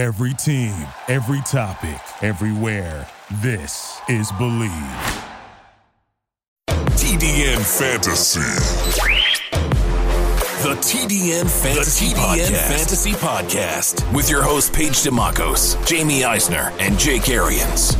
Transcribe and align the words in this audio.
Every 0.00 0.32
team, 0.32 0.72
every 1.08 1.42
topic, 1.42 2.00
everywhere. 2.22 3.06
This 3.42 4.00
is 4.08 4.32
Believe. 4.32 4.70
TDN 6.96 7.60
Fantasy. 7.60 8.40
The 10.62 10.74
TDN 10.80 11.50
Fantasy, 11.50 12.08
the 12.08 12.14
TDN 12.14 12.48
Podcast. 12.48 12.78
Fantasy 12.78 13.12
Podcast 13.12 14.14
with 14.14 14.30
your 14.30 14.42
host 14.42 14.72
Paige 14.72 15.02
Demacos, 15.04 15.76
Jamie 15.86 16.24
Eisner, 16.24 16.72
and 16.78 16.98
Jake 16.98 17.28
Arians. 17.28 17.94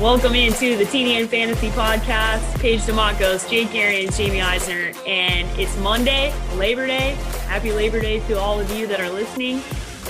Welcome 0.00 0.34
into 0.34 0.78
the 0.78 0.84
TDN 0.84 1.28
Fantasy 1.28 1.68
Podcast. 1.68 2.58
Paige 2.58 2.80
Demacos, 2.80 3.46
Jake 3.50 3.74
Arians, 3.74 4.16
Jamie 4.16 4.40
Eisner, 4.40 4.92
and 5.06 5.46
it's 5.60 5.76
Monday, 5.76 6.32
Labor 6.54 6.86
Day. 6.86 7.10
Happy 7.48 7.70
Labor 7.70 8.00
Day 8.00 8.20
to 8.20 8.40
all 8.40 8.58
of 8.58 8.70
you 8.72 8.86
that 8.86 8.98
are 8.98 9.10
listening. 9.10 9.62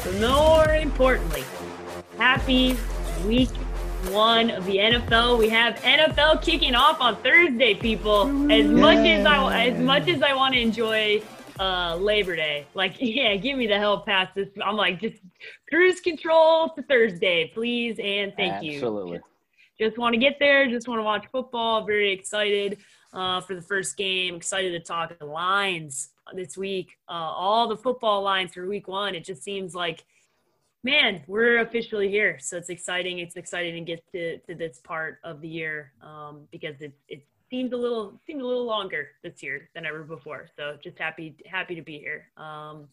But 0.04 0.14
more 0.20 0.76
importantly, 0.76 1.42
happy 2.18 2.76
week 3.26 3.50
one 4.12 4.52
of 4.52 4.64
the 4.64 4.76
NFL. 4.76 5.36
We 5.40 5.48
have 5.48 5.74
NFL 5.80 6.40
kicking 6.40 6.76
off 6.76 7.00
on 7.00 7.20
Thursday, 7.20 7.74
people. 7.74 8.28
As 8.48 8.66
much 8.66 8.98
as 8.98 9.26
I 9.26 9.66
as 9.66 9.78
much 9.80 10.06
as 10.06 10.22
I 10.22 10.34
want 10.34 10.54
to 10.54 10.60
enjoy 10.60 11.20
uh, 11.58 11.96
Labor 11.96 12.36
Day, 12.36 12.64
like 12.74 12.94
yeah, 13.00 13.34
give 13.34 13.58
me 13.58 13.66
the 13.66 13.76
hell 13.76 14.02
pass 14.02 14.28
this. 14.36 14.50
I'm 14.64 14.76
like 14.76 15.00
just 15.00 15.20
cruise 15.68 16.00
control 16.00 16.68
to 16.76 16.82
Thursday, 16.82 17.50
please 17.52 17.98
and 17.98 18.32
thank 18.36 18.52
Absolutely. 18.52 18.68
you. 18.68 18.76
Absolutely. 18.76 19.20
Just 19.80 19.96
want 19.96 20.12
to 20.12 20.20
get 20.20 20.38
there. 20.38 20.68
Just 20.68 20.86
want 20.86 20.98
to 20.98 21.04
watch 21.04 21.26
football. 21.32 21.84
Very 21.84 22.12
excited 22.12 22.78
uh, 23.12 23.40
for 23.40 23.54
the 23.54 23.62
first 23.62 23.96
game. 23.96 24.34
Excited 24.34 24.72
to 24.72 24.80
talk 24.80 25.12
lines 25.22 26.10
this 26.34 26.56
week. 26.56 26.98
Uh, 27.08 27.12
all 27.12 27.66
the 27.66 27.76
football 27.76 28.22
lines 28.22 28.52
for 28.52 28.66
week 28.66 28.88
one. 28.88 29.14
It 29.14 29.24
just 29.24 29.42
seems 29.42 29.74
like 29.74 30.04
man, 30.82 31.22
we're 31.26 31.60
officially 31.60 32.08
here. 32.08 32.38
So 32.40 32.56
it's 32.56 32.70
exciting. 32.70 33.18
It's 33.18 33.36
exciting 33.36 33.74
to 33.74 33.92
get 33.92 34.12
to, 34.12 34.38
to 34.38 34.54
this 34.54 34.80
part 34.82 35.18
of 35.24 35.40
the 35.40 35.48
year 35.48 35.92
um, 36.02 36.42
because 36.50 36.80
it, 36.80 36.92
it 37.08 37.22
seems 37.50 37.72
a 37.72 37.76
little 37.76 38.20
seemed 38.26 38.40
a 38.40 38.46
little 38.46 38.64
longer 38.64 39.08
this 39.22 39.42
year 39.42 39.68
than 39.74 39.84
ever 39.84 40.02
before. 40.02 40.48
So 40.56 40.78
just 40.82 40.98
happy 40.98 41.36
happy 41.46 41.74
to 41.74 41.82
be 41.82 41.98
here. 41.98 42.28
Um, 42.36 42.88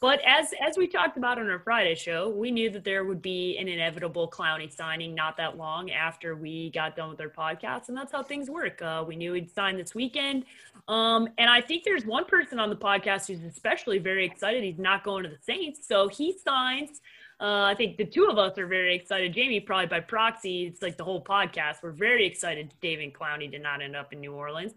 but 0.00 0.20
as 0.24 0.54
as 0.64 0.76
we 0.76 0.86
talked 0.86 1.16
about 1.16 1.38
on 1.38 1.50
our 1.50 1.58
Friday 1.58 1.94
show, 1.94 2.28
we 2.28 2.50
knew 2.50 2.70
that 2.70 2.84
there 2.84 3.04
would 3.04 3.20
be 3.20 3.56
an 3.58 3.66
inevitable 3.66 4.30
Clowney 4.30 4.72
signing 4.72 5.14
not 5.14 5.36
that 5.38 5.56
long 5.56 5.90
after 5.90 6.36
we 6.36 6.70
got 6.70 6.94
done 6.94 7.10
with 7.10 7.20
our 7.20 7.28
podcast, 7.28 7.88
and 7.88 7.96
that's 7.96 8.12
how 8.12 8.22
things 8.22 8.48
work. 8.48 8.80
Uh, 8.80 9.04
we 9.06 9.16
knew 9.16 9.32
he'd 9.32 9.50
sign 9.52 9.76
this 9.76 9.94
weekend, 9.94 10.44
um, 10.86 11.28
and 11.38 11.50
I 11.50 11.60
think 11.60 11.82
there's 11.84 12.06
one 12.06 12.24
person 12.24 12.60
on 12.60 12.70
the 12.70 12.76
podcast 12.76 13.26
who's 13.26 13.42
especially 13.42 13.98
very 13.98 14.24
excited. 14.24 14.62
He's 14.62 14.78
not 14.78 15.02
going 15.02 15.24
to 15.24 15.30
the 15.30 15.38
Saints, 15.42 15.86
so 15.86 16.08
he 16.08 16.36
signs. 16.38 17.00
Uh, 17.40 17.62
I 17.62 17.74
think 17.76 17.96
the 17.96 18.04
two 18.04 18.26
of 18.26 18.36
us 18.36 18.58
are 18.58 18.66
very 18.66 18.94
excited. 18.96 19.32
Jamie, 19.32 19.60
probably 19.60 19.86
by 19.86 20.00
proxy, 20.00 20.66
it's 20.66 20.82
like 20.82 20.96
the 20.96 21.04
whole 21.04 21.22
podcast. 21.22 21.82
We're 21.82 21.92
very 21.92 22.26
excited 22.26 22.74
David 22.80 23.12
Clowney 23.12 23.50
did 23.50 23.62
not 23.62 23.80
end 23.80 23.94
up 23.94 24.12
in 24.12 24.20
New 24.20 24.32
Orleans. 24.32 24.74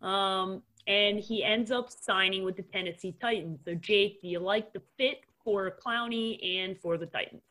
Um, 0.00 0.62
and 0.86 1.18
he 1.18 1.42
ends 1.42 1.70
up 1.70 1.90
signing 1.90 2.44
with 2.44 2.56
the 2.56 2.62
Tennessee 2.62 3.14
Titans. 3.20 3.60
So, 3.64 3.74
Jake, 3.74 4.20
do 4.20 4.28
you 4.28 4.38
like 4.38 4.72
the 4.72 4.82
fit 4.98 5.20
for 5.42 5.76
Clowney 5.84 6.60
and 6.60 6.78
for 6.78 6.98
the 6.98 7.06
Titans? 7.06 7.42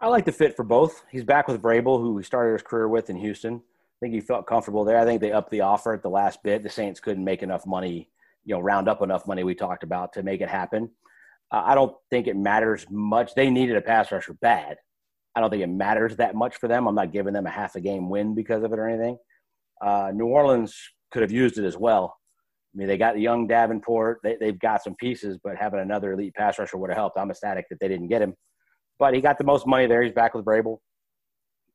I 0.00 0.08
like 0.08 0.24
the 0.24 0.32
fit 0.32 0.56
for 0.56 0.64
both. 0.64 1.02
He's 1.10 1.24
back 1.24 1.48
with 1.48 1.60
Vrabel, 1.60 2.00
who 2.00 2.16
he 2.16 2.24
started 2.24 2.52
his 2.52 2.62
career 2.62 2.88
with 2.88 3.10
in 3.10 3.16
Houston. 3.16 3.56
I 3.56 3.98
think 4.00 4.14
he 4.14 4.20
felt 4.20 4.46
comfortable 4.46 4.84
there. 4.84 4.98
I 4.98 5.04
think 5.04 5.20
they 5.20 5.32
upped 5.32 5.50
the 5.50 5.62
offer 5.62 5.92
at 5.92 6.02
the 6.02 6.10
last 6.10 6.42
bit. 6.44 6.62
The 6.62 6.68
Saints 6.68 7.00
couldn't 7.00 7.24
make 7.24 7.42
enough 7.42 7.66
money, 7.66 8.08
you 8.44 8.54
know, 8.54 8.60
round 8.60 8.88
up 8.88 9.02
enough 9.02 9.26
money 9.26 9.42
we 9.42 9.56
talked 9.56 9.82
about 9.82 10.12
to 10.12 10.22
make 10.22 10.40
it 10.40 10.48
happen. 10.48 10.90
Uh, 11.50 11.62
I 11.64 11.74
don't 11.74 11.96
think 12.10 12.28
it 12.28 12.36
matters 12.36 12.86
much. 12.90 13.34
They 13.34 13.50
needed 13.50 13.76
a 13.76 13.80
pass 13.80 14.12
rusher 14.12 14.34
bad. 14.34 14.76
I 15.34 15.40
don't 15.40 15.50
think 15.50 15.62
it 15.62 15.68
matters 15.68 16.16
that 16.16 16.34
much 16.34 16.56
for 16.56 16.68
them. 16.68 16.86
I'm 16.86 16.94
not 16.94 17.12
giving 17.12 17.32
them 17.32 17.46
a 17.46 17.50
half 17.50 17.74
a 17.74 17.80
game 17.80 18.08
win 18.08 18.34
because 18.34 18.62
of 18.62 18.72
it 18.72 18.78
or 18.78 18.88
anything. 18.88 19.18
Uh, 19.84 20.12
New 20.14 20.26
Orleans 20.26 20.76
could 21.10 21.22
have 21.22 21.32
used 21.32 21.58
it 21.58 21.64
as 21.64 21.76
well. 21.76 22.16
I 22.74 22.78
mean, 22.78 22.86
they 22.86 22.98
got 22.98 23.14
the 23.14 23.20
young 23.20 23.46
Davenport. 23.46 24.20
They, 24.22 24.36
they've 24.38 24.58
got 24.58 24.82
some 24.82 24.94
pieces, 24.96 25.38
but 25.42 25.56
having 25.56 25.80
another 25.80 26.12
elite 26.12 26.34
pass 26.34 26.58
rusher 26.58 26.76
would 26.76 26.90
have 26.90 26.96
helped. 26.96 27.18
I'm 27.18 27.30
ecstatic 27.30 27.66
that 27.70 27.80
they 27.80 27.88
didn't 27.88 28.08
get 28.08 28.22
him. 28.22 28.34
But 28.98 29.14
he 29.14 29.20
got 29.20 29.38
the 29.38 29.44
most 29.44 29.66
money 29.66 29.86
there. 29.86 30.02
He's 30.02 30.12
back 30.12 30.34
with 30.34 30.44
Vrabel. 30.44 30.78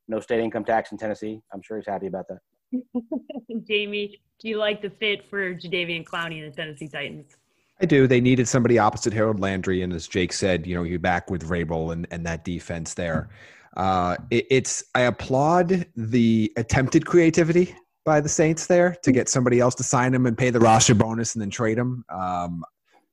No 0.06 0.20
state 0.20 0.40
income 0.40 0.64
tax 0.64 0.92
in 0.92 0.98
Tennessee. 0.98 1.40
I'm 1.52 1.62
sure 1.62 1.78
he's 1.78 1.86
happy 1.86 2.06
about 2.06 2.26
that. 2.28 2.38
Jamie, 3.66 4.20
do 4.40 4.48
you 4.48 4.58
like 4.58 4.82
the 4.82 4.90
fit 4.90 5.28
for 5.28 5.54
Jadeveon 5.54 6.04
Clowney 6.04 6.42
and 6.42 6.52
the 6.52 6.56
Tennessee 6.56 6.88
Titans? 6.88 7.36
I 7.80 7.86
do. 7.86 8.06
They 8.06 8.20
needed 8.20 8.46
somebody 8.46 8.78
opposite 8.78 9.12
Harold 9.12 9.40
Landry, 9.40 9.82
and 9.82 9.92
as 9.92 10.06
Jake 10.06 10.32
said, 10.32 10.66
you 10.66 10.74
know, 10.76 10.84
you're 10.84 10.98
back 10.98 11.30
with 11.30 11.42
Vrabel 11.42 11.92
and, 11.92 12.06
and 12.10 12.24
that 12.24 12.44
defense 12.44 12.94
there. 12.94 13.30
Uh, 13.76 14.16
it, 14.30 14.46
it's 14.50 14.84
I 14.94 15.02
applaud 15.02 15.86
the 15.96 16.52
attempted 16.56 17.04
creativity 17.06 17.74
by 18.04 18.20
the 18.20 18.28
Saints 18.28 18.66
there 18.66 18.96
to 19.02 19.12
get 19.12 19.28
somebody 19.28 19.60
else 19.60 19.74
to 19.76 19.82
sign 19.82 20.14
him 20.14 20.26
and 20.26 20.36
pay 20.36 20.50
the 20.50 20.60
roster 20.60 20.94
bonus 20.94 21.34
and 21.34 21.42
then 21.42 21.50
trade 21.50 21.78
him. 21.78 22.04
Um, 22.08 22.64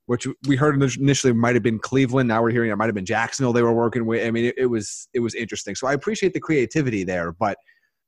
which 0.06 0.26
we 0.46 0.56
heard 0.56 0.74
initially 0.74 1.32
might 1.32 1.54
have 1.54 1.62
been 1.62 1.78
Cleveland. 1.78 2.28
Now 2.28 2.42
we're 2.42 2.50
hearing 2.50 2.70
it 2.70 2.76
might 2.76 2.86
have 2.86 2.94
been 2.94 3.06
Jacksonville 3.06 3.52
they 3.52 3.62
were 3.62 3.72
working 3.72 4.04
with. 4.04 4.26
I 4.26 4.30
mean, 4.30 4.46
it, 4.46 4.54
it 4.58 4.66
was 4.66 5.08
it 5.14 5.20
was 5.20 5.34
interesting. 5.34 5.74
So 5.74 5.86
I 5.86 5.92
appreciate 5.94 6.34
the 6.34 6.40
creativity 6.40 7.04
there, 7.04 7.32
but 7.32 7.56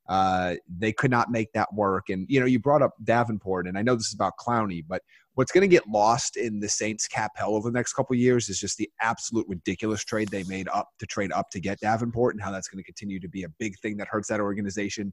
uh, 0.08 0.56
they 0.68 0.92
could 0.92 1.10
not 1.10 1.30
make 1.30 1.52
that 1.52 1.72
work. 1.72 2.10
And 2.10 2.26
you 2.28 2.40
know, 2.40 2.46
you 2.46 2.58
brought 2.58 2.82
up 2.82 2.92
Davenport, 3.04 3.66
and 3.66 3.78
I 3.78 3.82
know 3.82 3.94
this 3.94 4.08
is 4.08 4.14
about 4.14 4.34
Clowney, 4.38 4.84
but 4.86 5.02
what's 5.34 5.52
going 5.52 5.62
to 5.62 5.68
get 5.68 5.88
lost 5.88 6.36
in 6.36 6.60
the 6.60 6.68
Saints 6.68 7.08
cap 7.08 7.32
hell 7.36 7.54
over 7.54 7.70
the 7.70 7.74
next 7.74 7.94
couple 7.94 8.14
years 8.16 8.48
is 8.48 8.58
just 8.58 8.76
the 8.76 8.90
absolute 9.00 9.46
ridiculous 9.48 10.04
trade 10.04 10.28
they 10.28 10.44
made 10.44 10.68
up 10.68 10.88
to 10.98 11.06
trade 11.06 11.32
up 11.32 11.48
to 11.50 11.60
get 11.60 11.80
Davenport, 11.80 12.34
and 12.34 12.42
how 12.42 12.50
that's 12.50 12.68
going 12.68 12.82
to 12.82 12.84
continue 12.84 13.20
to 13.20 13.28
be 13.28 13.44
a 13.44 13.48
big 13.58 13.78
thing 13.78 13.96
that 13.96 14.08
hurts 14.08 14.28
that 14.28 14.40
organization. 14.40 15.12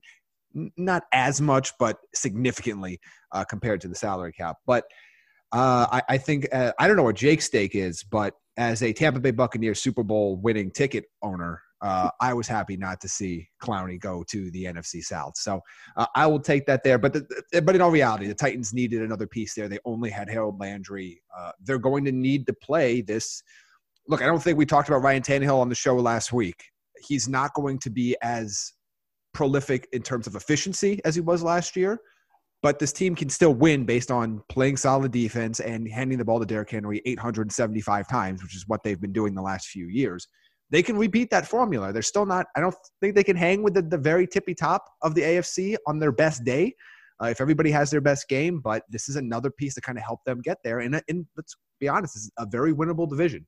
Not 0.54 1.04
as 1.14 1.42
much, 1.42 1.72
but 1.80 1.98
significantly 2.14 3.00
uh, 3.32 3.44
compared 3.44 3.82
to 3.82 3.88
the 3.88 3.96
salary 3.96 4.34
cap. 4.34 4.58
But 4.66 4.86
uh, 5.52 5.88
I, 5.92 6.02
I, 6.10 6.18
think 6.18 6.48
uh, 6.54 6.72
I 6.80 6.88
don't 6.88 6.98
know 6.98 7.04
what 7.04 7.16
Jake's 7.16 7.46
stake 7.46 7.76
is, 7.76 8.04
but 8.04 8.36
as 8.58 8.84
a 8.84 8.94
Tampa 8.94 9.20
Bay 9.20 9.32
Buccaneers 9.32 9.82
Super 9.82 10.04
Bowl 10.04 10.38
winning 10.38 10.72
ticket 10.72 11.06
owner, 11.22 11.62
uh, 11.82 12.10
I 12.20 12.34
was 12.34 12.48
happy 12.48 12.78
not 12.78 13.02
to 13.02 13.08
see 13.08 13.50
Clowney 13.62 14.00
go 14.00 14.24
to 14.30 14.52
the 14.52 14.66
NFC 14.66 15.04
South. 15.04 15.36
So 15.36 15.62
uh, 15.98 16.06
I 16.16 16.28
will 16.28 16.40
take 16.40 16.66
that 16.68 16.84
there. 16.84 17.00
But 17.00 17.14
the, 17.14 17.62
but 17.62 17.76
in 17.76 17.82
all 17.82 17.90
reality, 17.90 18.28
the 18.28 18.36
Titans 18.36 18.72
needed 18.72 19.02
another 19.02 19.26
piece 19.26 19.56
there. 19.56 19.68
They 19.68 19.80
only 19.84 20.12
had 20.12 20.30
Harold 20.30 20.60
Landry. 20.60 21.22
Uh, 21.36 21.52
they're 21.64 21.80
going 21.80 22.06
to 22.06 22.12
need 22.12 22.46
to 22.48 22.54
play 22.54 23.02
this. 23.02 23.42
Look, 24.08 24.22
I 24.22 24.28
don't 24.28 24.42
think 24.42 24.58
we 24.58 24.66
talked 24.66 24.90
about 24.90 25.02
Ryan 25.02 25.24
Tannehill 25.24 25.60
on 25.60 25.70
the 25.70 25.76
show 25.76 25.96
last 25.96 26.32
week. 26.32 26.64
He's 27.00 27.28
not 27.28 27.54
going 27.56 27.80
to 27.80 27.90
be 27.90 28.16
as 28.22 28.74
prolific 29.34 29.88
in 29.94 30.02
terms 30.02 30.28
of 30.28 30.36
efficiency 30.36 31.00
as 31.06 31.16
he 31.16 31.22
was 31.22 31.44
last 31.44 31.76
year. 31.76 32.00
But 32.62 32.78
this 32.78 32.94
team 32.94 33.16
can 33.16 33.30
still 33.30 33.56
win 33.56 33.86
based 33.86 34.12
on 34.12 34.44
playing 34.48 34.78
solid 34.78 35.12
defense 35.12 35.60
and 35.60 35.90
handing 35.92 36.20
the 36.20 36.26
ball 36.26 36.40
to 36.40 36.46
Derrick 36.46 36.70
Henry 36.70 37.02
875 37.06 38.08
times, 38.08 38.44
which 38.44 38.56
is 38.56 38.68
what 38.68 38.84
they've 38.84 39.02
been 39.02 39.14
doing 39.14 39.34
the 39.34 39.42
last 39.42 39.70
few 39.70 39.88
years 39.88 40.28
they 40.72 40.82
can 40.82 40.98
repeat 40.98 41.30
that 41.30 41.46
formula. 41.46 41.92
They're 41.92 42.02
still 42.02 42.26
not, 42.26 42.48
I 42.56 42.62
don't 42.62 42.76
think 43.02 43.14
they 43.14 43.24
can 43.24 43.36
hang 43.36 43.62
with 43.62 43.74
the, 43.74 43.82
the 43.82 43.98
very 43.98 44.26
tippy 44.26 44.56
top 44.56 44.86
of 45.02 45.14
the 45.14 45.22
AFC 45.22 45.76
on 45.86 46.00
their 46.00 46.14
best 46.14 46.44
day. 46.46 46.74
Uh, 47.22 47.28
if 47.28 47.40
everybody 47.40 47.70
has 47.70 47.92
their 47.92 48.02
best 48.02 48.28
game, 48.30 48.60
but 48.60 48.84
this 48.90 49.08
is 49.08 49.16
another 49.16 49.52
piece 49.52 49.76
to 49.76 49.82
kind 49.82 49.98
of 49.98 50.04
help 50.04 50.22
them 50.26 50.42
get 50.42 50.58
there. 50.64 50.80
And, 50.80 51.00
and 51.08 51.26
let's 51.38 51.56
be 51.80 51.88
honest, 51.88 52.16
is 52.16 52.32
a 52.40 52.48
very 52.48 52.74
winnable 52.74 53.08
division. 53.08 53.46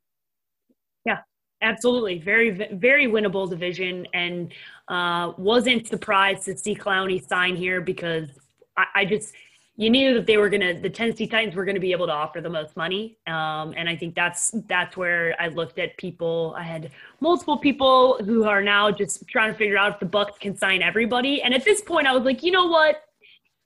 Yeah, 1.05 1.19
absolutely. 1.63 2.19
Very, 2.19 2.51
very 2.73 3.07
winnable 3.07 3.49
division. 3.49 4.05
And 4.13 4.53
uh, 4.87 5.33
wasn't 5.37 5.87
surprised 5.87 6.43
to 6.45 6.57
see 6.57 6.75
Clowney 6.75 7.25
sign 7.27 7.55
here 7.55 7.81
because 7.81 8.29
I, 8.77 8.85
I 8.95 9.05
just– 9.05 9.33
you 9.75 9.89
knew 9.89 10.13
that 10.13 10.27
they 10.27 10.37
were 10.37 10.49
to 10.49 10.79
the 10.81 10.89
tennessee 10.89 11.25
titans 11.25 11.55
were 11.55 11.65
to 11.65 11.79
be 11.79 11.91
able 11.91 12.05
to 12.05 12.11
offer 12.11 12.41
the 12.41 12.49
most 12.49 12.77
money. 12.77 13.17
Um, 13.25 13.73
and 13.75 13.89
i 13.89 13.95
think 13.95 14.13
that's 14.15 14.51
that's 14.67 14.95
where 14.95 15.35
i 15.39 15.47
looked 15.47 15.79
at 15.79 15.97
people. 15.97 16.55
I 16.57 16.63
had 16.63 16.91
multiple 17.19 17.57
people 17.57 18.23
who 18.23 18.43
are 18.43 18.61
now 18.61 18.91
just 18.91 19.27
trying 19.27 19.51
to 19.51 19.57
figure 19.57 19.77
out 19.77 19.93
if 19.93 19.99
the 19.99 20.05
bucks 20.05 20.37
can 20.39 20.55
sign 20.55 20.81
everybody. 20.81 21.41
And 21.41 21.53
at 21.53 21.63
this 21.63 21.81
point 21.81 22.07
i 22.07 22.13
was 22.13 22.23
like 22.23 22.43
you 22.43 22.51
know 22.51 22.67
what? 22.67 23.03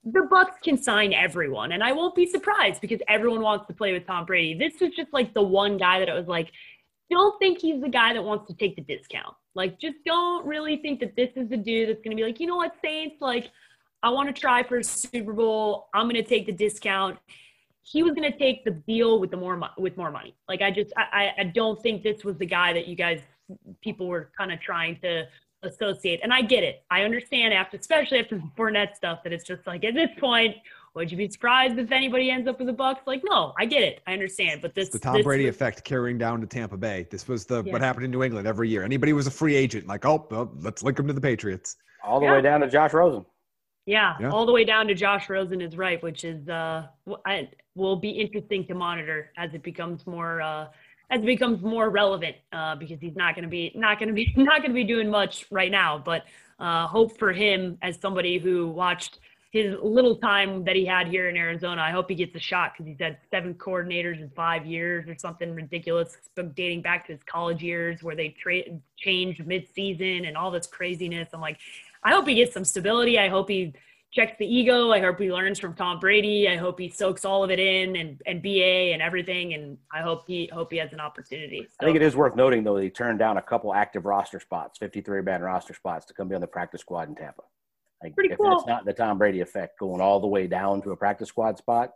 The 0.06 0.26
bucks 0.32 0.56
can 0.64 0.82
sign 0.82 1.14
everyone. 1.14 1.74
And 1.74 1.84
i 1.84 1.92
won't 1.92 2.16
be 2.16 2.26
surprised 2.26 2.80
because 2.80 3.02
everyone 3.10 3.42
wants 3.42 3.68
to 3.68 3.74
play 3.74 3.92
with 3.92 4.08
tom 4.08 4.26
brady. 4.26 4.58
This 4.58 4.80
was 4.80 4.92
just 4.96 5.12
like 5.12 5.34
the 5.34 5.44
one 5.44 5.78
guy 5.78 6.00
that 6.00 6.10
i 6.10 6.14
was 6.14 6.28
like 6.28 6.52
don't 7.10 7.38
think 7.40 7.60
he's 7.60 7.82
the 7.82 7.90
guy 7.90 8.14
that 8.14 8.24
wants 8.24 8.48
to 8.48 8.56
take 8.56 8.76
the 8.76 8.82
discount 8.82 9.36
like 9.56 9.80
just 9.80 9.98
don't 10.06 10.46
really 10.46 10.78
think 10.78 11.00
that 11.00 11.16
this 11.16 11.30
is 11.36 11.50
the 11.50 11.58
dude 11.58 11.90
that's 11.90 12.02
going 12.02 12.16
to 12.16 12.16
be 12.16 12.24
like 12.24 12.40
you 12.40 12.48
know 12.48 12.58
what 12.58 12.74
saints 12.82 13.18
like 13.22 13.52
I 14.04 14.10
want 14.10 14.34
to 14.34 14.40
try 14.40 14.64
for 14.64 14.78
a 14.78 14.84
Super 14.84 15.34
Bowl. 15.34 15.90
I'm 15.94 16.06
going 16.06 16.22
to 16.22 16.28
take 16.28 16.46
the 16.46 16.52
discount. 16.52 17.18
He 17.82 18.04
was 18.04 18.14
going 18.14 18.32
to 18.32 18.38
take 18.38 18.64
the 18.64 18.72
deal 18.72 19.20
with 19.20 19.32
the 19.32 19.38
more 19.38 19.60
with 19.78 19.98
more 19.98 20.12
money. 20.12 20.36
Like 20.48 20.62
I 20.62 20.72
just 20.72 20.92
I 20.98 21.32
I 21.38 21.44
don't 21.46 21.82
think 21.82 22.04
this 22.04 22.24
was 22.24 22.38
the 22.38 22.46
guy 22.46 22.74
that 22.74 22.88
you 22.88 22.96
guys 22.96 23.22
people 23.82 24.08
were 24.08 24.32
kind 24.38 24.52
of 24.52 24.60
trying 24.60 25.00
to 25.02 25.24
associate. 25.64 26.20
And 26.22 26.34
I 26.34 26.42
get 26.42 26.64
it. 26.64 26.84
I 26.92 27.04
understand 27.04 27.54
after 27.54 27.78
especially 27.78 28.20
after 28.20 28.36
the 28.36 28.50
Fournette 28.58 28.96
stuff 28.96 29.24
that 29.24 29.32
it's 29.32 29.46
just 29.46 29.66
like 29.66 29.84
at 29.86 29.94
this 29.94 30.10
point 30.20 30.56
would 30.98 31.12
you 31.12 31.18
be 31.18 31.30
surprised 31.30 31.78
if 31.78 31.92
anybody 31.92 32.30
ends 32.32 32.48
up 32.48 32.58
with 32.60 32.68
the 32.68 32.74
Bucs? 32.74 32.98
Like, 33.06 33.22
no, 33.24 33.54
I 33.60 33.66
get 33.66 33.84
it, 33.84 34.02
I 34.08 34.14
understand, 34.14 34.62
but 34.62 34.74
this 34.76 34.90
the 34.90 35.00
Tom 35.00 35.16
this 35.16 35.24
Brady 35.24 35.46
was- 35.46 35.56
effect 35.56 35.84
carrying 35.84 36.18
down 36.18 36.42
to 36.42 36.48
Tampa 36.48 36.76
Bay. 36.76 37.08
This 37.12 37.28
was 37.28 37.46
the 37.46 37.64
Yeah. 37.64 37.72
what 37.72 37.82
happened 37.82 38.06
in 38.06 38.12
New 38.12 38.24
England 38.24 38.48
every 38.48 38.68
year. 38.68 38.84
Anybody 38.84 39.14
was 39.14 39.28
a 39.28 39.32
free 39.32 39.56
agent, 39.56 39.88
like, 39.88 40.06
oh, 40.06 40.28
well, 40.32 40.52
let's 40.60 40.84
link 40.84 41.00
him 41.00 41.08
to 41.08 41.14
the 41.14 41.22
Patriots. 41.22 41.78
All 42.04 42.20
the 42.20 42.26
Yeah. 42.26 42.34
way 42.34 42.42
down 42.42 42.62
to 42.62 42.68
Josh 42.68 42.94
Rosen. 42.94 43.26
Yeah, 43.86 44.16
Yeah. 44.20 44.32
all 44.32 44.46
the 44.46 44.52
way 44.52 44.66
down 44.66 44.88
to 44.88 44.94
Josh 44.96 45.30
Rosen 45.30 45.62
is 45.62 45.78
right, 45.78 46.02
which 46.04 46.26
is 46.26 46.50
uh, 46.50 46.88
w- 47.06 47.22
I, 47.26 47.50
will 47.76 47.96
be 47.96 48.10
interesting 48.10 48.66
to 48.68 48.74
monitor 48.74 49.32
as 49.38 49.54
it 49.54 49.64
becomes 49.64 50.06
more 50.08 50.42
uh, 50.42 50.68
as 51.10 51.22
it 51.22 51.26
becomes 51.26 51.62
more 51.62 51.90
relevant 51.90 52.36
uh, 52.52 52.76
because 52.76 53.00
he's 53.00 53.16
not 53.16 53.34
going 53.36 53.44
to 53.44 53.50
be 53.50 53.72
not 53.76 53.98
going 54.00 54.10
to 54.10 54.14
be 54.14 54.34
not 54.36 54.58
going 54.62 54.72
to 54.72 54.76
be 54.76 54.84
doing 54.84 55.10
much 55.10 55.46
right 55.52 55.72
now. 55.72 55.98
But 55.98 56.26
uh, 56.60 56.88
hope 56.88 57.18
for 57.20 57.32
him 57.32 57.78
as 57.82 58.02
somebody 58.02 58.40
who 58.40 58.68
watched 58.68 59.20
his 59.52 59.76
little 59.82 60.18
time 60.18 60.64
that 60.66 60.76
he 60.76 60.86
had 60.86 61.08
here 61.08 61.30
in 61.30 61.38
Arizona. 61.38 61.82
I 61.82 61.92
hope 61.92 62.10
he 62.10 62.16
gets 62.16 62.36
a 62.36 62.40
shot 62.40 62.74
because 62.74 62.86
he's 62.88 63.00
had 63.00 63.18
seven 63.32 63.54
coordinators 63.54 64.22
in 64.22 64.30
five 64.36 64.66
years 64.66 65.08
or 65.08 65.16
something 65.18 65.54
ridiculous, 65.56 66.18
dating 66.56 66.82
back 66.82 67.08
to 67.08 67.14
his 67.14 67.24
college 67.24 67.64
years 67.64 68.04
where 68.04 68.16
they 68.16 68.30
tra- 68.30 68.64
changed 68.98 69.46
mid-season 69.46 70.26
and 70.26 70.36
all 70.36 70.52
this 70.52 70.68
craziness. 70.68 71.30
I'm 71.34 71.40
like, 71.40 71.58
I 72.04 72.12
hope 72.12 72.28
he 72.28 72.36
gets 72.36 72.54
some 72.54 72.66
stability. 72.66 73.18
I 73.18 73.30
hope 73.30 73.50
he 73.50 73.74
checks 74.12 74.34
the 74.38 74.46
ego. 74.46 74.92
I 74.92 75.00
hope 75.00 75.20
he 75.20 75.32
learns 75.32 75.60
from 75.60 75.74
Tom 75.76 76.00
Brady. 76.00 76.48
I 76.50 76.58
hope 76.58 76.80
he 76.80 76.90
soaks 76.90 77.24
all 77.24 77.44
of 77.44 77.52
it 77.52 77.60
in 77.60 77.96
and, 77.96 78.22
and 78.26 78.42
BA 78.42 78.92
and 78.94 79.02
everything. 79.02 79.54
And 79.54 79.78
I 79.94 80.02
hope 80.02 80.24
he 80.28 80.50
hope 80.52 80.72
he 80.72 80.78
has 80.78 80.92
an 80.94 81.00
opportunity. 81.00 81.68
I 81.80 81.86
think 81.86 81.96
it 81.96 82.02
is 82.02 82.16
worth 82.16 82.36
noting 82.36 82.64
though 82.64 82.76
that 82.76 82.84
he 82.84 82.90
turned 82.90 83.20
down 83.20 83.38
a 83.38 83.42
couple 83.42 83.74
active 83.74 84.06
roster 84.06 84.40
spots, 84.40 84.78
53 84.80 85.22
man 85.22 85.42
roster 85.42 85.74
spots 85.74 86.06
to 86.08 86.14
come 86.14 86.28
be 86.28 86.36
on 86.36 86.42
the 86.42 86.48
practice 86.48 86.82
squad 86.82 87.10
in 87.10 87.16
Tampa. 87.16 87.44
Like 88.04 88.14
Pretty 88.16 88.32
if 88.34 88.38
cool. 88.38 88.50
that's 88.50 88.68
not 88.68 88.86
the 88.86 88.94
Tom 88.94 89.18
Brady 89.18 89.42
effect 89.42 89.80
going 89.80 90.02
all 90.02 90.20
the 90.20 90.28
way 90.28 90.48
down 90.48 90.82
to 90.84 90.92
a 90.92 90.96
practice 90.96 91.30
squad 91.30 91.58
spot, 91.58 91.92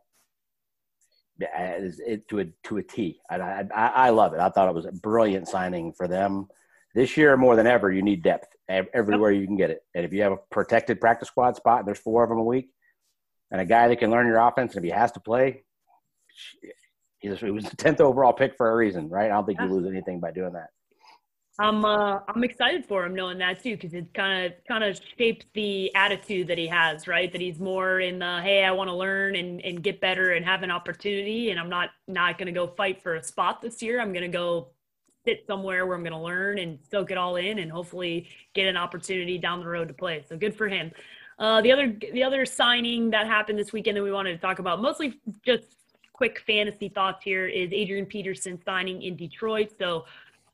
it 1.39 2.27
to 2.29 2.39
a 2.39 2.45
to 2.63 2.77
a 2.77 2.83
T. 2.83 3.19
I, 3.29 3.35
I 3.35 3.67
I 3.73 3.87
I 3.87 4.09
love 4.09 4.33
it. 4.33 4.39
I 4.39 4.49
thought 4.49 4.69
it 4.69 4.75
was 4.75 4.85
a 4.85 4.91
brilliant 4.91 5.47
signing 5.47 5.93
for 5.93 6.07
them. 6.07 6.47
This 6.93 7.15
year 7.17 7.37
more 7.37 7.55
than 7.55 7.67
ever, 7.67 7.91
you 7.91 8.01
need 8.01 8.21
depth 8.23 8.47
ev- 8.67 8.89
everywhere 8.93 9.31
you 9.31 9.45
can 9.45 9.55
get 9.55 9.69
it. 9.69 9.81
And 9.95 10.03
if 10.05 10.11
you 10.11 10.23
have 10.23 10.33
a 10.33 10.39
protected 10.49 10.99
practice 10.99 11.29
squad 11.29 11.55
spot, 11.55 11.79
and 11.79 11.87
there's 11.87 11.99
four 11.99 12.23
of 12.23 12.29
them 12.29 12.39
a 12.39 12.43
week, 12.43 12.69
and 13.49 13.61
a 13.61 13.65
guy 13.65 13.87
that 13.87 13.97
can 13.99 14.11
learn 14.11 14.27
your 14.27 14.39
offense, 14.39 14.75
and 14.75 14.83
if 14.83 14.91
he 14.91 14.97
has 14.97 15.11
to 15.13 15.19
play, 15.19 15.63
he 17.19 17.29
was, 17.29 17.39
he 17.39 17.51
was 17.51 17.65
the 17.65 17.75
tenth 17.75 18.01
overall 18.01 18.33
pick 18.33 18.57
for 18.57 18.71
a 18.71 18.75
reason, 18.75 19.07
right? 19.09 19.25
I 19.31 19.35
don't 19.35 19.45
think 19.45 19.61
you 19.61 19.67
lose 19.67 19.87
anything 19.87 20.19
by 20.19 20.31
doing 20.31 20.53
that. 20.53 20.69
I'm 21.61 21.85
uh, 21.85 22.19
I'm 22.27 22.43
excited 22.43 22.85
for 22.85 23.05
him 23.05 23.13
knowing 23.13 23.37
that 23.37 23.61
too 23.61 23.75
because 23.75 23.93
it 23.93 24.11
kind 24.15 24.47
of 24.47 24.53
kind 24.67 24.83
of 24.83 24.99
shapes 25.17 25.45
the 25.53 25.93
attitude 25.93 26.47
that 26.47 26.57
he 26.57 26.65
has, 26.67 27.07
right? 27.07 27.31
That 27.31 27.39
he's 27.39 27.59
more 27.59 27.99
in 27.99 28.17
the 28.17 28.41
hey, 28.41 28.63
I 28.63 28.71
want 28.71 28.89
to 28.89 28.95
learn 28.95 29.35
and, 29.35 29.61
and 29.61 29.83
get 29.83 30.01
better 30.01 30.31
and 30.31 30.43
have 30.43 30.63
an 30.63 30.71
opportunity, 30.71 31.51
and 31.51 31.59
I'm 31.59 31.69
not 31.69 31.89
not 32.07 32.39
going 32.39 32.47
to 32.47 32.51
go 32.51 32.65
fight 32.65 33.03
for 33.03 33.13
a 33.13 33.23
spot 33.23 33.61
this 33.61 33.79
year. 33.83 34.01
I'm 34.01 34.11
going 34.11 34.23
to 34.23 34.35
go 34.35 34.69
sit 35.23 35.45
somewhere 35.45 35.85
where 35.85 35.95
I'm 35.95 36.01
going 36.01 36.13
to 36.13 36.19
learn 36.19 36.57
and 36.57 36.79
soak 36.89 37.11
it 37.11 37.17
all 37.17 37.35
in, 37.35 37.59
and 37.59 37.71
hopefully 37.71 38.27
get 38.55 38.65
an 38.65 38.75
opportunity 38.75 39.37
down 39.37 39.59
the 39.59 39.67
road 39.67 39.87
to 39.89 39.93
play. 39.93 40.25
So 40.27 40.37
good 40.37 40.55
for 40.55 40.67
him. 40.67 40.91
Uh, 41.37 41.61
the 41.61 41.71
other 41.71 41.95
the 42.11 42.23
other 42.23 42.43
signing 42.43 43.11
that 43.11 43.27
happened 43.27 43.59
this 43.59 43.71
weekend 43.71 43.97
that 43.97 44.03
we 44.03 44.11
wanted 44.11 44.31
to 44.31 44.39
talk 44.39 44.57
about, 44.57 44.81
mostly 44.81 45.19
just 45.45 45.75
quick 46.11 46.41
fantasy 46.47 46.89
thoughts 46.89 47.23
here, 47.23 47.45
is 47.45 47.69
Adrian 47.71 48.07
Peterson 48.07 48.59
signing 48.65 49.03
in 49.03 49.15
Detroit. 49.15 49.71
So 49.77 50.05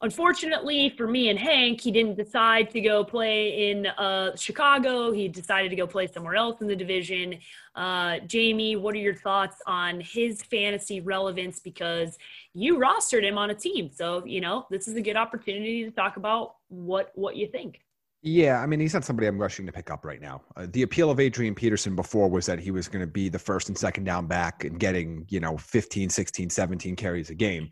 unfortunately 0.02 0.94
for 0.98 1.08
me 1.08 1.30
and 1.30 1.40
Hank, 1.40 1.82
he 1.82 1.92
didn't 1.92 2.16
decide 2.16 2.70
to 2.72 2.82
go 2.82 3.04
play 3.04 3.70
in 3.70 3.88
uh, 3.88 4.36
Chicago. 4.36 5.12
He 5.12 5.28
decided 5.28 5.70
to 5.70 5.76
go 5.76 5.88
play 5.88 6.08
somewhere 6.08 6.36
else 6.36 6.62
in 6.62 6.68
the 6.68 6.76
division. 6.76 7.40
Uh, 7.76 8.20
Jamie, 8.28 8.76
what 8.76 8.94
are 8.96 9.00
your 9.00 9.16
thoughts 9.16 9.58
on 9.66 10.00
his 10.02 10.42
fantasy 10.44 11.02
relevance? 11.02 11.60
Because 11.60 12.18
you 12.54 12.78
rostered 12.78 13.24
him 13.24 13.38
on 13.38 13.50
a 13.50 13.56
team, 13.56 13.90
so 13.94 14.24
you 14.26 14.42
know 14.42 14.66
this 14.70 14.88
is 14.88 14.96
a 14.96 15.02
good 15.02 15.16
opportunity 15.16 15.84
to 15.84 15.92
talk 15.92 16.18
about 16.18 16.56
what 16.70 17.12
what 17.16 17.36
you 17.36 17.48
think. 17.48 17.82
Yeah, 18.24 18.60
I 18.60 18.66
mean, 18.66 18.80
he's 18.80 18.94
not 18.94 19.06
somebody 19.06 19.28
I'm 19.28 19.38
rushing 19.38 19.66
to 19.68 19.72
pick 19.72 19.92
up 19.92 20.04
right 20.04 20.20
now. 20.20 20.42
Uh, 20.56 20.66
the 20.72 20.82
appeal 20.82 21.12
of 21.12 21.20
Adrian 21.20 21.54
Peterson 21.54 21.96
before 21.96 22.28
was 22.30 22.48
that 22.48 22.60
he 22.60 22.72
was 22.72 22.88
going 22.88 23.02
to 23.06 23.12
be 23.12 23.30
the 23.30 23.40
first 23.40 23.70
and 23.70 23.78
second 23.78 24.06
down 24.06 24.26
back 24.26 24.64
and 24.66 24.80
getting, 24.80 25.26
you 25.30 25.40
know, 25.40 25.56
15, 25.56 26.10
16, 26.10 26.50
17 26.50 26.96
carries 26.96 27.30
a 27.30 27.36
game. 27.36 27.70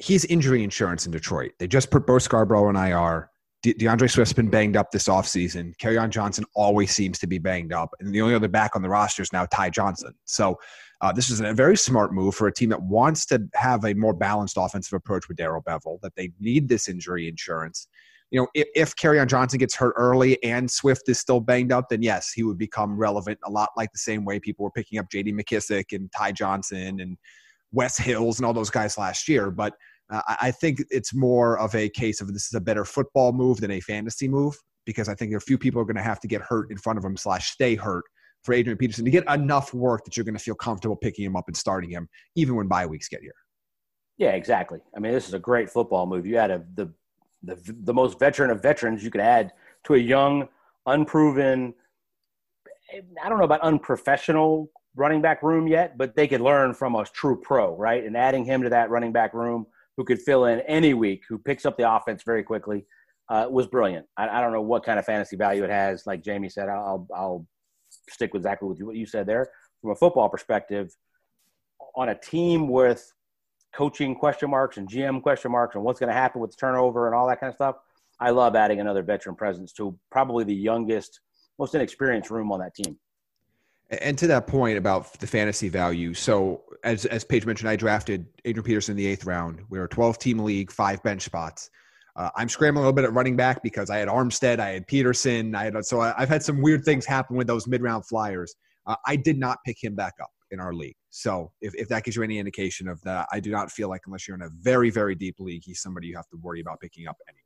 He's 0.00 0.24
injury 0.26 0.64
insurance 0.64 1.06
in 1.06 1.12
Detroit. 1.12 1.52
They 1.58 1.68
just 1.68 1.90
put 1.90 2.06
Bo 2.06 2.18
Scarborough 2.18 2.70
in 2.70 2.76
IR. 2.76 3.30
De- 3.62 3.74
DeAndre 3.74 4.10
Swift's 4.10 4.32
been 4.32 4.48
banged 4.48 4.76
up 4.76 4.90
this 4.90 5.08
offseason. 5.08 5.76
Kerryon 5.76 6.08
Johnson 6.08 6.44
always 6.54 6.90
seems 6.90 7.18
to 7.18 7.26
be 7.26 7.38
banged 7.38 7.72
up. 7.72 7.90
And 8.00 8.14
the 8.14 8.22
only 8.22 8.34
other 8.34 8.48
back 8.48 8.74
on 8.74 8.80
the 8.80 8.88
roster 8.88 9.22
is 9.22 9.32
now 9.32 9.44
Ty 9.46 9.70
Johnson. 9.70 10.14
So 10.24 10.58
uh, 11.02 11.12
this 11.12 11.28
is 11.28 11.40
a 11.40 11.52
very 11.52 11.76
smart 11.76 12.14
move 12.14 12.34
for 12.34 12.48
a 12.48 12.52
team 12.52 12.70
that 12.70 12.82
wants 12.82 13.26
to 13.26 13.46
have 13.54 13.84
a 13.84 13.92
more 13.94 14.14
balanced 14.14 14.56
offensive 14.58 14.94
approach 14.94 15.28
with 15.28 15.36
Darrell 15.36 15.62
Bevell, 15.62 16.00
that 16.00 16.16
they 16.16 16.32
need 16.40 16.68
this 16.68 16.88
injury 16.88 17.28
insurance 17.28 17.86
you 18.30 18.40
know, 18.40 18.48
if, 18.54 18.68
if 18.74 18.96
Kerryon 18.96 19.26
Johnson 19.26 19.58
gets 19.58 19.74
hurt 19.74 19.94
early 19.96 20.42
and 20.44 20.70
Swift 20.70 21.08
is 21.08 21.18
still 21.18 21.40
banged 21.40 21.72
up, 21.72 21.88
then 21.88 22.02
yes, 22.02 22.32
he 22.32 22.42
would 22.42 22.58
become 22.58 22.96
relevant 22.96 23.38
a 23.44 23.50
lot 23.50 23.70
like 23.76 23.90
the 23.92 23.98
same 23.98 24.24
way 24.24 24.38
people 24.38 24.64
were 24.64 24.70
picking 24.70 24.98
up 24.98 25.10
J.D. 25.10 25.32
McKissic 25.32 25.92
and 25.92 26.10
Ty 26.12 26.32
Johnson 26.32 27.00
and 27.00 27.16
Wes 27.72 27.96
Hills 27.96 28.38
and 28.38 28.46
all 28.46 28.52
those 28.52 28.70
guys 28.70 28.98
last 28.98 29.28
year. 29.28 29.50
But 29.50 29.74
uh, 30.10 30.22
I 30.40 30.50
think 30.50 30.82
it's 30.90 31.14
more 31.14 31.58
of 31.58 31.74
a 31.74 31.88
case 31.88 32.20
of 32.20 32.32
this 32.32 32.46
is 32.46 32.54
a 32.54 32.60
better 32.60 32.84
football 32.84 33.32
move 33.32 33.60
than 33.60 33.70
a 33.70 33.80
fantasy 33.80 34.28
move 34.28 34.56
because 34.86 35.08
I 35.08 35.14
think 35.14 35.34
a 35.34 35.40
few 35.40 35.58
people 35.58 35.80
are 35.80 35.84
going 35.84 35.96
to 35.96 36.02
have 36.02 36.20
to 36.20 36.28
get 36.28 36.40
hurt 36.42 36.70
in 36.70 36.76
front 36.76 36.98
of 36.98 37.04
him 37.04 37.16
slash 37.16 37.50
stay 37.50 37.74
hurt 37.74 38.04
for 38.42 38.54
Adrian 38.54 38.78
Peterson 38.78 39.04
to 39.04 39.10
get 39.10 39.28
enough 39.30 39.74
work 39.74 40.04
that 40.04 40.16
you're 40.16 40.24
going 40.24 40.36
to 40.36 40.42
feel 40.42 40.54
comfortable 40.54 40.96
picking 40.96 41.24
him 41.24 41.36
up 41.36 41.44
and 41.46 41.56
starting 41.56 41.90
him 41.90 42.08
even 42.34 42.56
when 42.56 42.66
bye 42.66 42.86
weeks 42.86 43.08
get 43.08 43.20
here. 43.20 43.34
Yeah, 44.16 44.30
exactly. 44.30 44.80
I 44.96 45.00
mean, 45.00 45.12
this 45.12 45.28
is 45.28 45.34
a 45.34 45.38
great 45.38 45.70
football 45.70 46.06
move. 46.06 46.26
You 46.26 46.36
had 46.36 46.50
a, 46.50 46.64
the 46.74 46.92
the 47.42 47.58
the 47.84 47.94
most 47.94 48.18
veteran 48.18 48.50
of 48.50 48.62
veterans 48.62 49.02
you 49.02 49.10
could 49.10 49.20
add 49.20 49.52
to 49.84 49.94
a 49.94 49.98
young, 49.98 50.48
unproven. 50.86 51.74
I 53.22 53.28
don't 53.28 53.38
know 53.38 53.44
about 53.44 53.60
unprofessional 53.60 54.70
running 54.96 55.22
back 55.22 55.42
room 55.42 55.66
yet, 55.66 55.96
but 55.96 56.14
they 56.16 56.26
could 56.26 56.40
learn 56.40 56.74
from 56.74 56.94
a 56.94 57.04
true 57.04 57.40
pro, 57.40 57.76
right? 57.76 58.04
And 58.04 58.16
adding 58.16 58.44
him 58.44 58.62
to 58.62 58.70
that 58.70 58.90
running 58.90 59.12
back 59.12 59.34
room, 59.34 59.66
who 59.96 60.04
could 60.04 60.20
fill 60.20 60.46
in 60.46 60.60
any 60.60 60.94
week, 60.94 61.22
who 61.28 61.38
picks 61.38 61.66
up 61.66 61.76
the 61.76 61.92
offense 61.92 62.22
very 62.22 62.42
quickly, 62.42 62.86
uh, 63.28 63.46
was 63.50 63.66
brilliant. 63.66 64.06
I, 64.16 64.28
I, 64.28 64.40
don't 64.40 64.52
know 64.52 64.62
what 64.62 64.84
kind 64.84 64.98
of 64.98 65.04
fantasy 65.04 65.36
value 65.36 65.62
it 65.62 65.70
has. 65.70 66.06
Like 66.06 66.22
Jamie 66.22 66.48
said, 66.48 66.68
I'll 66.68 67.06
I'll 67.14 67.46
stick 68.08 68.32
with 68.32 68.40
exactly 68.40 68.68
what 68.68 68.96
you 68.96 69.06
said 69.06 69.26
there. 69.26 69.50
From 69.82 69.92
a 69.92 69.94
football 69.94 70.28
perspective, 70.28 70.96
on 71.94 72.08
a 72.08 72.14
team 72.14 72.68
with 72.68 73.12
coaching 73.72 74.14
question 74.14 74.50
marks 74.50 74.78
and 74.78 74.88
GM 74.88 75.22
question 75.22 75.52
marks 75.52 75.76
and 75.76 75.84
what's 75.84 76.00
going 76.00 76.08
to 76.08 76.14
happen 76.14 76.40
with 76.40 76.58
turnover 76.58 77.06
and 77.06 77.14
all 77.14 77.28
that 77.28 77.38
kind 77.38 77.50
of 77.50 77.54
stuff. 77.54 77.76
I 78.18 78.30
love 78.30 78.56
adding 78.56 78.80
another 78.80 79.02
veteran 79.02 79.36
presence 79.36 79.72
to 79.74 79.96
probably 80.10 80.44
the 80.44 80.54
youngest, 80.54 81.20
most 81.58 81.74
inexperienced 81.74 82.30
room 82.30 82.52
on 82.52 82.60
that 82.60 82.74
team. 82.74 82.98
And 83.90 84.16
to 84.18 84.26
that 84.28 84.46
point 84.46 84.78
about 84.78 85.18
the 85.18 85.26
fantasy 85.26 85.68
value, 85.68 86.14
so 86.14 86.62
as 86.84 87.06
as 87.06 87.24
Paige 87.24 87.44
mentioned, 87.44 87.68
I 87.68 87.76
drafted 87.76 88.26
Adrian 88.44 88.64
Peterson 88.64 88.92
in 88.92 88.96
the 88.96 89.06
eighth 89.06 89.24
round. 89.24 89.62
We 89.68 89.78
were 89.78 89.86
a 89.86 89.88
12 89.88 90.18
team 90.18 90.38
league, 90.38 90.70
five 90.70 91.02
bench 91.02 91.22
spots. 91.22 91.70
Uh, 92.14 92.30
I'm 92.36 92.48
scrambling 92.48 92.84
a 92.84 92.86
little 92.86 92.94
bit 92.94 93.04
at 93.04 93.12
running 93.12 93.36
back 93.36 93.62
because 93.62 93.90
I 93.90 93.98
had 93.98 94.08
Armstead, 94.08 94.60
I 94.60 94.70
had 94.70 94.86
Peterson, 94.86 95.54
I 95.54 95.64
had 95.64 95.84
so 95.84 96.00
I, 96.00 96.14
have 96.18 96.28
had 96.28 96.42
some 96.42 96.62
weird 96.62 96.84
things 96.84 97.04
happen 97.04 97.36
with 97.36 97.48
those 97.48 97.66
mid 97.66 97.82
round 97.82 98.06
flyers. 98.06 98.54
Uh, 98.86 98.96
I 99.06 99.16
did 99.16 99.38
not 99.38 99.58
pick 99.66 99.82
him 99.82 99.96
back 99.96 100.14
up 100.22 100.30
in 100.52 100.60
our 100.60 100.72
league. 100.72 100.96
So 101.10 101.52
if, 101.60 101.74
if 101.74 101.88
that 101.88 102.04
gives 102.04 102.16
you 102.16 102.22
any 102.22 102.38
indication 102.38 102.88
of 102.88 103.00
that, 103.02 103.26
I 103.32 103.40
do 103.40 103.50
not 103.50 103.70
feel 103.70 103.88
like 103.88 104.02
unless 104.06 104.26
you're 104.26 104.36
in 104.36 104.42
a 104.42 104.50
very, 104.60 104.90
very 104.90 105.14
deep 105.14 105.36
league, 105.38 105.62
he's 105.64 105.82
somebody 105.82 106.06
you 106.06 106.16
have 106.16 106.28
to 106.28 106.36
worry 106.36 106.60
about 106.60 106.80
picking 106.80 107.08
up 107.08 107.16
anyway. 107.28 107.42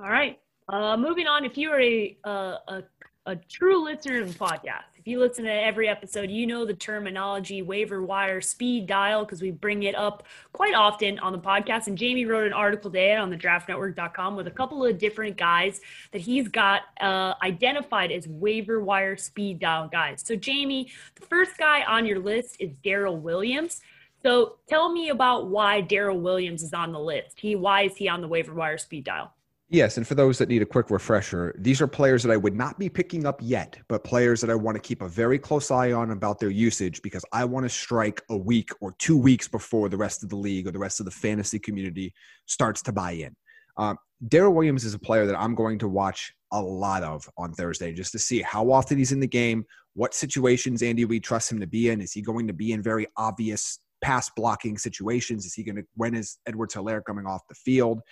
All 0.00 0.12
right. 0.12 0.38
Uh, 0.68 0.96
moving 0.96 1.26
on, 1.26 1.44
if 1.44 1.56
you 1.56 1.70
are 1.70 1.80
a, 1.80 2.16
uh, 2.24 2.56
a 2.68 2.82
a 3.26 3.36
true 3.36 3.84
listener 3.84 4.20
of 4.20 4.32
the 4.32 4.38
podcast, 4.38 4.91
if 5.02 5.08
you 5.08 5.18
listen 5.18 5.46
to 5.46 5.52
every 5.52 5.88
episode, 5.88 6.30
you 6.30 6.46
know 6.46 6.64
the 6.64 6.74
terminology 6.74 7.60
waiver 7.60 8.04
wire 8.04 8.40
speed 8.40 8.86
dial 8.86 9.24
because 9.24 9.42
we 9.42 9.50
bring 9.50 9.82
it 9.82 9.96
up 9.96 10.22
quite 10.52 10.74
often 10.74 11.18
on 11.18 11.32
the 11.32 11.40
podcast. 11.40 11.88
And 11.88 11.98
Jamie 11.98 12.24
wrote 12.24 12.46
an 12.46 12.52
article 12.52 12.88
today 12.88 13.16
on 13.16 13.28
the 13.28 13.36
draftnetwork.com 13.36 14.36
with 14.36 14.46
a 14.46 14.50
couple 14.52 14.86
of 14.86 14.98
different 14.98 15.36
guys 15.36 15.80
that 16.12 16.20
he's 16.20 16.46
got 16.46 16.82
uh, 17.00 17.34
identified 17.42 18.12
as 18.12 18.28
waiver 18.28 18.80
wire 18.80 19.16
speed 19.16 19.58
dial 19.58 19.88
guys. 19.88 20.22
So, 20.24 20.36
Jamie, 20.36 20.92
the 21.16 21.26
first 21.26 21.58
guy 21.58 21.82
on 21.82 22.06
your 22.06 22.20
list 22.20 22.58
is 22.60 22.70
Darrel 22.84 23.16
Williams. 23.16 23.80
So, 24.22 24.58
tell 24.68 24.92
me 24.92 25.08
about 25.08 25.48
why 25.48 25.80
Darrel 25.80 26.20
Williams 26.20 26.62
is 26.62 26.72
on 26.72 26.92
the 26.92 27.00
list. 27.00 27.40
He 27.40 27.56
why 27.56 27.82
is 27.82 27.96
he 27.96 28.08
on 28.08 28.20
the 28.20 28.28
waiver 28.28 28.54
wire 28.54 28.78
speed 28.78 29.02
dial? 29.02 29.34
Yes, 29.72 29.96
and 29.96 30.06
for 30.06 30.14
those 30.14 30.36
that 30.36 30.50
need 30.50 30.60
a 30.60 30.66
quick 30.66 30.90
refresher, 30.90 31.54
these 31.56 31.80
are 31.80 31.86
players 31.86 32.22
that 32.22 32.30
I 32.30 32.36
would 32.36 32.54
not 32.54 32.78
be 32.78 32.90
picking 32.90 33.24
up 33.24 33.40
yet, 33.42 33.78
but 33.88 34.04
players 34.04 34.42
that 34.42 34.50
I 34.50 34.54
want 34.54 34.76
to 34.76 34.82
keep 34.82 35.00
a 35.00 35.08
very 35.08 35.38
close 35.38 35.70
eye 35.70 35.92
on 35.92 36.10
about 36.10 36.38
their 36.38 36.50
usage 36.50 37.00
because 37.00 37.24
I 37.32 37.46
want 37.46 37.64
to 37.64 37.70
strike 37.70 38.20
a 38.28 38.36
week 38.36 38.68
or 38.82 38.94
two 38.98 39.16
weeks 39.16 39.48
before 39.48 39.88
the 39.88 39.96
rest 39.96 40.22
of 40.22 40.28
the 40.28 40.36
league 40.36 40.66
or 40.66 40.72
the 40.72 40.78
rest 40.78 41.00
of 41.00 41.06
the 41.06 41.10
fantasy 41.10 41.58
community 41.58 42.12
starts 42.44 42.82
to 42.82 42.92
buy 42.92 43.12
in. 43.12 43.34
Um, 43.78 43.96
Darrel 44.28 44.52
Williams 44.52 44.84
is 44.84 44.92
a 44.92 44.98
player 44.98 45.24
that 45.24 45.40
I'm 45.40 45.54
going 45.54 45.78
to 45.78 45.88
watch 45.88 46.34
a 46.52 46.60
lot 46.60 47.02
of 47.02 47.26
on 47.38 47.54
Thursday, 47.54 47.94
just 47.94 48.12
to 48.12 48.18
see 48.18 48.42
how 48.42 48.70
often 48.70 48.98
he's 48.98 49.12
in 49.12 49.20
the 49.20 49.26
game, 49.26 49.64
what 49.94 50.12
situations 50.12 50.82
Andy 50.82 51.06
Reid 51.06 51.24
trusts 51.24 51.50
him 51.50 51.60
to 51.60 51.66
be 51.66 51.88
in. 51.88 52.02
Is 52.02 52.12
he 52.12 52.20
going 52.20 52.46
to 52.46 52.52
be 52.52 52.72
in 52.72 52.82
very 52.82 53.06
obvious 53.16 53.78
pass 54.02 54.28
blocking 54.36 54.76
situations? 54.76 55.46
Is 55.46 55.54
he 55.54 55.62
going 55.62 55.76
to, 55.76 55.84
when 55.96 56.14
is 56.14 56.36
Edwards 56.46 56.74
Helaire 56.74 57.02
coming 57.02 57.24
off 57.24 57.40
the 57.48 57.54
field? 57.54 58.02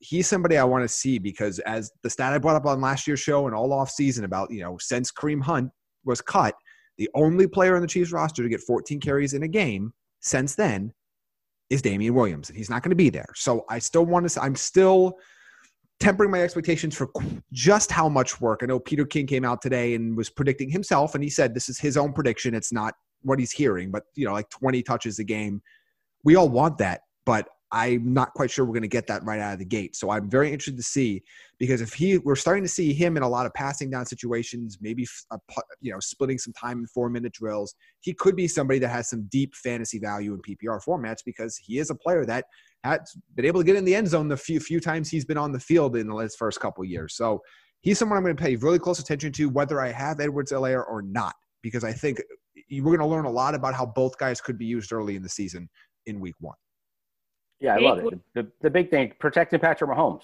He's 0.00 0.26
somebody 0.26 0.56
I 0.56 0.64
want 0.64 0.84
to 0.84 0.88
see 0.88 1.18
because 1.18 1.58
as 1.60 1.90
the 2.02 2.10
stat 2.10 2.32
I 2.32 2.38
brought 2.38 2.56
up 2.56 2.66
on 2.66 2.80
last 2.80 3.06
year's 3.06 3.20
show 3.20 3.46
and 3.46 3.54
all 3.54 3.72
off 3.72 3.90
season 3.90 4.24
about, 4.24 4.50
you 4.50 4.60
know, 4.60 4.76
since 4.78 5.10
Kareem 5.10 5.42
Hunt 5.42 5.70
was 6.04 6.20
cut, 6.20 6.54
the 6.96 7.08
only 7.14 7.46
player 7.46 7.76
on 7.76 7.82
the 7.82 7.88
Chiefs 7.88 8.12
roster 8.12 8.42
to 8.42 8.48
get 8.48 8.60
14 8.60 9.00
carries 9.00 9.34
in 9.34 9.42
a 9.44 9.48
game 9.48 9.92
since 10.20 10.54
then 10.54 10.92
is 11.70 11.82
Damien 11.82 12.14
Williams, 12.14 12.48
and 12.48 12.56
he's 12.56 12.70
not 12.70 12.82
going 12.82 12.90
to 12.90 12.96
be 12.96 13.10
there. 13.10 13.28
So 13.34 13.64
I 13.68 13.78
still 13.78 14.04
want 14.04 14.28
to. 14.28 14.42
I'm 14.42 14.56
still 14.56 15.18
tempering 16.00 16.30
my 16.30 16.42
expectations 16.42 16.96
for 16.96 17.10
just 17.52 17.90
how 17.90 18.08
much 18.08 18.40
work. 18.40 18.60
I 18.62 18.66
know 18.66 18.78
Peter 18.78 19.04
King 19.04 19.26
came 19.26 19.44
out 19.44 19.60
today 19.60 19.94
and 19.94 20.16
was 20.16 20.30
predicting 20.30 20.70
himself, 20.70 21.14
and 21.14 21.22
he 21.22 21.30
said 21.30 21.54
this 21.54 21.68
is 21.68 21.78
his 21.78 21.96
own 21.96 22.12
prediction. 22.12 22.54
It's 22.54 22.72
not 22.72 22.94
what 23.22 23.38
he's 23.38 23.52
hearing, 23.52 23.90
but 23.90 24.04
you 24.14 24.26
know, 24.26 24.32
like 24.32 24.48
20 24.50 24.82
touches 24.82 25.18
a 25.18 25.24
game. 25.24 25.60
We 26.24 26.36
all 26.36 26.48
want 26.48 26.78
that, 26.78 27.02
but 27.26 27.48
I'm 27.70 28.14
not 28.14 28.32
quite 28.32 28.50
sure 28.50 28.64
we're 28.64 28.72
going 28.72 28.82
to 28.82 28.88
get 28.88 29.06
that 29.08 29.24
right 29.24 29.40
out 29.40 29.52
of 29.52 29.58
the 29.58 29.64
gate. 29.64 29.94
So 29.94 30.10
I'm 30.10 30.30
very 30.30 30.50
interested 30.50 30.76
to 30.78 30.82
see 30.82 31.22
because 31.58 31.80
if 31.80 31.92
he, 31.92 32.16
we're 32.18 32.36
starting 32.36 32.64
to 32.64 32.68
see 32.68 32.94
him 32.94 33.16
in 33.16 33.22
a 33.22 33.28
lot 33.28 33.44
of 33.44 33.52
passing 33.52 33.90
down 33.90 34.06
situations, 34.06 34.78
maybe 34.80 35.06
a, 35.30 35.38
you 35.80 35.92
know 35.92 36.00
splitting 36.00 36.38
some 36.38 36.54
time 36.54 36.80
in 36.80 36.86
four 36.86 37.10
minute 37.10 37.32
drills. 37.32 37.74
He 38.00 38.14
could 38.14 38.36
be 38.36 38.48
somebody 38.48 38.78
that 38.78 38.88
has 38.88 39.10
some 39.10 39.28
deep 39.30 39.54
fantasy 39.54 39.98
value 39.98 40.34
in 40.34 40.40
PPR 40.40 40.80
formats 40.82 41.18
because 41.24 41.56
he 41.56 41.78
is 41.78 41.90
a 41.90 41.94
player 41.94 42.24
that 42.24 42.46
has 42.84 43.00
been 43.34 43.44
able 43.44 43.60
to 43.60 43.64
get 43.64 43.76
in 43.76 43.84
the 43.84 43.94
end 43.94 44.08
zone 44.08 44.28
the 44.28 44.36
few 44.36 44.60
few 44.60 44.80
times 44.80 45.10
he's 45.10 45.24
been 45.24 45.38
on 45.38 45.52
the 45.52 45.60
field 45.60 45.96
in 45.96 46.08
the 46.08 46.30
first 46.38 46.60
couple 46.60 46.84
years. 46.84 47.16
So 47.16 47.42
he's 47.80 47.98
someone 47.98 48.16
I'm 48.16 48.24
going 48.24 48.36
to 48.36 48.42
pay 48.42 48.56
really 48.56 48.78
close 48.78 48.98
attention 48.98 49.32
to, 49.32 49.48
whether 49.50 49.80
I 49.80 49.92
have 49.92 50.20
Edwards 50.20 50.52
Helaire 50.52 50.84
or 50.88 51.02
not, 51.02 51.34
because 51.62 51.84
I 51.84 51.92
think 51.92 52.22
we're 52.70 52.96
going 52.96 52.98
to 52.98 53.06
learn 53.06 53.24
a 53.24 53.30
lot 53.30 53.54
about 53.54 53.74
how 53.74 53.86
both 53.86 54.16
guys 54.18 54.40
could 54.40 54.58
be 54.58 54.66
used 54.66 54.92
early 54.92 55.16
in 55.16 55.22
the 55.22 55.28
season 55.28 55.68
in 56.06 56.20
Week 56.20 56.34
One. 56.40 56.56
Yeah, 57.60 57.74
I 57.74 57.78
love 57.78 57.98
it. 57.98 58.18
The, 58.34 58.46
the 58.60 58.70
big 58.70 58.90
thing, 58.90 59.12
protecting 59.18 59.60
Patrick 59.60 59.90
Mahomes. 59.90 60.22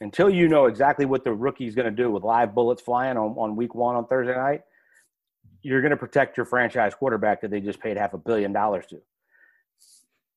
Until 0.00 0.28
you 0.28 0.48
know 0.48 0.66
exactly 0.66 1.06
what 1.06 1.24
the 1.24 1.32
rookie 1.32 1.66
is 1.66 1.74
going 1.74 1.88
to 1.88 2.02
do 2.02 2.10
with 2.10 2.24
live 2.24 2.54
bullets 2.54 2.82
flying 2.82 3.16
on, 3.16 3.34
on 3.38 3.56
week 3.56 3.74
one 3.74 3.94
on 3.94 4.06
Thursday 4.06 4.34
night, 4.34 4.62
you're 5.62 5.80
going 5.80 5.92
to 5.92 5.96
protect 5.96 6.36
your 6.36 6.44
franchise 6.44 6.94
quarterback 6.94 7.40
that 7.40 7.50
they 7.50 7.60
just 7.60 7.80
paid 7.80 7.96
half 7.96 8.12
a 8.12 8.18
billion 8.18 8.52
dollars 8.52 8.86
to. 8.86 9.00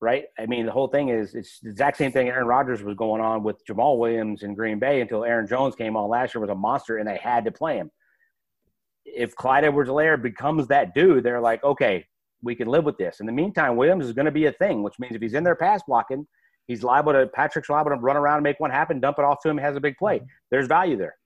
Right? 0.00 0.26
I 0.38 0.46
mean, 0.46 0.64
the 0.64 0.72
whole 0.72 0.86
thing 0.86 1.08
is 1.08 1.34
it's 1.34 1.58
the 1.58 1.70
exact 1.70 1.96
same 1.96 2.12
thing 2.12 2.28
Aaron 2.28 2.46
Rodgers 2.46 2.82
was 2.82 2.94
going 2.94 3.20
on 3.20 3.42
with 3.42 3.64
Jamaal 3.66 3.98
Williams 3.98 4.44
in 4.44 4.54
Green 4.54 4.78
Bay 4.78 5.00
until 5.00 5.24
Aaron 5.24 5.46
Jones 5.46 5.74
came 5.74 5.96
on 5.96 6.08
last 6.08 6.34
year 6.34 6.40
was 6.40 6.50
a 6.50 6.54
monster 6.54 6.98
and 6.98 7.08
they 7.08 7.16
had 7.16 7.44
to 7.44 7.50
play 7.50 7.76
him. 7.76 7.90
If 9.04 9.34
Clyde 9.34 9.64
Edwards 9.64 9.90
Helaire 9.90 10.22
becomes 10.22 10.68
that 10.68 10.94
dude, 10.94 11.24
they're 11.24 11.40
like, 11.40 11.64
okay, 11.64 12.06
we 12.42 12.54
can 12.54 12.68
live 12.68 12.84
with 12.84 12.98
this. 12.98 13.20
In 13.20 13.26
the 13.26 13.32
meantime, 13.32 13.76
Williams 13.76 14.06
is 14.06 14.12
going 14.12 14.26
to 14.26 14.32
be 14.32 14.46
a 14.46 14.52
thing, 14.52 14.82
which 14.82 14.98
means 14.98 15.14
if 15.14 15.22
he's 15.22 15.34
in 15.34 15.44
there 15.44 15.56
pass 15.56 15.82
blocking– 15.86 16.26
He's 16.68 16.82
liable 16.82 17.14
to 17.14 17.26
Patrick's 17.26 17.70
liable 17.70 17.90
to 17.90 17.96
run 17.96 18.16
around 18.16 18.36
and 18.36 18.42
make 18.44 18.60
one 18.60 18.70
happen, 18.70 19.00
dump 19.00 19.18
it 19.18 19.24
off 19.24 19.40
to 19.42 19.48
him, 19.48 19.56
has 19.56 19.74
a 19.74 19.80
big 19.80 19.96
play. 19.96 20.20
There's 20.50 20.66
value 20.66 20.98
there. 20.98 21.16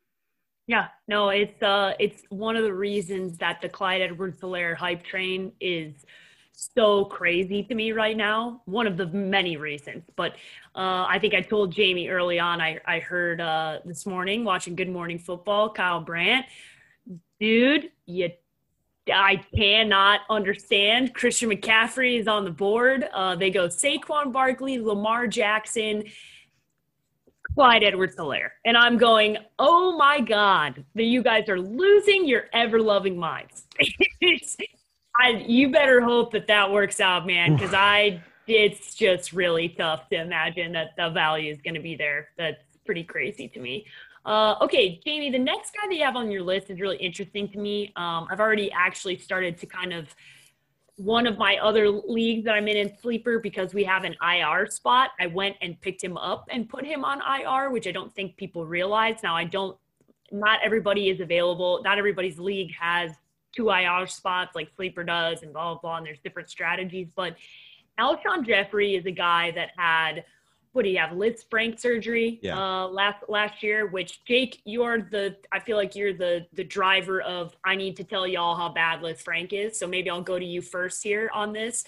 Yeah, 0.68 0.86
no, 1.08 1.30
it's 1.30 1.60
uh 1.60 1.94
it's 1.98 2.22
one 2.30 2.54
of 2.56 2.62
the 2.62 2.72
reasons 2.72 3.36
that 3.38 3.60
the 3.60 3.68
Clyde 3.68 4.00
Edwards 4.00 4.40
Helaire 4.40 4.76
hype 4.76 5.02
train 5.02 5.52
is 5.60 6.06
so 6.52 7.04
crazy 7.06 7.64
to 7.64 7.74
me 7.74 7.90
right 7.90 8.16
now. 8.16 8.62
One 8.66 8.86
of 8.86 8.96
the 8.96 9.06
many 9.06 9.56
reasons. 9.56 10.04
But 10.14 10.34
uh, 10.76 11.06
I 11.08 11.18
think 11.18 11.34
I 11.34 11.40
told 11.40 11.72
Jamie 11.72 12.08
early 12.08 12.38
on, 12.38 12.60
I, 12.60 12.78
I 12.86 13.00
heard 13.00 13.40
uh, 13.40 13.80
this 13.84 14.06
morning 14.06 14.44
watching 14.44 14.76
Good 14.76 14.90
Morning 14.90 15.18
Football, 15.18 15.70
Kyle 15.70 16.00
Brandt, 16.00 16.46
dude, 17.40 17.90
you 18.06 18.30
I 19.12 19.44
cannot 19.56 20.20
understand. 20.30 21.14
Christian 21.14 21.50
McCaffrey 21.50 22.20
is 22.20 22.28
on 22.28 22.44
the 22.44 22.50
board. 22.50 23.08
Uh, 23.12 23.34
they 23.34 23.50
go 23.50 23.66
Saquon 23.66 24.32
Barkley, 24.32 24.78
Lamar 24.78 25.26
Jackson, 25.26 26.04
Clyde 27.54 27.82
Edwards 27.82 28.16
Helaire. 28.16 28.50
And 28.64 28.76
I'm 28.76 28.96
going, 28.96 29.38
oh 29.58 29.96
my 29.96 30.20
God, 30.20 30.84
that 30.94 31.04
you 31.04 31.22
guys 31.22 31.48
are 31.48 31.60
losing 31.60 32.26
your 32.26 32.44
ever 32.52 32.80
loving 32.80 33.16
minds. 33.16 33.64
I, 35.16 35.44
you 35.46 35.70
better 35.70 36.00
hope 36.00 36.32
that 36.32 36.46
that 36.46 36.70
works 36.70 37.00
out, 37.00 37.26
man, 37.26 37.54
because 37.54 37.74
I 37.74 38.22
it's 38.46 38.94
just 38.94 39.32
really 39.32 39.68
tough 39.68 40.08
to 40.08 40.20
imagine 40.20 40.72
that 40.72 40.96
the 40.96 41.10
value 41.10 41.52
is 41.52 41.60
going 41.62 41.74
to 41.74 41.80
be 41.80 41.94
there. 41.94 42.28
That's 42.36 42.62
pretty 42.84 43.04
crazy 43.04 43.48
to 43.48 43.60
me. 43.60 43.86
Uh, 44.24 44.54
okay, 44.60 45.00
Jamie, 45.04 45.30
the 45.30 45.38
next 45.38 45.72
guy 45.72 45.88
that 45.88 45.94
you 45.94 46.04
have 46.04 46.16
on 46.16 46.30
your 46.30 46.42
list 46.42 46.70
is 46.70 46.80
really 46.80 46.96
interesting 46.98 47.48
to 47.48 47.58
me. 47.58 47.92
Um, 47.96 48.28
I've 48.30 48.40
already 48.40 48.70
actually 48.70 49.18
started 49.18 49.58
to 49.58 49.66
kind 49.66 49.92
of 49.92 50.14
one 50.96 51.26
of 51.26 51.38
my 51.38 51.56
other 51.56 51.90
leagues 51.90 52.44
that 52.44 52.52
I'm 52.54 52.68
in 52.68 52.76
in 52.76 52.96
sleeper 53.00 53.40
because 53.40 53.74
we 53.74 53.82
have 53.84 54.04
an 54.04 54.14
IR 54.22 54.66
spot. 54.66 55.10
I 55.18 55.26
went 55.26 55.56
and 55.60 55.80
picked 55.80 56.02
him 56.02 56.16
up 56.16 56.46
and 56.50 56.68
put 56.68 56.84
him 56.84 57.04
on 57.04 57.20
IR, 57.20 57.70
which 57.70 57.86
I 57.88 57.90
don't 57.90 58.14
think 58.14 58.36
people 58.36 58.64
realize. 58.64 59.16
Now, 59.22 59.34
I 59.34 59.44
don't. 59.44 59.76
Not 60.30 60.60
everybody 60.64 61.10
is 61.10 61.20
available. 61.20 61.80
Not 61.82 61.98
everybody's 61.98 62.38
league 62.38 62.72
has 62.78 63.12
two 63.54 63.70
IR 63.70 64.06
spots 64.06 64.54
like 64.54 64.70
sleeper 64.74 65.02
does, 65.02 65.42
and 65.42 65.52
blah 65.52 65.74
blah 65.74 65.80
blah. 65.80 65.96
And 65.96 66.06
there's 66.06 66.20
different 66.20 66.48
strategies, 66.48 67.08
but 67.14 67.36
Alshon 67.98 68.46
Jeffery 68.46 68.94
is 68.94 69.04
a 69.06 69.10
guy 69.10 69.50
that 69.52 69.70
had 69.76 70.24
what 70.72 70.84
do 70.84 70.90
you 70.90 70.98
have 70.98 71.10
Lisfranc 71.10 71.78
surgery 71.78 72.40
yeah. 72.42 72.58
uh, 72.58 72.86
last 72.88 73.24
last 73.28 73.62
year 73.62 73.86
which 73.86 74.24
jake 74.24 74.60
you're 74.64 75.02
the 75.10 75.36
i 75.52 75.58
feel 75.58 75.76
like 75.76 75.94
you're 75.94 76.14
the 76.14 76.46
the 76.54 76.64
driver 76.64 77.20
of 77.22 77.54
i 77.64 77.74
need 77.74 77.96
to 77.96 78.04
tell 78.04 78.26
y'all 78.26 78.56
how 78.56 78.68
bad 78.68 79.00
Lisfranc 79.00 79.52
is 79.52 79.78
so 79.78 79.86
maybe 79.86 80.10
i'll 80.10 80.22
go 80.22 80.38
to 80.38 80.44
you 80.44 80.62
first 80.62 81.02
here 81.02 81.30
on 81.34 81.52
this 81.52 81.84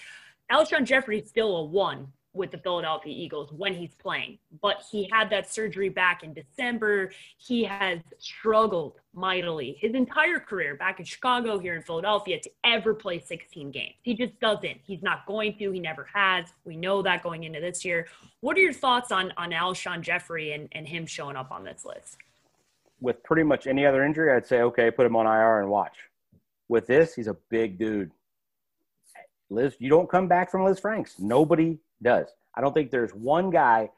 Alshon 0.53 0.85
Jeffery 0.85 1.21
is 1.21 1.29
still 1.29 1.57
a 1.57 1.65
one 1.65 2.09
with 2.35 2.51
the 2.51 2.59
Philadelphia 2.59 3.15
Eagles 3.17 3.51
when 3.53 3.73
he's 3.73 3.95
playing. 3.95 4.39
But 4.61 4.83
he 4.91 5.09
had 5.11 5.31
that 5.31 5.53
surgery 5.53 5.89
back 5.89 6.23
in 6.25 6.35
December. 6.35 7.13
He 7.39 7.65
has 7.65 8.01
struggled 8.19 8.99
mightily 9.15 9.79
his 9.81 9.95
entire 9.95 10.41
career 10.41 10.75
back 10.75 10.99
in 10.99 11.05
Chicago, 11.07 11.59
here 11.59 11.77
in 11.77 11.83
Philadelphia, 11.83 12.41
to 12.41 12.51
ever 12.65 12.93
play 12.93 13.21
16 13.21 13.71
games. 13.71 13.95
He 14.03 14.15
just 14.15 14.39
doesn't. 14.41 14.81
He's 14.85 15.03
not 15.03 15.25
going 15.27 15.57
to. 15.59 15.71
He 15.71 15.81
never 15.81 16.09
has. 16.13 16.47
We 16.65 16.77
know 16.77 17.01
that 17.03 17.23
going 17.23 17.45
into 17.45 17.61
this 17.61 17.85
year. 17.85 18.09
What 18.41 18.57
are 18.57 18.61
your 18.61 18.73
thoughts 18.73 19.13
on, 19.13 19.33
on 19.37 19.53
Alshon 19.53 20.03
Jeffery 20.03 20.53
and, 20.53 20.69
and 20.73 20.87
him 20.87 21.07
showing 21.07 21.37
up 21.37 21.53
on 21.53 21.65
this 21.65 21.85
list? 21.85 22.19
With 23.01 23.23
pretty 23.23 23.45
much 23.45 23.67
any 23.67 23.87
other 23.87 24.05
injury, 24.05 24.33
I'd 24.33 24.47
say, 24.47 24.63
okay, 24.63 24.91
put 24.91 25.07
him 25.07 25.15
on 25.15 25.27
IR 25.27 25.61
and 25.61 25.71
watch. 25.71 25.97
With 26.69 26.87
this, 26.87 27.15
he's 27.15 27.29
a 27.29 27.37
big 27.49 27.79
dude. 27.79 28.11
Liz, 29.51 29.77
you 29.79 29.89
don't 29.89 30.11
come 30.11 30.27
back 30.27 30.51
from 30.51 30.63
Lisfranc's. 30.63 31.19
Nobody 31.19 31.79
does. 32.05 32.29
I 32.55 32.61
don't 32.61 32.73
think 32.73 32.91
there's 32.91 33.13
one 33.13 33.51
guy 33.51 33.91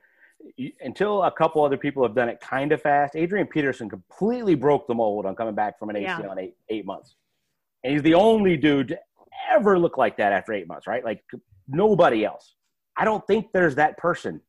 until 0.81 1.23
a 1.25 1.31
couple 1.31 1.65
other 1.65 1.77
people 1.77 2.03
have 2.03 2.15
done 2.15 2.29
it 2.29 2.41
kind 2.41 2.73
of 2.73 2.81
fast. 2.81 3.17
Adrian 3.17 3.47
Peterson 3.47 3.89
completely 3.89 4.55
broke 4.55 4.87
the 4.87 4.95
mold 4.95 5.27
on 5.27 5.35
coming 5.35 5.55
back 5.55 5.79
from 5.79 5.91
an 5.91 5.97
ACL 5.97 6.03
yeah. 6.03 6.33
in 6.33 6.39
eight, 6.39 6.55
eight 6.71 6.87
months. 6.87 7.17
And 7.85 7.93
he's 7.93 8.03
the 8.03 8.15
only 8.15 8.57
dude 8.57 8.89
to 8.89 8.99
ever 9.53 9.79
look 9.79 9.99
like 9.99 10.17
that 10.17 10.33
after 10.33 10.53
eight 10.53 10.67
months, 10.67 10.87
right? 10.87 11.05
Like 11.05 11.23
nobody 11.69 12.25
else. 12.25 12.55
I 12.97 13.05
don't 13.05 13.27
think 13.27 13.47
there's 13.53 13.75
that 13.75 13.99
person 13.99 14.41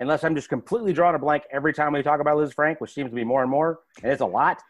unless 0.00 0.24
I'm 0.24 0.34
just 0.34 0.48
completely 0.48 0.92
drawing 0.92 1.14
a 1.14 1.18
blank 1.18 1.44
every 1.50 1.72
time 1.72 1.92
we 1.92 2.02
talk 2.02 2.20
about 2.20 2.36
Lisfranc, 2.36 2.76
which 2.80 2.92
seems 2.92 3.10
to 3.10 3.16
be 3.16 3.24
more 3.24 3.42
and 3.42 3.50
more, 3.50 3.80
and 4.02 4.12
it's 4.12 4.20
a 4.20 4.26
lot. 4.26 4.62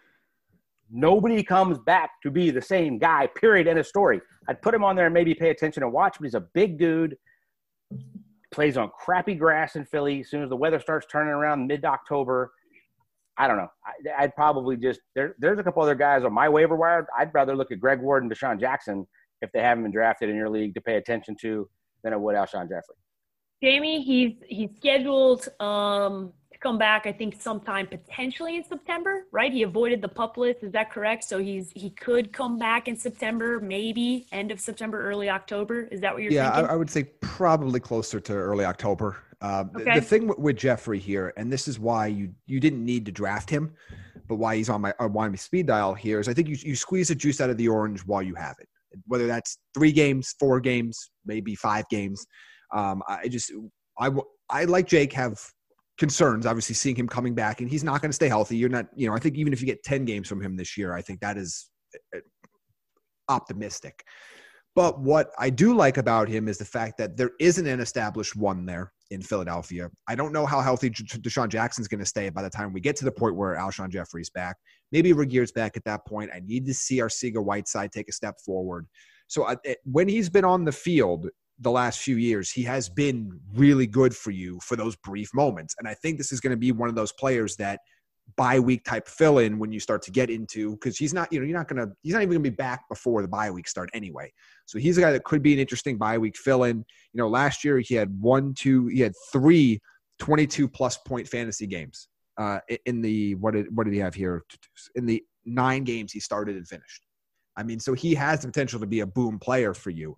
Nobody 0.88 1.42
comes 1.42 1.78
back 1.80 2.10
to 2.22 2.30
be 2.30 2.50
the 2.50 2.62
same 2.62 2.98
guy, 2.98 3.26
period, 3.26 3.66
in 3.66 3.78
a 3.78 3.84
story. 3.84 4.20
I'd 4.48 4.62
put 4.62 4.72
him 4.72 4.84
on 4.84 4.94
there 4.94 5.06
and 5.06 5.14
maybe 5.14 5.34
pay 5.34 5.50
attention 5.50 5.82
and 5.82 5.92
watch, 5.92 6.16
but 6.18 6.24
he's 6.26 6.34
a 6.34 6.40
big 6.40 6.78
dude 6.78 7.16
plays 8.56 8.78
on 8.78 8.90
crappy 8.98 9.34
grass 9.34 9.76
in 9.76 9.84
Philly. 9.84 10.20
As 10.20 10.30
soon 10.30 10.42
as 10.42 10.48
the 10.48 10.56
weather 10.56 10.80
starts 10.80 11.06
turning 11.12 11.32
around 11.32 11.66
mid 11.66 11.84
October, 11.84 12.50
I 13.36 13.46
don't 13.46 13.58
know. 13.58 13.68
I, 14.18 14.22
would 14.22 14.34
probably 14.34 14.78
just 14.78 15.00
there, 15.14 15.36
there's 15.38 15.58
a 15.58 15.62
couple 15.62 15.82
other 15.82 15.94
guys 15.94 16.24
on 16.24 16.32
my 16.32 16.48
waiver 16.48 16.74
wire. 16.74 17.06
I'd 17.16 17.32
rather 17.34 17.54
look 17.54 17.70
at 17.70 17.78
Greg 17.78 18.00
Ward 18.00 18.22
and 18.22 18.32
DeSean 18.32 18.58
Jackson 18.58 19.06
if 19.42 19.52
they 19.52 19.60
haven't 19.60 19.84
been 19.84 19.92
drafted 19.92 20.30
in 20.30 20.36
your 20.36 20.48
league 20.48 20.74
to 20.74 20.80
pay 20.80 20.96
attention 20.96 21.36
to 21.42 21.68
than 22.02 22.14
I 22.14 22.16
would 22.16 22.34
Alshon 22.34 22.62
Jeffery. 22.62 22.96
Jamie, 23.62 24.02
he's 24.02 24.32
he's 24.48 24.70
scheduled 24.76 25.48
um, 25.60 26.32
come 26.60 26.78
back, 26.78 27.06
I 27.06 27.12
think, 27.12 27.40
sometime 27.40 27.86
potentially 27.86 28.56
in 28.56 28.64
September, 28.64 29.26
right? 29.32 29.52
He 29.52 29.62
avoided 29.62 30.02
the 30.02 30.08
pup 30.08 30.36
list. 30.36 30.62
Is 30.62 30.72
that 30.72 30.90
correct? 30.90 31.24
So 31.24 31.38
he's 31.38 31.70
he 31.74 31.90
could 31.90 32.32
come 32.32 32.58
back 32.58 32.88
in 32.88 32.96
September, 32.96 33.60
maybe 33.60 34.26
end 34.32 34.50
of 34.50 34.60
September, 34.60 35.02
early 35.02 35.28
October. 35.28 35.88
Is 35.92 36.00
that 36.00 36.12
what 36.12 36.22
you're 36.22 36.32
yeah, 36.32 36.50
thinking? 36.50 36.70
I, 36.70 36.72
I 36.72 36.76
would 36.76 36.90
say 36.90 37.04
probably 37.20 37.80
closer 37.80 38.20
to 38.20 38.32
early 38.32 38.64
October. 38.64 39.16
Uh, 39.40 39.64
okay. 39.74 39.94
the, 39.94 40.00
the 40.00 40.06
thing 40.06 40.32
with 40.38 40.56
Jeffery 40.56 40.98
here, 40.98 41.32
and 41.36 41.52
this 41.52 41.68
is 41.68 41.78
why 41.78 42.06
you 42.06 42.32
you 42.46 42.60
didn't 42.60 42.84
need 42.84 43.04
to 43.06 43.12
draft 43.12 43.50
him, 43.50 43.72
but 44.28 44.36
why 44.36 44.56
he's 44.56 44.68
on 44.68 44.80
my 44.80 44.94
on 44.98 45.12
my 45.12 45.34
speed 45.34 45.66
dial 45.66 45.94
here 45.94 46.20
is 46.20 46.28
I 46.28 46.34
think 46.34 46.48
you 46.48 46.56
you 46.60 46.74
squeeze 46.74 47.08
the 47.08 47.14
juice 47.14 47.40
out 47.40 47.50
of 47.50 47.56
the 47.56 47.68
orange 47.68 48.00
while 48.00 48.22
you 48.22 48.34
have 48.34 48.56
it, 48.60 48.68
whether 49.06 49.26
that's 49.26 49.58
three 49.74 49.92
games, 49.92 50.34
four 50.38 50.60
games, 50.60 51.10
maybe 51.24 51.54
five 51.54 51.88
games. 51.90 52.26
Um, 52.74 53.02
I 53.08 53.28
just 53.28 53.52
I 53.98 54.10
I 54.48 54.64
like 54.64 54.86
Jake 54.86 55.12
have 55.12 55.38
concerns. 55.98 56.46
Obviously, 56.46 56.74
seeing 56.74 56.96
him 56.96 57.08
coming 57.08 57.34
back, 57.34 57.60
and 57.60 57.70
he's 57.70 57.84
not 57.84 58.00
going 58.00 58.10
to 58.10 58.14
stay 58.16 58.28
healthy. 58.28 58.56
You're 58.56 58.68
not, 58.68 58.86
you 58.94 59.08
know, 59.08 59.14
I 59.14 59.18
think 59.18 59.36
even 59.36 59.52
if 59.52 59.60
you 59.60 59.66
get 59.66 59.82
ten 59.82 60.04
games 60.04 60.28
from 60.28 60.42
him 60.42 60.56
this 60.56 60.76
year, 60.76 60.92
I 60.94 61.02
think 61.02 61.20
that 61.20 61.36
is 61.36 61.70
uh, 62.14 62.20
optimistic. 63.28 64.04
But 64.74 65.00
what 65.00 65.30
I 65.38 65.48
do 65.48 65.74
like 65.74 65.96
about 65.96 66.28
him 66.28 66.48
is 66.48 66.58
the 66.58 66.66
fact 66.66 66.98
that 66.98 67.16
there 67.16 67.30
isn't 67.40 67.66
an 67.66 67.80
established 67.80 68.36
one 68.36 68.66
there 68.66 68.92
in 69.10 69.22
Philadelphia. 69.22 69.88
I 70.06 70.14
don't 70.14 70.32
know 70.32 70.44
how 70.44 70.60
healthy 70.60 70.90
DeSean 70.90 71.48
Jackson's 71.48 71.88
going 71.88 72.00
to 72.00 72.06
stay 72.06 72.28
by 72.28 72.42
the 72.42 72.50
time 72.50 72.74
we 72.74 72.80
get 72.80 72.94
to 72.96 73.06
the 73.06 73.10
point 73.12 73.36
where 73.36 73.56
Alshon 73.56 73.88
Jeffery's 73.88 74.28
back. 74.28 74.56
Maybe 74.92 75.14
Reagor's 75.14 75.50
back 75.50 75.78
at 75.78 75.84
that 75.84 76.04
point. 76.06 76.30
I 76.34 76.40
need 76.40 76.66
to 76.66 76.74
see 76.74 77.00
our 77.00 77.08
Arcega 77.08 77.42
Whiteside 77.42 77.90
take 77.90 78.10
a 78.10 78.12
step 78.12 78.34
forward. 78.44 78.86
So 79.28 79.46
I, 79.46 79.56
it, 79.64 79.78
when 79.84 80.08
he's 80.08 80.28
been 80.28 80.44
on 80.44 80.64
the 80.64 80.72
field 80.72 81.30
the 81.58 81.70
last 81.70 82.00
few 82.00 82.16
years, 82.16 82.50
he 82.50 82.62
has 82.64 82.88
been 82.88 83.40
really 83.54 83.86
good 83.86 84.14
for 84.14 84.30
you 84.30 84.58
for 84.62 84.76
those 84.76 84.96
brief 84.96 85.30
moments. 85.34 85.74
And 85.78 85.88
I 85.88 85.94
think 85.94 86.18
this 86.18 86.32
is 86.32 86.40
going 86.40 86.50
to 86.50 86.56
be 86.56 86.72
one 86.72 86.88
of 86.88 86.94
those 86.94 87.12
players 87.12 87.56
that– 87.56 87.80
bye 88.34 88.58
week 88.58 88.84
type 88.84 89.06
fill 89.06 89.38
in 89.38 89.58
when 89.58 89.70
you 89.70 89.78
start 89.78 90.02
to 90.02 90.10
get 90.10 90.28
into 90.30 90.72
because 90.72 90.98
he's 90.98 91.14
not 91.14 91.32
you 91.32 91.38
know 91.38 91.46
you're 91.46 91.56
not 91.56 91.68
gonna 91.68 91.86
he's 92.02 92.12
not 92.12 92.22
even 92.22 92.32
gonna 92.32 92.40
be 92.40 92.50
back 92.50 92.88
before 92.88 93.22
the 93.22 93.28
bye 93.28 93.50
week 93.50 93.68
start 93.68 93.88
anyway. 93.94 94.32
So 94.66 94.78
he's 94.78 94.98
a 94.98 95.00
guy 95.00 95.12
that 95.12 95.24
could 95.24 95.42
be 95.42 95.52
an 95.52 95.60
interesting 95.60 95.96
bye 95.96 96.18
week 96.18 96.36
fill 96.36 96.64
in 96.64 96.78
you 96.78 97.18
know 97.18 97.28
last 97.28 97.64
year 97.64 97.78
he 97.78 97.94
had 97.94 98.10
one 98.20 98.52
two 98.54 98.88
he 98.88 99.00
had 99.00 99.12
three 99.32 99.80
22 100.18 100.66
plus 100.66 100.96
point 100.98 101.28
fantasy 101.28 101.66
games 101.66 102.08
uh 102.38 102.58
in 102.84 103.00
the 103.00 103.34
what 103.36 103.54
did 103.54 103.74
what 103.74 103.84
did 103.84 103.94
he 103.94 104.00
have 104.00 104.14
here? 104.14 104.42
In 104.96 105.06
the 105.06 105.22
nine 105.44 105.84
games 105.84 106.12
he 106.12 106.20
started 106.20 106.56
and 106.56 106.66
finished. 106.66 107.06
I 107.56 107.62
mean 107.62 107.78
so 107.78 107.94
he 107.94 108.14
has 108.14 108.40
the 108.40 108.48
potential 108.48 108.80
to 108.80 108.86
be 108.86 109.00
a 109.00 109.06
boom 109.06 109.38
player 109.38 109.72
for 109.72 109.90
you 109.90 110.16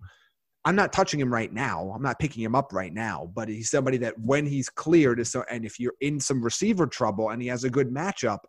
I'm 0.65 0.75
not 0.75 0.91
touching 0.91 1.19
him 1.19 1.31
right 1.31 1.51
now. 1.51 1.91
I'm 1.95 2.01
not 2.01 2.19
picking 2.19 2.43
him 2.43 2.53
up 2.53 2.73
right 2.73 2.93
now, 2.93 3.31
but 3.33 3.47
he's 3.47 3.69
somebody 3.69 3.97
that 3.97 4.19
when 4.19 4.45
he's 4.45 4.69
cleared 4.69 5.25
so 5.25 5.43
and 5.49 5.65
if 5.65 5.79
you're 5.79 5.93
in 6.01 6.19
some 6.19 6.43
receiver 6.43 6.85
trouble 6.85 7.29
and 7.29 7.41
he 7.41 7.47
has 7.47 7.63
a 7.63 7.69
good 7.69 7.89
matchup, 7.89 8.39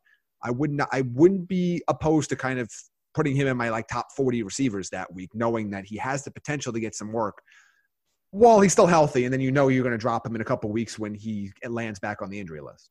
I 0.43 0.51
wouldn't 0.51 0.81
I 0.93 1.03
wouldn't 1.13 1.49
be 1.49 1.83
opposed 1.89 2.31
to 2.31 2.37
kind 2.37 2.59
of 2.59 2.71
putting 3.15 3.35
him 3.35 3.47
in 3.47 3.57
my 3.57 3.71
like 3.71 3.87
top 3.89 4.09
40 4.17 4.43
receivers 4.43 4.91
that 4.91 5.13
week, 5.13 5.31
knowing 5.35 5.71
that 5.71 5.85
he 5.85 5.97
has 5.99 6.25
the 6.25 6.31
potential 6.31 6.73
to 6.73 6.81
get 6.81 6.95
some 6.95 7.13
work 7.13 7.43
while 8.33 8.61
he's 8.61 8.73
still 8.73 8.87
healthy, 8.87 9.25
and 9.25 9.33
then 9.33 9.41
you 9.41 9.51
know 9.51 9.69
you're 9.69 9.83
going 9.83 9.93
to 9.93 9.99
drop 9.99 10.27
him 10.27 10.35
in 10.35 10.41
a 10.41 10.45
couple 10.45 10.71
weeks 10.71 10.99
when 10.99 11.15
he 11.15 11.53
lands 11.69 11.99
back 11.99 12.23
on 12.23 12.31
the 12.31 12.39
injury 12.39 12.61
list. 12.61 12.91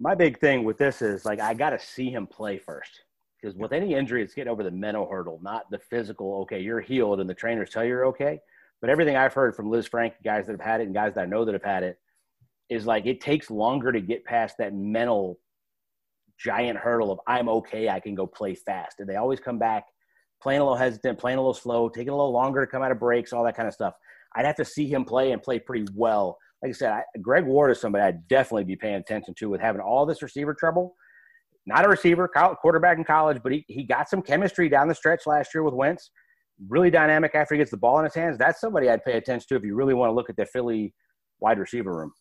My 0.00 0.14
big 0.14 0.38
thing 0.38 0.64
with 0.64 0.78
this 0.78 1.02
is 1.02 1.24
like 1.24 1.40
I 1.40 1.54
got 1.54 1.70
to 1.70 1.78
see 1.78 2.10
him 2.10 2.26
play 2.26 2.58
first 2.58 3.02
because 3.40 3.56
with 3.56 3.72
any 3.72 3.94
injury, 3.94 4.22
it's 4.22 4.34
getting 4.34 4.50
over 4.50 4.62
the 4.62 4.70
mental 4.70 5.08
hurdle, 5.08 5.38
not 5.42 5.70
the 5.70 5.78
physical. 5.78 6.40
Okay, 6.42 6.60
you're 6.60 6.80
healed, 6.80 7.20
and 7.20 7.28
the 7.28 7.34
trainers 7.34 7.70
tell 7.70 7.84
you 7.84 7.90
you're 7.90 8.06
okay. 8.06 8.40
But 8.80 8.90
everything 8.90 9.16
I've 9.16 9.34
heard 9.34 9.54
from 9.54 9.66
Lisfranc, 9.66 10.12
guys 10.24 10.46
that 10.46 10.52
have 10.52 10.60
had 10.60 10.80
it, 10.80 10.84
and 10.84 10.94
guys 10.94 11.14
that 11.14 11.22
I 11.22 11.26
know 11.26 11.44
that 11.44 11.54
have 11.54 11.64
had 11.64 11.82
it, 11.82 11.98
is 12.70 12.86
like 12.86 13.06
it 13.06 13.20
takes 13.20 13.50
longer 13.50 13.92
to 13.92 14.00
get 14.00 14.24
past 14.24 14.56
that 14.58 14.74
mental 14.74 15.38
giant 16.38 16.78
hurdle 16.78 17.10
of 17.10 17.20
I'm 17.26 17.48
okay, 17.48 17.88
I 17.88 18.00
can 18.00 18.14
go 18.14 18.26
play 18.26 18.54
fast. 18.54 19.00
And 19.00 19.08
they 19.08 19.16
always 19.16 19.40
come 19.40 19.58
back 19.58 19.84
playing 20.40 20.60
a 20.60 20.64
little 20.64 20.76
hesitant, 20.76 21.18
playing 21.18 21.38
a 21.38 21.40
little 21.40 21.54
slow, 21.54 21.88
taking 21.88 22.10
a 22.10 22.16
little 22.16 22.32
longer 22.32 22.64
to 22.64 22.70
come 22.70 22.82
out 22.82 22.92
of 22.92 23.00
breaks, 23.00 23.32
all 23.32 23.44
that 23.44 23.56
kind 23.56 23.66
of 23.66 23.74
stuff. 23.74 23.94
I'd 24.36 24.46
have 24.46 24.56
to 24.56 24.64
see 24.64 24.86
him 24.86 25.04
play 25.04 25.32
and 25.32 25.42
play 25.42 25.58
pretty 25.58 25.86
well. 25.94 26.38
Like 26.62 26.70
I 26.70 26.72
said, 26.72 26.92
I, 26.92 27.02
Greg 27.20 27.44
Ward 27.44 27.70
is 27.70 27.80
somebody 27.80 28.04
I'd 28.04 28.28
definitely 28.28 28.64
be 28.64 28.76
paying 28.76 28.96
attention 28.96 29.34
to 29.34 29.48
with 29.48 29.60
having 29.60 29.80
all 29.80 30.06
this 30.06 30.22
receiver 30.22 30.54
trouble 30.54 30.94
not 31.68 31.84
a 31.84 31.88
receiver, 31.88 32.28
quarterback 32.60 32.98
in 32.98 33.04
college, 33.04 33.38
but 33.42 33.52
he, 33.52 33.64
he 33.68 33.84
got 33.84 34.08
some 34.08 34.22
chemistry 34.22 34.68
down 34.68 34.88
the 34.88 34.94
stretch 34.94 35.26
last 35.26 35.54
year 35.54 35.62
with 35.62 35.74
Wentz. 35.74 36.10
Really 36.68 36.90
dynamic 36.90 37.34
after 37.34 37.54
he 37.54 37.58
gets 37.58 37.70
the 37.70 37.76
ball 37.76 37.98
in 37.98 38.04
his 38.04 38.14
hands. 38.14 38.38
That's 38.38 38.60
somebody 38.60 38.88
I'd 38.88 39.04
pay 39.04 39.16
attention 39.16 39.46
to 39.50 39.56
if 39.56 39.62
you 39.62 39.76
really 39.76 39.94
want 39.94 40.10
to 40.10 40.14
look 40.14 40.28
at 40.28 40.36
the 40.36 40.46
Philly 40.46 40.92
wide 41.40 41.58
receiver 41.58 41.94
room. 41.94 42.12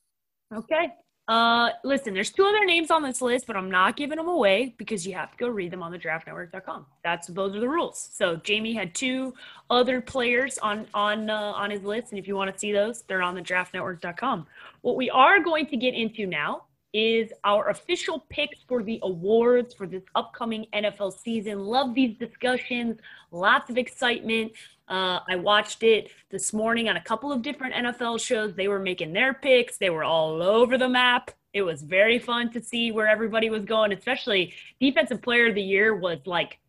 Okay. 0.54 0.90
Uh, 1.28 1.72
listen, 1.84 2.14
there's 2.14 2.32
two 2.32 2.46
other 2.46 2.64
names 2.64 2.90
on 2.90 3.04
this 3.04 3.22
list, 3.22 3.48
but 3.48 3.58
I'm 3.58 3.70
not 3.70 3.98
giving 3.98 4.18
them 4.18 4.28
away 4.28 4.76
because 4.78 5.06
you 5.06 5.14
have 5.16 5.32
to 5.32 5.38
go 5.38 5.50
read 5.50 5.72
them 5.72 5.84
on 5.84 5.92
the 5.92 5.98
draftnetwork.com. 5.98 6.86
That's 7.04 7.28
those 7.28 7.54
are 7.56 7.60
the 7.60 7.68
rules. 7.68 8.10
So 8.14 8.38
Jamie 8.38 8.74
had 8.74 8.96
two 8.96 9.34
other 9.70 10.00
players 10.00 10.58
on 10.60 10.88
on 10.94 11.30
uh, 11.30 11.34
on 11.34 11.70
his 11.70 11.84
list, 11.84 12.12
and 12.12 12.20
if 12.20 12.30
you 12.30 12.36
want 12.36 12.54
to 12.54 12.58
see 12.58 12.72
those, 12.72 13.02
they're 13.02 13.22
on 13.22 13.36
the 13.36 13.42
draftnetwork.com. 13.42 14.48
What 14.82 14.96
we 14.96 15.10
are 15.10 15.42
going 15.42 15.66
to 15.68 15.76
get 15.76 15.94
into 15.96 16.28
now 16.28 16.64
is 16.94 17.32
our 17.44 17.70
official 17.70 18.26
picks 18.30 18.60
for 18.68 18.82
the 18.82 19.00
awards 19.04 19.74
for 19.74 19.88
this 19.88 20.04
upcoming 20.16 20.66
NFL 20.74 21.18
season. 21.20 21.60
Love 21.60 21.94
these 21.94 22.18
discussions, 22.18 22.98
lots 23.32 23.70
of 23.70 23.78
excitement. 23.78 24.52
Uh, 24.88 25.20
I 25.28 25.36
watched 25.36 25.84
it 25.84 26.12
this 26.30 26.54
morning 26.54 26.88
on 26.88 26.96
a 26.96 27.02
couple 27.02 27.32
of 27.32 27.42
different 27.42 27.74
NFL 27.74 28.22
shows. 28.22 28.56
They 28.56 28.68
were 28.68 28.80
making 28.80 29.14
their 29.14 29.34
picks, 29.34 29.78
they 29.78 29.90
were 29.90 30.04
all 30.04 30.42
over 30.42 30.78
the 30.78 30.90
map. 30.90 31.32
It 31.54 31.62
was 31.62 31.82
very 31.82 32.20
fun 32.20 32.52
to 32.54 32.62
see 32.62 32.92
where 32.92 33.08
everybody 33.08 33.50
was 33.50 33.66
going, 33.66 33.92
especially 33.92 34.54
Defensive 34.80 35.22
Player 35.22 35.48
of 35.48 35.56
the 35.56 35.62
Year 35.62 35.96
was 35.96 36.20
like, 36.26 36.60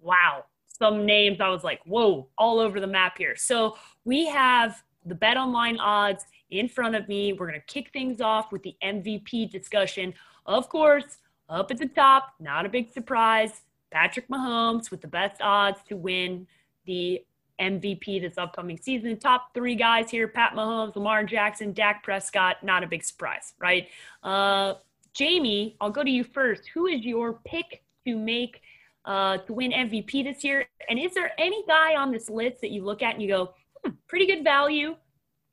wow. 0.00 0.44
Some 0.68 1.04
names 1.06 1.40
I 1.40 1.48
was 1.48 1.62
like, 1.62 1.80
whoa, 1.84 2.28
all 2.38 2.58
over 2.58 2.80
the 2.80 2.86
map 2.86 3.18
here. 3.18 3.36
So 3.36 3.76
we 4.04 4.26
have 4.26 4.82
the 5.04 5.14
Bet 5.14 5.36
Online 5.36 5.78
odds 5.78 6.24
in 6.52 6.68
front 6.68 6.94
of 6.94 7.08
me. 7.08 7.32
We're 7.32 7.48
going 7.48 7.60
to 7.60 7.66
kick 7.66 7.90
things 7.92 8.20
off 8.20 8.52
with 8.52 8.62
the 8.62 8.76
MVP 8.84 9.50
discussion. 9.50 10.14
Of 10.46 10.68
course, 10.68 11.18
up 11.48 11.70
at 11.70 11.78
the 11.78 11.88
top, 11.88 12.34
not 12.38 12.66
a 12.66 12.68
big 12.68 12.92
surprise, 12.92 13.62
Patrick 13.90 14.28
Mahomes 14.28 14.90
with 14.90 15.00
the 15.00 15.08
best 15.08 15.40
odds 15.42 15.80
to 15.88 15.96
win 15.96 16.46
the 16.86 17.24
MVP 17.60 18.20
this 18.20 18.38
upcoming 18.38 18.78
season. 18.78 19.18
Top 19.18 19.54
three 19.54 19.74
guys 19.74 20.10
here 20.10 20.28
Pat 20.28 20.54
Mahomes, 20.54 20.96
Lamar 20.96 21.24
Jackson, 21.24 21.72
Dak 21.72 22.02
Prescott. 22.02 22.62
Not 22.62 22.82
a 22.82 22.86
big 22.86 23.04
surprise, 23.04 23.54
right? 23.58 23.88
Uh, 24.22 24.74
Jamie, 25.14 25.76
I'll 25.80 25.90
go 25.90 26.02
to 26.02 26.10
you 26.10 26.24
first. 26.24 26.62
Who 26.74 26.86
is 26.86 27.02
your 27.04 27.34
pick 27.44 27.82
to 28.06 28.16
make 28.16 28.62
uh, 29.04 29.38
to 29.38 29.52
win 29.52 29.72
MVP 29.72 30.24
this 30.24 30.42
year? 30.42 30.66
And 30.88 30.98
is 30.98 31.14
there 31.14 31.32
any 31.38 31.62
guy 31.66 31.94
on 31.94 32.10
this 32.10 32.30
list 32.30 32.60
that 32.62 32.70
you 32.70 32.84
look 32.84 33.02
at 33.02 33.14
and 33.14 33.22
you 33.22 33.28
go, 33.28 33.54
hmm, 33.84 33.92
pretty 34.08 34.26
good 34.26 34.42
value, 34.42 34.96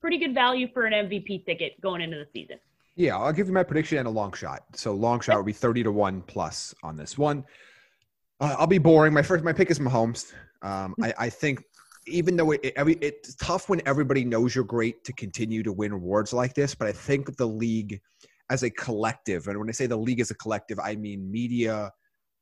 pretty 0.01 0.17
good 0.17 0.33
value 0.33 0.67
for 0.73 0.85
an 0.85 0.93
MVP 0.93 1.45
ticket 1.45 1.79
going 1.81 2.01
into 2.01 2.17
the 2.17 2.27
season. 2.33 2.57
Yeah, 2.95 3.17
I'll 3.17 3.33
give 3.33 3.47
you 3.47 3.53
my 3.53 3.63
prediction 3.63 3.97
and 3.97 4.07
a 4.07 4.11
long 4.11 4.33
shot. 4.33 4.63
So 4.75 4.93
long 4.93 5.21
shot 5.21 5.37
would 5.37 5.45
be 5.45 5.53
thirty 5.53 5.83
to 5.83 5.91
one 5.91 6.21
plus 6.23 6.73
on 6.83 6.97
this 6.97 7.17
one. 7.17 7.45
Uh, 8.39 8.55
I'll 8.57 8.67
be 8.67 8.77
boring. 8.77 9.13
My 9.13 9.21
first, 9.21 9.43
my 9.43 9.53
pick 9.53 9.71
is 9.71 9.79
Mahomes. 9.79 10.33
Um, 10.61 10.95
I, 11.01 11.13
I 11.17 11.29
think 11.29 11.63
even 12.07 12.35
though 12.35 12.51
it, 12.51 12.61
it, 12.63 12.73
it's 13.01 13.35
tough 13.35 13.69
when 13.69 13.81
everybody 13.85 14.25
knows 14.25 14.55
you're 14.55 14.63
great 14.63 15.03
to 15.03 15.13
continue 15.13 15.63
to 15.63 15.71
win 15.71 15.91
awards 15.91 16.33
like 16.33 16.53
this, 16.53 16.73
but 16.75 16.87
I 16.87 16.91
think 16.91 17.35
the 17.37 17.45
league 17.45 18.01
as 18.49 18.63
a 18.63 18.69
collective, 18.71 19.47
and 19.47 19.59
when 19.59 19.69
I 19.69 19.71
say 19.71 19.85
the 19.85 19.97
league 19.97 20.19
as 20.19 20.31
a 20.31 20.35
collective, 20.35 20.79
I 20.79 20.95
mean 20.95 21.31
media, 21.31 21.91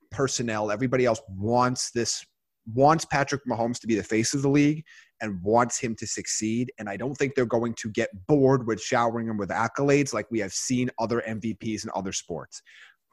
personnel, 0.10 0.72
everybody 0.72 1.06
else 1.06 1.22
wants 1.30 1.91
this 1.91 2.26
wants 2.74 3.06
Patrick 3.06 3.41
Mahomes 3.46 3.80
to 3.80 3.88
be 3.88 3.96
the 3.96 4.04
face 4.04 4.34
of 4.34 4.41
the 4.41 4.50
league 4.50 4.84
and 5.21 5.41
wants 5.41 5.80
him 5.80 5.95
to 5.95 6.08
succeed. 6.08 6.71
And 6.80 6.89
I 6.89 6.97
don't 6.97 7.15
think 7.15 7.36
they're 7.36 7.45
going 7.45 7.73
to 7.75 7.89
get 7.89 8.10
bored 8.27 8.67
with 8.67 8.82
showering 8.82 9.27
him 9.27 9.38
with 9.38 9.49
accolades 9.49 10.13
like 10.13 10.27
we 10.30 10.39
have 10.39 10.53
seen 10.53 10.89
other 10.99 11.23
MVPs 11.27 11.84
in 11.84 11.91
other 11.95 12.12
sports. 12.12 12.62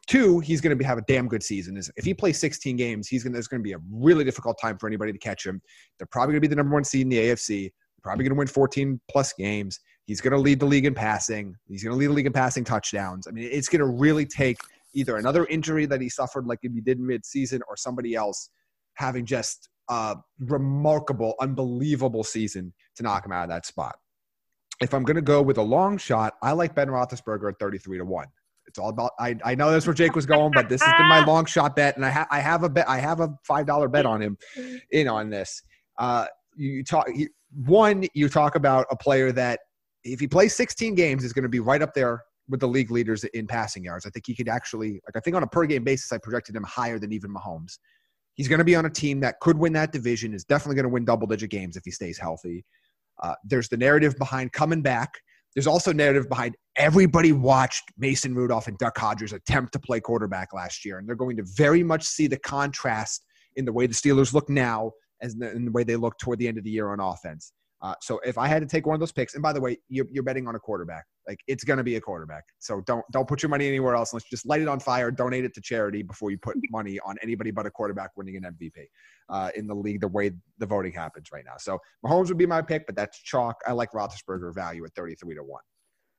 Two, 0.06 0.40
he's 0.40 0.60
going 0.60 0.76
to 0.76 0.84
have 0.84 0.98
a 0.98 1.02
damn 1.08 1.28
good 1.28 1.42
season. 1.42 1.80
If 1.96 2.04
he 2.04 2.12
plays 2.12 2.38
16 2.38 2.76
games, 2.76 3.08
he's 3.08 3.22
going 3.22 3.32
to, 3.32 3.36
there's 3.36 3.48
going 3.48 3.60
to 3.60 3.64
be 3.64 3.72
a 3.72 3.80
really 3.90 4.22
difficult 4.24 4.58
time 4.60 4.76
for 4.76 4.86
anybody 4.86 5.12
to 5.12 5.18
catch 5.18 5.46
him. 5.46 5.62
They're 5.98 6.06
probably 6.10 6.32
going 6.34 6.42
to 6.42 6.48
be 6.48 6.48
the 6.48 6.56
number 6.56 6.74
one 6.74 6.84
seed 6.84 7.02
in 7.02 7.08
the 7.08 7.18
AFC. 7.18 7.70
Probably 8.02 8.24
going 8.24 8.34
to 8.34 8.38
win 8.38 8.46
14 8.46 9.00
plus 9.10 9.32
games. 9.32 9.80
He's 10.04 10.20
going 10.20 10.32
to 10.32 10.38
lead 10.38 10.60
the 10.60 10.66
league 10.66 10.84
in 10.84 10.92
passing. 10.92 11.56
He's 11.66 11.82
going 11.82 11.92
to 11.92 11.98
lead 11.98 12.08
the 12.08 12.12
league 12.12 12.26
in 12.26 12.34
passing 12.34 12.64
touchdowns. 12.64 13.26
I 13.26 13.30
mean, 13.30 13.48
it's 13.50 13.68
going 13.68 13.80
to 13.80 13.86
really 13.86 14.26
take 14.26 14.58
either 14.92 15.16
another 15.16 15.46
injury 15.46 15.86
that 15.86 16.02
he 16.02 16.10
suffered, 16.10 16.46
like 16.46 16.58
if 16.62 16.72
he 16.72 16.82
did 16.82 17.00
mid-season, 17.00 17.62
or 17.66 17.76
somebody 17.78 18.14
else 18.14 18.50
having 18.96 19.24
just 19.24 19.70
a 19.88 20.16
remarkable, 20.38 21.34
unbelievable 21.40 22.24
season 22.24 22.72
to 22.96 23.02
knock 23.02 23.24
him 23.24 23.32
out 23.32 23.44
of 23.44 23.50
that 23.50 23.66
spot. 23.66 23.96
If 24.80 24.92
I'm 24.92 25.04
going 25.04 25.16
to 25.16 25.22
go 25.22 25.40
with 25.42 25.58
a 25.58 25.62
long 25.62 25.98
shot, 25.98 26.34
I 26.42 26.52
like 26.52 26.74
Ben 26.74 26.88
Roethlisberger 26.88 27.52
at 27.52 27.58
33 27.58 27.98
to 27.98 28.04
one. 28.04 28.26
It's 28.66 28.78
all 28.78 28.88
about. 28.88 29.12
I, 29.20 29.36
I 29.44 29.54
know 29.54 29.70
that's 29.70 29.86
where 29.86 29.94
Jake 29.94 30.16
was 30.16 30.26
going, 30.26 30.50
but 30.52 30.68
this 30.68 30.82
has 30.82 30.92
been 30.98 31.08
my 31.08 31.24
long 31.26 31.44
shot 31.44 31.76
bet, 31.76 31.96
and 31.96 32.04
I, 32.04 32.10
ha- 32.10 32.26
I 32.30 32.40
have 32.40 32.64
a 32.64 32.68
bet. 32.68 32.88
I 32.88 32.98
have 32.98 33.20
a 33.20 33.28
five 33.44 33.66
dollar 33.66 33.88
bet 33.88 34.06
on 34.06 34.20
him, 34.20 34.38
in 34.90 35.06
on 35.06 35.30
this. 35.30 35.62
Uh, 35.98 36.26
you 36.56 36.82
talk 36.82 37.06
one. 37.66 38.06
You 38.14 38.28
talk 38.28 38.56
about 38.56 38.86
a 38.90 38.96
player 38.96 39.32
that 39.32 39.60
if 40.02 40.18
he 40.18 40.26
plays 40.26 40.54
16 40.56 40.94
games 40.94 41.24
is 41.24 41.32
going 41.32 41.44
to 41.44 41.48
be 41.48 41.60
right 41.60 41.82
up 41.82 41.94
there 41.94 42.22
with 42.48 42.60
the 42.60 42.68
league 42.68 42.90
leaders 42.90 43.24
in 43.24 43.46
passing 43.46 43.84
yards. 43.84 44.06
I 44.06 44.10
think 44.10 44.26
he 44.26 44.34
could 44.34 44.48
actually, 44.48 44.92
like, 45.06 45.16
I 45.16 45.20
think 45.20 45.34
on 45.34 45.42
a 45.42 45.46
per 45.46 45.64
game 45.66 45.84
basis, 45.84 46.12
I 46.12 46.18
projected 46.18 46.54
him 46.54 46.62
higher 46.64 46.98
than 46.98 47.12
even 47.12 47.32
Mahomes. 47.32 47.78
He's 48.34 48.48
going 48.48 48.58
to 48.58 48.64
be 48.64 48.74
on 48.74 48.86
a 48.86 48.90
team 48.90 49.20
that 49.20 49.40
could 49.40 49.56
win 49.56 49.72
that 49.74 49.92
division, 49.92 50.34
is 50.34 50.44
definitely 50.44 50.76
going 50.76 50.84
to 50.84 50.90
win 50.90 51.04
double 51.04 51.26
digit 51.26 51.50
games 51.50 51.76
if 51.76 51.84
he 51.84 51.90
stays 51.90 52.18
healthy. 52.18 52.64
Uh, 53.22 53.34
there's 53.44 53.68
the 53.68 53.76
narrative 53.76 54.16
behind 54.18 54.52
coming 54.52 54.82
back. 54.82 55.14
There's 55.54 55.68
also 55.68 55.92
narrative 55.92 56.28
behind 56.28 56.56
everybody 56.76 57.30
watched 57.30 57.84
Mason 57.96 58.34
Rudolph 58.34 58.66
and 58.66 58.76
Duck 58.78 58.98
Hodges 58.98 59.32
attempt 59.32 59.72
to 59.74 59.78
play 59.78 60.00
quarterback 60.00 60.52
last 60.52 60.84
year, 60.84 60.98
and 60.98 61.08
they're 61.08 61.14
going 61.14 61.36
to 61.36 61.44
very 61.56 61.84
much 61.84 62.02
see 62.02 62.26
the 62.26 62.38
contrast 62.38 63.24
in 63.54 63.64
the 63.64 63.72
way 63.72 63.86
the 63.86 63.94
Steelers 63.94 64.32
look 64.32 64.48
now 64.48 64.90
as 65.22 65.34
in 65.34 65.64
the 65.64 65.70
way 65.70 65.84
they 65.84 65.96
look 65.96 66.18
toward 66.18 66.40
the 66.40 66.48
end 66.48 66.58
of 66.58 66.64
the 66.64 66.70
year 66.70 66.90
on 66.90 66.98
offense. 66.98 67.52
Uh, 67.84 67.94
so 68.00 68.18
if 68.24 68.38
I 68.38 68.48
had 68.48 68.62
to 68.62 68.66
take 68.66 68.86
one 68.86 68.94
of 68.94 69.00
those 69.00 69.12
picks, 69.12 69.34
and 69.34 69.42
by 69.42 69.52
the 69.52 69.60
way, 69.60 69.76
you're, 69.90 70.06
you're 70.10 70.22
betting 70.22 70.48
on 70.48 70.54
a 70.54 70.58
quarterback. 70.58 71.04
Like 71.28 71.38
it's 71.46 71.64
going 71.64 71.76
to 71.76 71.84
be 71.84 71.96
a 71.96 72.00
quarterback. 72.00 72.44
So 72.58 72.80
don't 72.86 73.04
don't 73.12 73.28
put 73.28 73.42
your 73.42 73.50
money 73.50 73.68
anywhere 73.68 73.94
else. 73.94 74.12
unless 74.12 74.24
you 74.24 74.30
just 74.30 74.46
light 74.46 74.62
it 74.62 74.68
on 74.68 74.80
fire. 74.80 75.10
Donate 75.10 75.44
it 75.44 75.54
to 75.54 75.60
charity 75.60 76.02
before 76.02 76.30
you 76.30 76.38
put 76.38 76.56
money 76.70 76.98
on 77.04 77.16
anybody 77.22 77.50
but 77.50 77.66
a 77.66 77.70
quarterback 77.70 78.10
winning 78.16 78.36
an 78.36 78.44
MVP 78.44 78.86
uh, 79.28 79.50
in 79.54 79.66
the 79.66 79.74
league. 79.74 80.00
The 80.00 80.08
way 80.08 80.32
the 80.58 80.66
voting 80.66 80.92
happens 80.92 81.28
right 81.30 81.44
now. 81.44 81.56
So 81.58 81.78
Mahomes 82.04 82.28
would 82.28 82.38
be 82.38 82.46
my 82.46 82.62
pick, 82.62 82.86
but 82.86 82.96
that's 82.96 83.18
chalk. 83.18 83.56
I 83.66 83.72
like 83.72 83.92
Roethlisberger 83.92 84.54
value 84.54 84.82
at 84.86 84.94
33 84.94 85.34
to 85.34 85.42
one. 85.42 85.62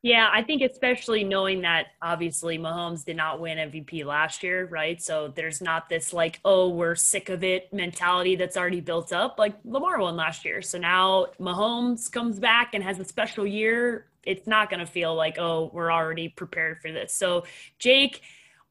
Yeah, 0.05 0.29
I 0.31 0.43
think 0.43 0.61
especially 0.61 1.23
knowing 1.23 1.61
that 1.61 1.87
obviously 1.99 2.59
Mahomes 2.59 3.03
did 3.03 3.17
not 3.17 3.39
win 3.39 3.57
MVP 3.57 4.05
last 4.05 4.43
year, 4.43 4.67
right? 4.67 5.01
So 5.01 5.33
there's 5.35 5.61
not 5.61 5.89
this 5.89 6.13
like, 6.13 6.39
oh, 6.45 6.69
we're 6.69 6.93
sick 6.93 7.29
of 7.29 7.43
it 7.43 7.73
mentality 7.73 8.35
that's 8.35 8.55
already 8.55 8.81
built 8.81 9.11
up. 9.11 9.39
Like 9.39 9.55
Lamar 9.65 9.99
won 9.99 10.15
last 10.15 10.45
year. 10.45 10.61
So 10.61 10.77
now 10.77 11.29
Mahomes 11.39 12.11
comes 12.11 12.39
back 12.39 12.75
and 12.75 12.83
has 12.83 12.99
a 12.99 13.03
special 13.03 13.47
year. 13.47 14.05
It's 14.21 14.45
not 14.45 14.69
going 14.69 14.79
to 14.79 14.85
feel 14.85 15.15
like, 15.15 15.39
oh, 15.39 15.71
we're 15.73 15.91
already 15.91 16.29
prepared 16.29 16.83
for 16.83 16.91
this. 16.91 17.11
So, 17.11 17.45
Jake, 17.79 18.21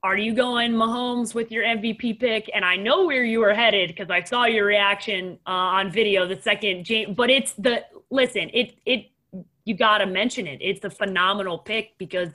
are 0.04 0.16
you 0.16 0.34
going 0.34 0.70
Mahomes 0.70 1.34
with 1.34 1.50
your 1.50 1.64
MVP 1.64 2.20
pick? 2.20 2.48
And 2.54 2.64
I 2.64 2.76
know 2.76 3.06
where 3.06 3.24
you 3.24 3.40
were 3.40 3.54
headed 3.54 3.88
because 3.88 4.08
I 4.08 4.22
saw 4.22 4.44
your 4.44 4.66
reaction 4.66 5.40
uh, 5.48 5.50
on 5.50 5.90
video 5.90 6.28
the 6.28 6.40
second 6.40 6.84
James, 6.84 7.16
but 7.16 7.28
it's 7.28 7.54
the 7.54 7.84
listen, 8.08 8.50
it, 8.54 8.76
it, 8.86 9.10
you 9.64 9.74
got 9.74 9.98
to 9.98 10.06
mention 10.06 10.46
it. 10.46 10.58
It's 10.60 10.84
a 10.84 10.90
phenomenal 10.90 11.58
pick 11.58 11.96
because 11.98 12.30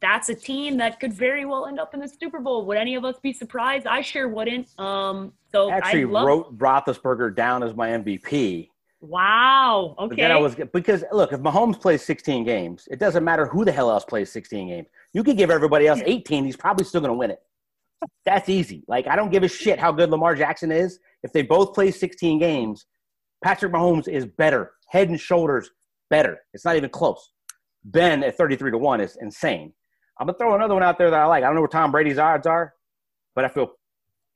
that's 0.00 0.28
a 0.28 0.34
team 0.34 0.76
that 0.78 1.00
could 1.00 1.12
very 1.12 1.44
well 1.44 1.66
end 1.66 1.80
up 1.80 1.94
in 1.94 2.00
the 2.00 2.08
Super 2.08 2.38
Bowl. 2.40 2.66
Would 2.66 2.76
any 2.76 2.94
of 2.94 3.04
us 3.04 3.16
be 3.22 3.32
surprised? 3.32 3.86
I 3.86 4.02
sure 4.02 4.28
wouldn't. 4.28 4.68
Um, 4.78 5.32
so 5.50 5.70
I 5.70 5.76
actually 5.78 6.02
I 6.02 6.06
love- 6.06 6.26
wrote 6.26 6.58
Roethlisberger 6.58 7.34
down 7.34 7.62
as 7.62 7.74
my 7.74 7.88
MVP. 7.90 8.70
Wow. 9.00 9.94
But 9.98 10.16
then 10.16 10.30
I 10.30 10.34
Okay. 10.34 10.42
was 10.42 10.54
because 10.72 11.04
look, 11.12 11.32
if 11.32 11.40
Mahomes 11.40 11.78
plays 11.80 12.02
16 12.02 12.44
games, 12.44 12.88
it 12.90 12.98
doesn't 12.98 13.22
matter 13.24 13.46
who 13.46 13.64
the 13.64 13.72
hell 13.72 13.90
else 13.90 14.04
plays 14.04 14.30
16 14.32 14.68
games. 14.68 14.88
You 15.12 15.22
could 15.22 15.36
give 15.36 15.50
everybody 15.50 15.86
else 15.86 16.00
18, 16.04 16.44
he's 16.44 16.56
probably 16.56 16.84
still 16.84 17.00
going 17.00 17.12
to 17.12 17.16
win 17.16 17.30
it. 17.30 17.42
That's 18.24 18.48
easy. 18.48 18.82
Like 18.88 19.06
I 19.06 19.14
don't 19.16 19.30
give 19.30 19.42
a 19.42 19.48
shit 19.48 19.78
how 19.78 19.92
good 19.92 20.10
Lamar 20.10 20.34
Jackson 20.34 20.72
is. 20.72 21.00
If 21.22 21.32
they 21.32 21.42
both 21.42 21.74
play 21.74 21.90
16 21.90 22.38
games, 22.38 22.86
Patrick 23.42 23.72
Mahomes 23.72 24.08
is 24.08 24.24
better, 24.26 24.72
head 24.88 25.08
and 25.10 25.20
shoulders 25.20 25.70
better. 26.10 26.38
It's 26.52 26.64
not 26.64 26.76
even 26.76 26.90
close. 26.90 27.30
Ben 27.84 28.22
at 28.22 28.36
33 28.36 28.70
to 28.70 28.78
1 28.78 29.00
is 29.00 29.16
insane. 29.20 29.72
I'm 30.18 30.26
going 30.26 30.34
to 30.34 30.38
throw 30.38 30.54
another 30.54 30.74
one 30.74 30.82
out 30.82 30.98
there 30.98 31.10
that 31.10 31.20
I 31.20 31.26
like. 31.26 31.42
I 31.42 31.46
don't 31.46 31.54
know 31.54 31.60
where 31.60 31.68
Tom 31.68 31.90
Brady's 31.90 32.18
odds 32.18 32.46
are, 32.46 32.72
but 33.34 33.44
I 33.44 33.48
feel 33.48 33.72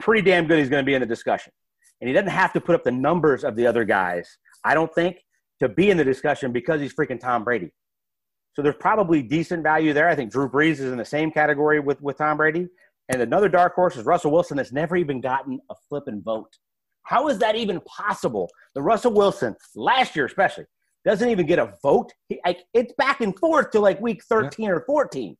pretty 0.00 0.22
damn 0.22 0.46
good 0.46 0.58
he's 0.58 0.68
going 0.68 0.82
to 0.82 0.86
be 0.86 0.94
in 0.94 1.00
the 1.00 1.06
discussion. 1.06 1.52
And 2.00 2.08
he 2.08 2.14
doesn't 2.14 2.30
have 2.30 2.52
to 2.52 2.60
put 2.60 2.74
up 2.74 2.84
the 2.84 2.92
numbers 2.92 3.44
of 3.44 3.56
the 3.56 3.66
other 3.66 3.84
guys, 3.84 4.38
I 4.64 4.74
don't 4.74 4.92
think, 4.94 5.18
to 5.60 5.68
be 5.68 5.90
in 5.90 5.96
the 5.96 6.04
discussion 6.04 6.52
because 6.52 6.80
he's 6.80 6.94
freaking 6.94 7.20
Tom 7.20 7.44
Brady. 7.44 7.72
So 8.54 8.62
there's 8.62 8.76
probably 8.78 9.22
decent 9.22 9.62
value 9.62 9.92
there. 9.92 10.08
I 10.08 10.16
think 10.16 10.32
Drew 10.32 10.48
Brees 10.48 10.72
is 10.72 10.92
in 10.92 10.98
the 10.98 11.04
same 11.04 11.30
category 11.30 11.80
with, 11.80 12.00
with 12.02 12.18
Tom 12.18 12.36
Brady. 12.36 12.68
And 13.08 13.22
another 13.22 13.48
dark 13.48 13.74
horse 13.74 13.96
is 13.96 14.04
Russell 14.04 14.32
Wilson 14.32 14.56
that's 14.56 14.72
never 14.72 14.96
even 14.96 15.20
gotten 15.20 15.60
a 15.70 15.74
flipping 15.88 16.22
vote. 16.22 16.50
How 17.04 17.28
is 17.28 17.38
that 17.38 17.56
even 17.56 17.80
possible? 17.80 18.50
The 18.74 18.82
Russell 18.82 19.12
Wilson, 19.12 19.56
last 19.74 20.14
year 20.14 20.26
especially, 20.26 20.64
doesn't 21.08 21.30
even 21.30 21.46
get 21.46 21.58
a 21.58 21.72
vote. 21.82 22.12
He, 22.28 22.38
like, 22.44 22.60
it's 22.74 22.92
back 22.98 23.22
and 23.22 23.36
forth 23.38 23.70
to 23.70 23.80
like 23.80 23.98
week 24.00 24.22
13 24.24 24.68
or 24.68 24.80
14. 24.80 25.36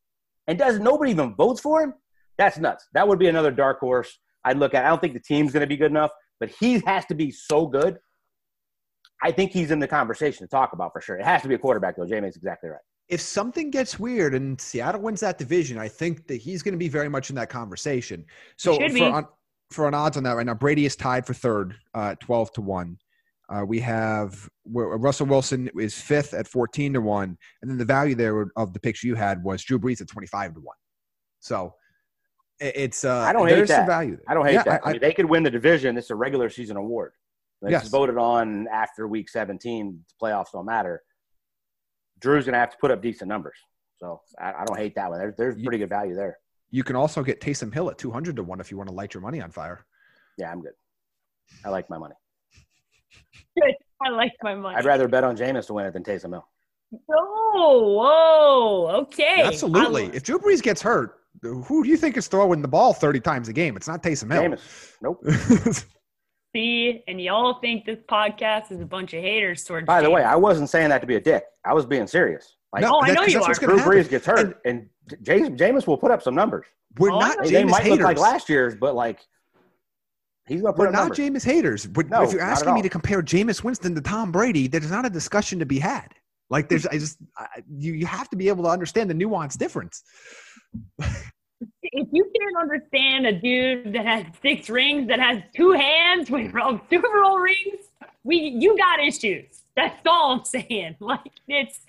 And 0.46 0.58
does 0.58 0.78
nobody 0.80 1.10
even 1.10 1.34
votes 1.34 1.60
for 1.60 1.82
him? 1.82 1.92
That's 2.38 2.56
nuts. 2.56 2.86
That 2.94 3.06
would 3.06 3.18
be 3.18 3.26
another 3.28 3.50
dark 3.50 3.78
horse 3.80 4.18
I'd 4.44 4.56
look 4.56 4.72
at. 4.72 4.86
I 4.86 4.88
don't 4.88 5.00
think 5.00 5.12
the 5.12 5.20
team's 5.20 5.52
going 5.52 5.60
to 5.60 5.66
be 5.66 5.76
good 5.76 5.90
enough, 5.90 6.10
but 6.40 6.48
he 6.58 6.78
has 6.86 7.04
to 7.06 7.14
be 7.14 7.30
so 7.30 7.66
good. 7.66 7.98
I 9.22 9.30
think 9.30 9.50
he's 9.50 9.70
in 9.70 9.78
the 9.78 9.88
conversation 9.88 10.46
to 10.46 10.48
talk 10.48 10.72
about 10.72 10.92
for 10.92 11.02
sure. 11.02 11.16
It 11.16 11.24
has 11.26 11.42
to 11.42 11.48
be 11.48 11.54
a 11.54 11.58
quarterback, 11.58 11.96
though. 11.96 12.06
Jamie's 12.06 12.36
exactly 12.36 12.70
right. 12.70 12.80
if 13.08 13.20
something 13.20 13.70
gets 13.70 13.98
weird 13.98 14.34
and 14.34 14.58
Seattle 14.60 15.02
wins 15.02 15.20
that 15.20 15.36
division, 15.36 15.78
I 15.78 15.88
think 15.88 16.26
that 16.28 16.36
he's 16.36 16.62
going 16.62 16.72
to 16.72 16.78
be 16.78 16.88
very 16.88 17.08
much 17.08 17.28
in 17.28 17.36
that 17.36 17.50
conversation. 17.50 18.24
So 18.56 18.76
for, 18.76 19.04
on, 19.04 19.26
for 19.70 19.88
an 19.88 19.94
odds 19.94 20.16
on 20.16 20.22
that 20.22 20.32
right 20.32 20.46
now, 20.46 20.54
Brady 20.54 20.86
is 20.86 20.96
tied 20.96 21.26
for 21.26 21.34
third, 21.34 21.74
uh, 21.94 22.14
twelve 22.20 22.52
to 22.52 22.60
one. 22.60 22.98
Uh, 23.48 23.64
we 23.66 23.80
have 23.80 24.48
where- 24.64 24.88
Russell 24.88 25.26
Wilson 25.26 25.70
is 25.78 25.98
fifth 25.98 26.34
at 26.34 26.46
fourteen 26.46 26.92
to 26.92 27.00
one, 27.00 27.38
and 27.62 27.70
then 27.70 27.78
the 27.78 27.84
value 27.84 28.14
there 28.14 28.50
of 28.56 28.72
the 28.74 28.80
picture 28.80 29.06
you 29.06 29.14
had 29.14 29.42
was 29.42 29.62
Drew 29.64 29.78
Brees 29.78 30.00
at 30.00 30.08
twenty 30.08 30.26
five 30.26 30.54
to 30.54 30.60
one. 30.60 30.76
So 31.40 31.74
it's 32.60 33.04
uh, 33.04 33.18
I 33.20 33.32
don't 33.32 33.48
hate 33.48 33.68
that. 33.68 33.86
value 33.86 34.16
there. 34.16 34.24
I 34.28 34.34
don't 34.34 34.44
hate 34.44 34.54
Yeah, 34.54 34.62
that. 34.64 34.80
I, 34.84 34.90
I- 34.90 34.92
mean, 34.92 35.00
they 35.00 35.12
could 35.14 35.26
win 35.26 35.42
the 35.44 35.50
division. 35.50 35.96
It's 35.96 36.10
a 36.10 36.14
regular 36.14 36.50
season 36.50 36.76
award. 36.76 37.12
It's 37.62 37.70
Yes. 37.70 37.88
voted 37.88 38.18
on 38.18 38.68
after 38.68 39.08
week 39.08 39.28
17. 39.28 40.04
The 40.08 40.26
playoffs 40.26 40.52
don't 40.52 40.66
matter. 40.66 41.02
Drew's 42.20 42.44
going 42.44 42.52
to 42.52 42.58
have 42.60 42.70
to 42.70 42.76
put 42.80 42.90
up 42.92 43.00
decent 43.02 43.28
numbers. 43.28 43.56
So 43.98 44.20
I, 44.40 44.52
I 44.52 44.64
don't 44.64 44.78
hate 44.78 44.94
that 44.94 45.10
one. 45.10 45.18
There's, 45.18 45.34
there's 45.36 45.60
pretty 45.60 45.78
good 45.78 45.88
value 45.88 46.14
there. 46.14 46.38
you 46.70 46.84
can 46.84 46.94
also 46.96 47.22
get 47.24 47.40
Taysom 47.40 47.72
Hill 47.74 47.90
at 47.90 47.98
two 47.98 48.10
hundred 48.12 48.36
to 48.36 48.42
one 48.44 48.60
if 48.60 48.70
you 48.70 48.76
want 48.76 48.88
to 48.90 48.94
light 48.94 49.14
your 49.14 49.22
money 49.22 49.40
on 49.40 49.50
fire. 49.50 49.84
Yeah, 50.36 50.52
I'm 50.52 50.60
good. 50.60 50.74
I 51.64 51.70
like 51.70 51.88
my 51.90 51.98
money. 51.98 52.14
I 54.02 54.10
like 54.10 54.32
my 54.42 54.54
money. 54.54 54.76
I'd 54.76 54.84
rather 54.84 55.08
bet 55.08 55.24
on 55.24 55.36
Jameis 55.36 55.66
to 55.66 55.74
win 55.74 55.86
it 55.86 55.92
than 55.92 56.04
Taysom 56.04 56.30
Hill. 56.30 56.46
Oh, 57.10 58.86
whoa. 58.88 59.00
Okay. 59.02 59.42
Absolutely. 59.44 60.04
I- 60.06 60.10
if 60.14 60.22
Drew 60.22 60.38
Brees 60.38 60.62
gets 60.62 60.80
hurt, 60.80 61.14
who 61.42 61.82
do 61.84 61.88
you 61.88 61.96
think 61.96 62.16
is 62.16 62.26
throwing 62.28 62.62
the 62.62 62.68
ball 62.68 62.92
thirty 62.92 63.20
times 63.20 63.48
a 63.48 63.52
game? 63.52 63.76
It's 63.76 63.86
not 63.88 64.02
Taysom 64.02 64.32
Hill. 64.32 64.42
Jameis. 64.56 64.92
Nope. 65.02 65.22
see, 66.54 67.02
and 67.06 67.20
y'all 67.20 67.60
think 67.60 67.84
this 67.84 67.98
podcast 68.10 68.72
is 68.72 68.80
a 68.80 68.86
bunch 68.86 69.12
of 69.14 69.22
haters 69.22 69.64
towards 69.64 69.86
By 69.86 70.00
the 70.02 70.10
way, 70.10 70.22
I 70.24 70.36
wasn't 70.36 70.70
saying 70.70 70.88
that 70.90 71.00
to 71.00 71.06
be 71.06 71.16
a 71.16 71.20
dick. 71.20 71.44
I 71.64 71.74
was 71.74 71.86
being 71.86 72.06
serious. 72.06 72.56
Like, 72.72 72.84
Oh, 72.84 73.00
I 73.02 73.12
know 73.12 73.22
you 73.22 73.34
that's 73.40 73.58
are. 73.58 73.66
gonna 73.66 73.74
Drew 73.74 73.78
happen. 73.78 73.92
Brees 73.92 74.08
gets 74.10 74.26
hurt, 74.26 74.60
and, 74.64 74.88
James, 75.22 75.48
Jameis 75.50 75.86
will 75.86 75.96
put 75.96 76.10
up 76.10 76.22
some 76.22 76.34
numbers. 76.34 76.66
We're 76.98 77.12
Oh, 77.12 77.18
not 77.18 77.38
know. 77.38 77.44
They 77.48 77.62
Jameis 77.62 77.70
might 77.70 77.82
haters. 77.82 77.98
look 77.98 78.06
like 78.06 78.18
last 78.18 78.48
year's, 78.48 78.74
but 78.74 78.94
like 78.94 79.20
he's 80.48 80.62
gonna 80.62 80.72
put 80.72 80.86
We're 80.86 80.90
not 80.90 81.16
numbers. 81.16 81.18
Jameis 81.18 81.44
haters. 81.44 81.86
But 81.86 82.08
No, 82.08 82.22
if 82.22 82.32
you're 82.32 82.40
asking 82.40 82.74
me 82.74 82.82
to 82.82 82.88
compare 82.88 83.22
Jameis 83.22 83.62
Winston 83.62 83.94
to 83.94 84.00
Tom 84.00 84.32
Brady, 84.32 84.68
there's 84.68 84.90
not 84.90 85.06
a 85.06 85.10
discussion 85.10 85.58
to 85.58 85.66
be 85.66 85.78
had. 85.78 86.14
Like 86.50 86.68
there's, 86.68 86.86
I 86.86 86.98
just, 86.98 87.18
I, 87.36 87.46
you 87.76 87.92
you 87.92 88.06
have 88.06 88.30
to 88.30 88.36
be 88.36 88.48
able 88.48 88.64
to 88.64 88.70
understand 88.70 89.10
the 89.10 89.14
nuance 89.14 89.56
difference. 89.56 90.02
if 90.98 92.08
you 92.12 92.32
can't 92.40 92.56
understand 92.60 93.26
a 93.26 93.32
dude 93.32 93.92
that 93.92 94.06
has 94.06 94.24
six 94.42 94.70
rings, 94.70 95.08
that 95.08 95.20
has 95.20 95.42
two 95.54 95.72
hands 95.72 96.30
with 96.30 96.52
Super 96.90 97.22
Bowl 97.22 97.38
rings, 97.38 97.88
we 98.24 98.36
you 98.36 98.76
got 98.76 99.00
issues. 99.00 99.62
That's 99.76 100.00
all 100.06 100.32
I'm 100.32 100.44
saying. 100.44 100.96
Like 101.00 101.32
it's, 101.46 101.80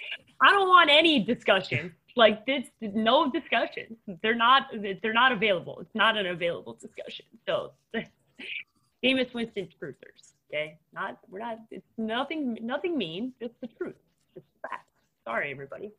I 0.41 0.51
don't 0.51 0.67
want 0.67 0.89
any 0.89 1.23
discussion. 1.23 1.93
Like 2.15 2.45
this, 2.45 2.65
no 2.81 3.31
discussion. 3.31 3.95
They're 4.21 4.35
not. 4.35 4.63
They're 5.01 5.13
not 5.13 5.31
available. 5.31 5.79
It's 5.79 5.95
not 5.95 6.17
an 6.17 6.25
available 6.25 6.73
discussion. 6.73 7.25
So, 7.47 7.71
Jameis 9.03 9.33
Winston 9.33 9.67
truthers. 9.81 10.33
Okay, 10.51 10.77
not 10.93 11.19
we're 11.29 11.39
not. 11.39 11.59
It's 11.71 11.85
nothing. 11.97 12.57
Nothing 12.61 12.97
mean. 12.97 13.33
Just 13.41 13.53
the 13.61 13.67
truth. 13.67 13.95
Just 14.33 14.45
facts. 14.61 14.85
Sorry, 15.25 15.51
everybody. 15.51 15.91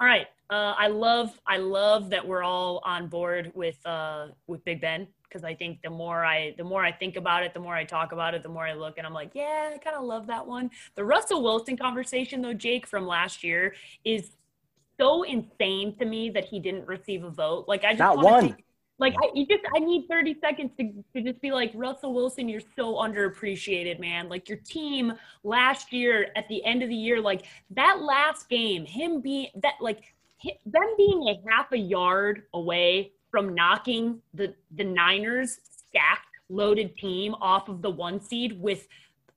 All 0.00 0.06
right. 0.06 0.26
Uh, 0.50 0.74
I 0.76 0.88
love 0.88 1.38
I 1.46 1.56
love 1.56 2.10
that 2.10 2.26
we're 2.26 2.42
all 2.42 2.82
on 2.84 3.08
board 3.08 3.50
with 3.54 3.76
uh, 3.86 4.28
with 4.46 4.64
Big 4.64 4.80
Ben 4.80 5.06
because 5.22 5.42
I 5.44 5.54
think 5.54 5.80
the 5.82 5.90
more 5.90 6.24
I 6.24 6.54
the 6.58 6.64
more 6.64 6.84
I 6.84 6.92
think 6.92 7.16
about 7.16 7.42
it, 7.44 7.54
the 7.54 7.60
more 7.60 7.74
I 7.74 7.84
talk 7.84 8.12
about 8.12 8.34
it, 8.34 8.42
the 8.42 8.48
more 8.48 8.66
I 8.66 8.74
look 8.74 8.98
and 8.98 9.06
I'm 9.06 9.14
like, 9.14 9.30
yeah, 9.34 9.70
I 9.74 9.78
kind 9.78 9.96
of 9.96 10.04
love 10.04 10.26
that 10.26 10.46
one. 10.46 10.70
The 10.96 11.04
Russell 11.04 11.42
Wilson 11.42 11.76
conversation 11.76 12.42
though, 12.42 12.52
Jake 12.54 12.86
from 12.86 13.06
last 13.06 13.42
year 13.42 13.74
is 14.04 14.32
so 15.00 15.22
insane 15.22 15.96
to 15.98 16.04
me 16.04 16.28
that 16.30 16.44
he 16.44 16.60
didn't 16.60 16.86
receive 16.86 17.24
a 17.24 17.30
vote. 17.30 17.64
Like 17.68 17.84
I 17.84 17.92
just 17.92 17.98
Not 18.00 18.18
one. 18.18 18.48
take- 18.50 18.64
like 18.98 19.14
I, 19.22 19.30
you 19.34 19.46
just, 19.46 19.62
I 19.74 19.80
need 19.80 20.06
30 20.08 20.36
seconds 20.40 20.70
to, 20.78 20.92
to 21.14 21.22
just 21.22 21.40
be 21.40 21.50
like 21.50 21.72
Russell 21.74 22.14
Wilson. 22.14 22.48
You're 22.48 22.60
so 22.76 22.94
underappreciated, 22.94 23.98
man. 23.98 24.28
Like 24.28 24.48
your 24.48 24.58
team 24.58 25.12
last 25.42 25.92
year 25.92 26.28
at 26.36 26.48
the 26.48 26.64
end 26.64 26.82
of 26.82 26.88
the 26.88 26.94
year, 26.94 27.20
like 27.20 27.46
that 27.70 28.00
last 28.02 28.48
game, 28.48 28.84
him 28.86 29.20
being 29.20 29.48
that, 29.62 29.74
like 29.80 30.14
them 30.66 30.94
being 30.96 31.28
a 31.28 31.40
half 31.50 31.72
a 31.72 31.78
yard 31.78 32.42
away 32.54 33.12
from 33.30 33.54
knocking 33.54 34.20
the 34.34 34.54
the 34.76 34.84
Niners 34.84 35.58
stacked 35.88 36.28
loaded 36.48 36.96
team 36.96 37.34
off 37.40 37.68
of 37.68 37.82
the 37.82 37.90
one 37.90 38.20
seed 38.20 38.60
with 38.60 38.86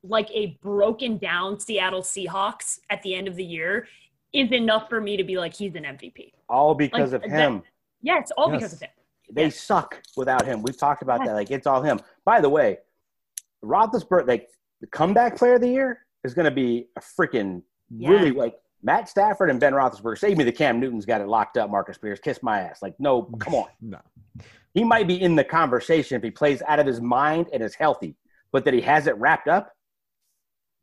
like 0.03 0.29
a 0.31 0.57
broken 0.61 1.17
down 1.17 1.59
Seattle 1.59 2.01
Seahawks 2.03 2.79
at 2.91 3.01
the 3.01 3.15
end 3.15 3.27
of 3.27 3.35
the 3.35 3.43
year 3.43 3.87
is 4.33 4.51
enough 4.51 4.87
for 4.87 5.01
me 5.01 5.17
to 5.17 5.23
be 5.23 5.37
like 5.37 5.53
he's 5.53 5.73
an 5.75 5.83
MVP. 5.83 6.33
All 6.47 6.75
because 6.75 7.13
Like, 7.13 7.23
of 7.23 7.31
that- 7.31 7.39
him. 7.39 7.63
Yes, 8.03 8.31
all 8.37 8.51
Yes. 8.51 8.59
because 8.59 8.73
of 8.73 8.81
him. 8.81 8.89
They 9.31 9.43
Yes. 9.45 9.59
suck 9.59 10.01
without 10.15 10.45
him. 10.45 10.61
We've 10.63 10.77
talked 10.77 11.01
about 11.01 11.23
that. 11.25 11.33
Like 11.33 11.51
it's 11.51 11.67
all 11.67 11.81
him. 11.81 11.99
By 12.25 12.39
the 12.41 12.49
way, 12.49 12.79
Roethlisberger, 13.63 14.27
like 14.27 14.49
the 14.81 14.87
comeback 14.87 15.35
player 15.37 15.55
of 15.55 15.61
the 15.61 15.69
year, 15.69 16.05
is 16.23 16.33
going 16.33 16.45
to 16.45 16.51
be 16.51 16.87
a 16.95 17.01
freaking 17.01 17.63
Yeah. 17.89 18.09
really 18.09 18.31
like 18.31 18.55
Matt 18.83 19.09
Stafford 19.09 19.49
and 19.49 19.59
Ben 19.59 19.73
Roethlisberger. 19.73 20.17
Save 20.17 20.37
me 20.37 20.43
the 20.43 20.51
Cam 20.51 20.79
Newton's 20.79 21.05
got 21.05 21.21
it 21.21 21.27
locked 21.27 21.57
up. 21.57 21.69
Marcus 21.69 21.95
Spears, 21.95 22.19
kiss 22.19 22.41
my 22.43 22.61
ass. 22.61 22.81
Like 22.81 22.95
no, 22.99 23.23
come 23.39 23.55
on. 23.55 23.67
No. 23.81 23.99
He 24.73 24.83
might 24.83 25.07
be 25.07 25.19
in 25.21 25.35
the 25.35 25.43
conversation 25.43 26.15
if 26.17 26.23
he 26.23 26.29
plays 26.31 26.61
out 26.67 26.79
of 26.79 26.85
his 26.85 27.01
mind 27.01 27.47
and 27.51 27.63
is 27.63 27.73
healthy, 27.75 28.15
but 28.51 28.63
that 28.65 28.73
he 28.73 28.81
has 28.81 29.07
it 29.07 29.17
wrapped 29.17 29.47
up. 29.47 29.73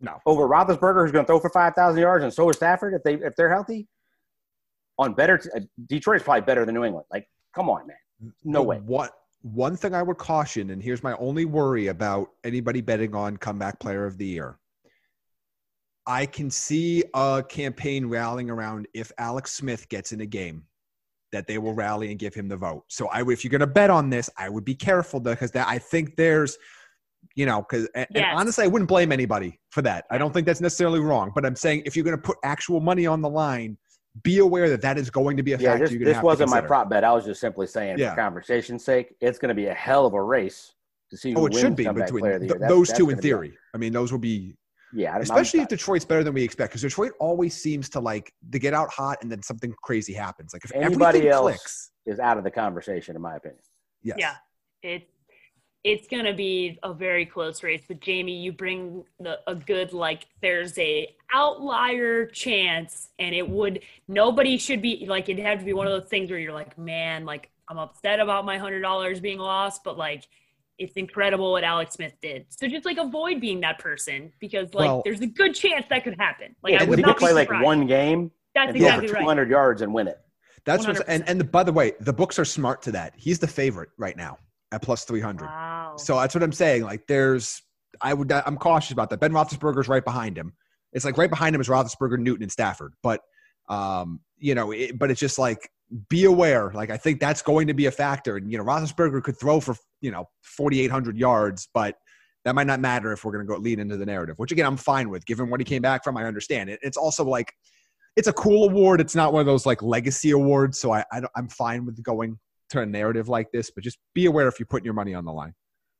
No. 0.01 0.19
Over 0.27 0.49
Roethlisberger, 0.49 1.03
who's 1.03 1.13
going 1.13 1.25
to 1.25 1.27
throw 1.27 1.39
for 1.39 1.51
five 1.51 1.75
thousand 1.75 2.01
yards, 2.01 2.25
and 2.25 2.33
so 2.35 2.49
is 2.51 2.57
Stafford 2.57 2.95
if 2.95 3.03
they 3.05 3.15
if 3.15 3.37
they're 3.37 3.51
healthy. 3.53 3.87
On 4.99 5.13
better, 5.15 5.41
uh, 5.57 5.61
Detroit's 5.87 6.23
probably 6.25 6.43
better 6.43 6.65
than 6.65 6.75
New 6.75 6.85
England. 6.85 7.07
Like, 7.13 7.29
come 7.55 7.69
on, 7.69 7.87
man. 7.87 7.97
No 8.45 8.63
way. 8.63 8.79
What 8.79 9.13
one 9.43 9.77
thing 9.77 9.95
I 9.95 10.03
would 10.03 10.17
caution, 10.17 10.71
and 10.71 10.83
here's 10.83 11.03
my 11.03 11.15
only 11.19 11.45
worry 11.45 11.89
about 11.89 12.31
anybody 12.45 12.81
betting 12.81 13.15
on 13.15 13.37
comeback 13.37 13.79
player 13.79 14.07
of 14.07 14.17
the 14.17 14.27
year. 14.27 14.59
I 16.07 16.27
can 16.27 16.51
see 16.51 17.05
a 17.15 17.45
campaign 17.47 18.07
rallying 18.07 18.51
around 18.51 18.89
if 18.95 19.13
Alex 19.19 19.53
Smith 19.53 19.89
gets 19.89 20.13
in 20.13 20.21
a 20.21 20.27
game, 20.27 20.65
that 21.33 21.47
they 21.47 21.59
will 21.59 21.75
rally 21.75 22.11
and 22.11 22.19
give 22.19 22.35
him 22.35 22.49
the 22.49 22.57
vote. 22.57 22.85
So 22.89 23.09
I, 23.09 23.29
if 23.31 23.45
you're 23.45 23.51
going 23.51 23.61
to 23.61 23.67
bet 23.67 23.91
on 23.91 24.09
this, 24.09 24.31
I 24.39 24.49
would 24.49 24.65
be 24.65 24.75
careful 24.75 25.21
because 25.21 25.51
that 25.53 25.67
I 25.67 25.79
think 25.79 26.17
there's, 26.17 26.57
you 27.35 27.45
know, 27.45 27.67
and, 27.73 27.89
and 27.95 28.07
Yes. 28.15 28.33
honestly, 28.35 28.65
I 28.65 28.69
wouldn't 28.69 28.89
blame 28.89 29.13
anybody 29.13 29.59
for 29.71 29.83
that. 29.83 30.05
I 30.11 30.19
don't 30.19 30.33
think 30.33 30.47
that's 30.47 30.61
necessarily 30.61 31.01
wrong, 31.01 31.33
but 31.35 31.45
I'm 31.45 31.57
saying 31.57 31.83
if 31.85 31.97
you're 31.97 32.05
going 32.05 32.17
to 32.17 32.23
put 32.23 32.37
actual 32.45 32.81
money 32.81 33.07
on 33.07 33.21
the 33.21 33.29
line, 33.31 33.77
be 34.23 34.39
aware 34.39 34.69
that 34.71 34.81
that 34.83 34.97
is 34.97 35.11
going 35.11 35.37
to 35.37 35.43
be 35.43 35.53
a 35.55 35.59
Yeah, 35.59 35.71
factor. 35.73 35.85
this, 35.87 35.93
you're 35.95 36.05
this 36.05 36.15
have 36.17 36.25
wasn't 36.25 36.51
my 36.51 36.61
prop 36.61 36.89
bet. 36.89 37.03
I 37.05 37.13
was 37.13 37.25
just 37.25 37.41
simply 37.41 37.67
saying, 37.67 37.99
Yeah. 37.99 38.11
for 38.11 38.17
conversation's 38.21 38.85
sake, 38.85 39.15
it's 39.21 39.39
going 39.39 39.49
to 39.49 39.55
be 39.55 39.67
a 39.67 39.75
hell 39.75 40.07
of 40.07 40.15
a 40.15 40.23
race 40.23 40.73
to 41.11 41.17
see 41.17 41.31
oh, 41.35 41.35
who 41.35 41.41
Oh, 41.43 41.47
it 41.47 41.53
wins 41.53 41.61
should 41.61 41.77
be 41.77 41.89
between 41.89 42.21
player 42.21 42.35
of 42.35 42.41
the 42.41 42.47
th- 42.47 42.51
year. 42.51 42.59
That's- 42.61 42.71
those 42.71 42.89
that's 42.89 42.99
two 42.99 43.05
in 43.07 43.11
gonna 43.17 43.23
be- 43.23 43.29
theory. 43.29 43.59
I 43.75 43.79
mean, 43.79 43.93
those 43.93 44.13
will 44.13 44.19
be 44.21 44.57
yeah, 44.93 45.09
I'm- 45.09 45.17
I'm 45.17 45.23
especially 45.23 45.61
if. 45.61 45.69
Detroit's 45.69 46.05
better 46.05 46.23
than 46.23 46.33
we 46.35 46.45
expect 46.45 46.71
because 46.71 46.83
Detroit 46.83 47.13
always 47.19 47.55
seems 47.61 47.89
to 47.91 48.01
like 48.01 48.33
to 48.53 48.59
get 48.61 48.73
out 48.75 48.91
hot 48.91 49.19
and 49.23 49.31
then 49.33 49.43
something 49.43 49.75
crazy 49.83 50.13
happens. 50.13 50.53
Like 50.53 50.65
if 50.65 50.73
Anybody 50.73 51.29
else- 51.29 51.43
clicks, 51.43 51.91
is 52.07 52.21
out 52.21 52.39
of 52.39 52.45
the 52.45 52.51
conversation, 52.51 53.17
in 53.17 53.23
my 53.23 53.35
opinion. 53.37 53.61
yes. 54.03 54.17
Yeah, 54.19 54.35
it 54.83 55.09
it's 55.85 56.09
gonna 56.09 56.33
be 56.33 56.79
a 56.83 56.93
very 56.93 57.27
close 57.27 57.63
race. 57.63 57.83
But 57.87 58.01
Jamie, 58.01 58.41
you 58.41 58.53
bring 58.53 59.05
the, 59.21 59.39
a 59.47 59.55
good 59.55 59.93
like 59.93 60.27
there's 60.41 60.77
a 60.79 61.15
outlier 61.33 62.27
chance, 62.27 63.11
and 63.19 63.35
it 63.35 63.49
would 63.49 63.81
nobody 64.09 64.57
should 64.57 64.81
be 64.81 65.05
like 65.07 65.29
it'd 65.29 65.45
have 65.45 65.59
to 65.59 65.65
be 65.65 65.75
one 65.75 65.87
of 65.87 65.93
those 65.93 66.09
things 66.09 66.31
where 66.31 66.39
you're 66.39 66.55
like, 66.55 66.77
man, 66.79 67.27
like 67.27 67.51
I'm 67.69 67.79
upset 67.79 68.19
about 68.19 68.47
my 68.47 68.57
hundred 68.57 68.81
dollars 68.81 69.21
being 69.21 69.39
lost, 69.39 69.85
but 69.85 69.99
like 69.99 70.27
it's 70.79 70.95
incredible 70.95 71.53
what 71.53 71.65
Alex 71.65 71.95
Smith 71.95 72.15
did. 72.21 72.47
So 72.49 72.67
just 72.67 72.85
like 72.85 72.97
avoid 72.97 73.41
being 73.41 73.61
that 73.61 73.79
person 73.79 74.33
because 74.41 74.73
like 74.75 74.87
Well- 74.87 75.03
there's 75.05 75.21
a 75.21 75.27
good 75.27 75.55
chance 75.55 75.85
that 75.91 76.03
could 76.03 76.17
happen. 76.19 76.57
Like 76.63 76.73
yeah, 76.73 76.83
I 76.83 76.87
would 76.87 76.99
he 76.99 77.05
not 77.05 77.19
could 77.19 77.21
play 77.21 77.31
be 77.31 77.35
like 77.35 77.63
one 77.63 77.87
game 77.87 78.33
That's 78.55 78.69
and 78.69 78.77
exactly 78.77 79.09
for 79.09 79.15
right. 79.15 79.21
200 79.21 79.51
yards 79.51 79.83
and 79.83 79.93
win 79.95 80.09
it. 80.09 80.19
That's 80.65 80.87
what's 80.87 81.01
and 81.01 81.29
and 81.29 81.39
the, 81.39 81.45
by 81.45 81.63
the 81.63 81.73
way, 81.73 81.93
the 82.01 82.13
books 82.13 82.39
are 82.39 82.45
smart 82.47 82.81
to 82.83 82.93
that. 82.93 83.13
He's 83.17 83.39
the 83.39 83.47
favorite 83.47 83.91
right 83.99 84.17
now 84.17 84.39
at 84.75 84.83
plus 84.83 85.05
three 85.05 85.21
hundred. 85.21 85.47
Wow. 85.47 85.95
So 85.97 86.17
that's 86.19 86.35
what 86.35 86.43
I'm 86.43 86.53
saying. 86.53 86.83
Like 86.83 87.07
there's, 87.07 87.63
I 88.01 88.13
would, 88.13 88.31
I'm 88.33 88.57
cautious 88.57 88.91
about 88.91 89.11
that. 89.11 89.21
Ben 89.21 89.33
Roethlisberger's 89.33 89.89
right 89.89 90.05
behind 90.05 90.37
him. 90.37 90.53
It's 90.93 91.05
like 91.05 91.17
right 91.17 91.31
behind 91.31 91.55
him 91.55 91.61
is 91.61 91.69
Roethlisberger, 91.69 92.19
Newton, 92.19 92.43
and 92.43 92.53
Stafford. 92.53 92.95
But, 93.03 93.21
um, 93.69 94.21
you 94.39 94.55
know, 94.55 94.73
it, 94.73 94.99
but 94.99 95.11
it's 95.11 95.21
just 95.21 95.39
like 95.39 95.69
be 96.09 96.25
aware. 96.25 96.73
Like 96.75 96.91
I 96.91 96.97
think 96.97 97.21
that's 97.21 97.43
going 97.43 97.69
to 97.69 97.75
be 97.75 97.87
a 97.87 97.91
factor. 97.91 98.37
And 98.37 98.51
you 98.51 98.59
know, 98.59 98.65
Roethlisberger 98.65 99.23
could 99.23 99.39
throw 99.39 99.61
for 99.61 99.77
you 100.01 100.11
know 100.11 100.29
4,800 100.43 101.17
yards, 101.17 101.69
but 101.73 101.97
that 102.45 102.55
might 102.55 102.67
not 102.67 102.81
matter 102.81 103.13
if 103.13 103.25
we're 103.25 103.33
going 103.33 103.47
to 103.47 103.51
go 103.51 103.59
lead 103.59 103.79
into 103.79 103.97
the 103.97 104.07
narrative. 104.07 104.35
Which 104.39 104.53
again, 104.53 104.67
I'm 104.67 104.77
fine 104.77 105.09
with, 105.09 105.25
given 105.25 105.49
what 105.49 105.61
he 105.61 105.65
came 105.65 105.83
back 105.83 106.05
from. 106.05 106.17
I 106.17 106.25
understand 106.25 106.71
it. 106.71 106.81
It's 106.83 106.97
also 106.97 107.25
like. 107.25 107.53
It's 108.17 108.29
a 108.29 108.33
cool 108.33 108.69
award. 108.69 109.01
It's 109.01 109.17
not 109.17 109.33
one 109.33 109.41
of 109.41 109.47
those 109.47 109.67
like 109.67 109.83
legacy 109.83 110.31
awards, 110.31 110.79
so 110.79 110.93
I, 110.93 111.05
I 111.11 111.23
I'm 111.35 111.49
fine 111.49 111.85
with 111.85 112.01
going 112.01 112.39
to 112.75 112.83
a 112.83 112.87
narrative 112.87 113.29
like 113.29 113.51
this. 113.53 113.71
But 113.71 113.85
just 113.85 113.99
be 114.15 114.27
aware 114.27 114.49
if 114.49 114.59
you're 114.59 114.67
putting 114.67 114.85
your 114.85 114.95
money 114.95 115.15
on 115.15 115.25
the 115.25 115.33
line. 115.33 115.55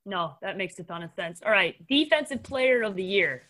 No, 0.07 0.35
that 0.43 0.57
makes 0.57 0.79
a 0.79 0.85
ton 0.85 1.03
of 1.03 1.11
sense. 1.17 1.41
All 1.45 1.51
right, 1.51 1.75
defensive 1.89 2.43
player 2.43 2.83
of 2.83 2.95
the 2.95 3.03
year. 3.03 3.45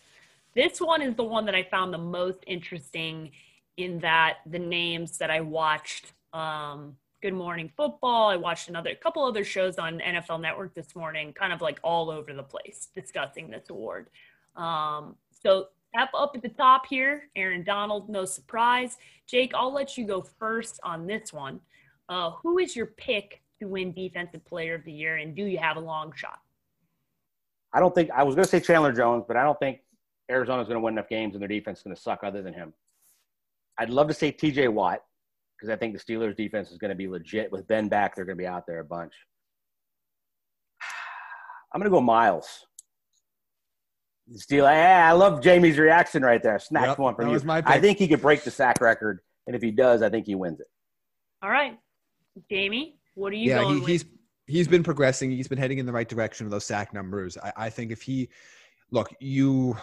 This 0.55 0.79
one 0.79 1.01
is 1.01 1.15
the 1.15 1.23
one 1.23 1.45
that 1.45 1.55
I 1.55 1.63
found 1.63 1.93
the 1.93 1.97
most 1.97 2.39
interesting 2.47 3.31
in 3.77 3.99
that 3.99 4.37
the 4.45 4.59
names 4.59 5.17
that 5.17 5.29
I 5.29 5.41
watched 5.41 6.13
um, 6.31 6.95
Good 7.21 7.33
Morning 7.33 7.69
Football, 7.75 8.29
I 8.29 8.37
watched 8.37 8.69
another 8.69 8.91
a 8.91 8.95
couple 8.95 9.25
other 9.25 9.43
shows 9.43 9.77
on 9.77 9.99
NFL 9.99 10.41
Network 10.41 10.73
this 10.73 10.95
morning, 10.95 11.33
kind 11.33 11.51
of 11.51 11.61
like 11.61 11.79
all 11.83 12.09
over 12.09 12.33
the 12.33 12.43
place 12.43 12.87
discussing 12.95 13.49
this 13.49 13.69
award. 13.69 14.09
Um, 14.55 15.15
so 15.31 15.67
up 15.97 16.11
up 16.13 16.31
at 16.35 16.41
the 16.41 16.49
top 16.49 16.85
here, 16.85 17.29
Aaron 17.35 17.63
Donald, 17.63 18.09
no 18.09 18.25
surprise. 18.25 18.97
Jake, 19.27 19.53
I'll 19.53 19.73
let 19.73 19.97
you 19.97 20.05
go 20.05 20.21
first 20.21 20.79
on 20.83 21.07
this 21.07 21.33
one. 21.33 21.59
Uh, 22.07 22.31
who 22.43 22.59
is 22.59 22.75
your 22.75 22.85
pick 22.85 23.41
to 23.59 23.67
win 23.67 23.93
Defensive 23.93 24.45
Player 24.45 24.75
of 24.75 24.83
the 24.83 24.91
Year, 24.91 25.17
and 25.17 25.35
do 25.35 25.45
you 25.45 25.57
have 25.57 25.77
a 25.77 25.79
long 25.79 26.13
shot? 26.15 26.39
I 27.73 27.79
don't 27.79 27.93
think 27.93 28.09
I 28.11 28.23
was 28.23 28.35
going 28.35 28.45
to 28.45 28.49
say 28.49 28.59
Chandler 28.59 28.93
Jones, 28.93 29.25
but 29.27 29.35
I 29.35 29.43
don't 29.43 29.59
think 29.59 29.79
Arizona's 30.29 30.67
going 30.67 30.79
to 30.79 30.83
win 30.83 30.93
enough 30.93 31.09
games 31.09 31.35
and 31.35 31.41
their 31.41 31.49
defense 31.49 31.79
is 31.79 31.83
going 31.83 31.95
to 31.95 32.01
suck 32.01 32.23
other 32.23 32.41
than 32.41 32.53
him. 32.53 32.73
I'd 33.77 33.89
love 33.89 34.07
to 34.07 34.13
say 34.13 34.31
TJ 34.31 34.71
Watt 34.71 35.03
because 35.57 35.69
I 35.69 35.75
think 35.75 35.93
the 35.93 35.99
Steelers' 35.99 36.35
defense 36.35 36.71
is 36.71 36.77
going 36.77 36.89
to 36.89 36.95
be 36.95 37.07
legit. 37.07 37.51
With 37.51 37.67
Ben 37.67 37.89
back, 37.89 38.15
they're 38.15 38.25
going 38.25 38.37
to 38.37 38.41
be 38.41 38.47
out 38.47 38.65
there 38.65 38.79
a 38.79 38.85
bunch. 38.85 39.13
I'm 41.73 41.81
going 41.81 41.91
to 41.91 41.95
go 41.95 42.01
Myles. 42.01 42.65
Steel. 44.33 44.65
Yeah, 44.65 45.07
I 45.07 45.13
love 45.13 45.41
Jamie's 45.41 45.77
reaction 45.77 46.23
right 46.23 46.41
there. 46.41 46.57
Snatched 46.57 46.87
Yep, 46.87 46.99
one 46.99 47.15
from 47.15 47.29
you. 47.29 47.39
my 47.41 47.61
I 47.65 47.79
think 47.79 47.99
he 47.99 48.07
could 48.07 48.21
break 48.21 48.43
the 48.43 48.51
sack 48.51 48.81
record, 48.81 49.19
and 49.45 49.55
if 49.55 49.61
he 49.61 49.69
does, 49.69 50.01
I 50.01 50.09
think 50.09 50.25
he 50.25 50.33
wins 50.33 50.59
it. 50.59 50.67
All 51.43 51.49
right, 51.49 51.77
Jamie, 52.49 52.99
what 53.15 53.31
are 53.31 53.35
you 53.35 53.49
yeah, 53.49 53.61
going 53.61 53.75
he, 53.75 53.79
with? 53.79 53.89
he's 53.89 54.05
he's 54.47 54.67
been 54.67 54.83
progressing. 54.83 55.31
He's 55.31 55.47
been 55.47 55.57
heading 55.57 55.77
in 55.77 55.85
the 55.85 55.93
right 55.93 56.07
direction 56.07 56.45
with 56.45 56.51
those 56.51 56.65
sack 56.65 56.93
numbers. 56.93 57.37
I, 57.37 57.53
I 57.57 57.69
think 57.69 57.91
if 57.91 58.01
he 58.01 58.29
look, 58.91 59.09
you, 59.19 59.75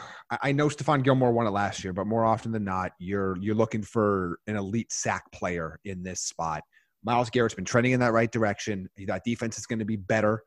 I 0.43 0.53
know 0.53 0.69
Stephon 0.69 1.03
Gilmore 1.03 1.33
won 1.33 1.47
it 1.47 1.51
last 1.51 1.83
year, 1.83 1.93
but 1.93 2.07
more 2.07 2.25
often 2.25 2.53
than 2.53 2.65
not, 2.65 2.93
you're 2.99 3.37
you're 3.41 3.55
looking 3.55 3.83
for 3.83 4.39
an 4.47 4.57
elite 4.57 4.93
sack 4.93 5.31
player 5.33 5.79
in 5.85 6.03
this 6.03 6.21
spot. 6.21 6.63
Myles 7.05 7.31
Garrett's 7.31 7.55
been 7.55 7.65
trending 7.65 7.93
in 7.93 8.01
that 8.01 8.13
right 8.13 8.31
direction. 8.31 8.89
That 9.07 9.25
defense 9.25 9.59
is 9.59 9.67
going 9.67 9.81
to 9.81 9.85
be 9.85 9.97
better 9.97 10.43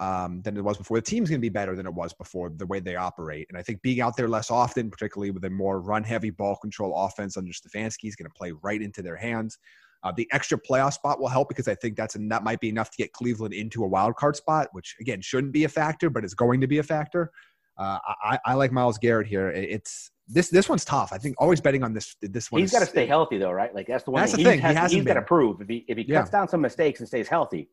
um, 0.00 0.42
than 0.42 0.56
it 0.56 0.64
was 0.64 0.76
before. 0.76 0.96
The 0.98 1.02
team's 1.02 1.28
going 1.28 1.40
to 1.40 1.44
be 1.44 1.50
better 1.50 1.76
than 1.76 1.86
it 1.86 1.94
was 1.94 2.12
before. 2.14 2.50
The 2.50 2.66
way 2.66 2.80
they 2.80 2.96
operate, 2.96 3.46
and 3.48 3.56
I 3.56 3.62
think 3.62 3.80
being 3.82 4.00
out 4.00 4.16
there 4.16 4.28
less 4.28 4.50
often, 4.50 4.90
particularly 4.90 5.30
with 5.30 5.44
a 5.44 5.50
more 5.50 5.80
run-heavy 5.80 6.30
ball 6.30 6.56
control 6.56 6.96
offense 6.96 7.36
under 7.36 7.52
Stefanski, 7.52 8.08
is 8.08 8.16
going 8.16 8.28
to 8.28 8.34
play 8.36 8.52
right 8.62 8.82
into 8.82 9.02
their 9.02 9.16
hands. 9.16 9.58
Uh, 10.02 10.12
the 10.16 10.26
extra 10.32 10.58
playoff 10.58 10.94
spot 10.94 11.20
will 11.20 11.28
help 11.28 11.48
because 11.48 11.68
I 11.68 11.74
think 11.74 11.96
that's 11.96 12.16
that 12.18 12.42
might 12.42 12.60
be 12.60 12.68
enough 12.70 12.90
to 12.90 12.96
get 12.96 13.12
Cleveland 13.12 13.52
into 13.52 13.84
a 13.84 13.86
wild 13.86 14.16
card 14.16 14.34
spot, 14.36 14.68
which 14.72 14.96
again 15.00 15.20
shouldn't 15.20 15.52
be 15.52 15.64
a 15.64 15.68
factor, 15.68 16.08
but 16.08 16.24
it's 16.24 16.34
going 16.34 16.60
to 16.62 16.66
be 16.66 16.78
a 16.78 16.82
factor. 16.82 17.30
Uh, 17.78 17.98
I, 18.24 18.38
I 18.46 18.54
like 18.54 18.72
Myles 18.72 18.98
Garrett 18.98 19.26
here. 19.26 19.48
It's 19.50 20.10
this 20.26 20.48
this 20.48 20.68
one's 20.68 20.84
tough. 20.84 21.12
I 21.12 21.18
think 21.18 21.36
always 21.38 21.60
betting 21.60 21.82
on 21.82 21.92
this 21.92 22.16
this 22.22 22.50
one. 22.50 22.60
He's 22.62 22.72
got 22.72 22.80
to 22.80 22.86
stay 22.86 23.06
healthy, 23.06 23.36
though, 23.38 23.50
right? 23.52 23.74
Like 23.74 23.86
that's 23.86 24.04
the 24.04 24.10
one 24.10 24.20
That's 24.22 24.32
thing. 24.34 24.44
the 24.44 24.50
thing. 24.50 24.58
He 24.60 24.66
Has, 24.66 24.76
hasn't 24.76 24.98
he's 25.00 25.06
got 25.06 25.14
to 25.14 25.22
prove 25.22 25.60
if 25.60 25.68
he 25.68 25.84
if 25.88 25.98
he 25.98 26.04
Yeah. 26.08 26.20
cuts 26.20 26.30
down 26.30 26.48
some 26.48 26.60
mistakes 26.62 27.00
and 27.00 27.08
stays 27.08 27.28
healthy. 27.28 27.68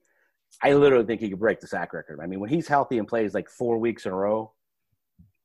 I 0.63 0.73
literally 0.73 1.05
think 1.05 1.21
he 1.21 1.29
could 1.29 1.39
break 1.39 1.59
the 1.59 1.67
sack 1.67 1.93
record. 1.93 2.19
I 2.21 2.25
mean, 2.25 2.39
when 2.39 2.49
he's 2.49 2.67
healthy 2.67 2.97
and 2.99 3.07
plays 3.07 3.33
like 3.33 3.49
four 3.49 3.77
weeks 3.77 4.05
in 4.05 4.11
a 4.11 4.15
row, 4.15 4.53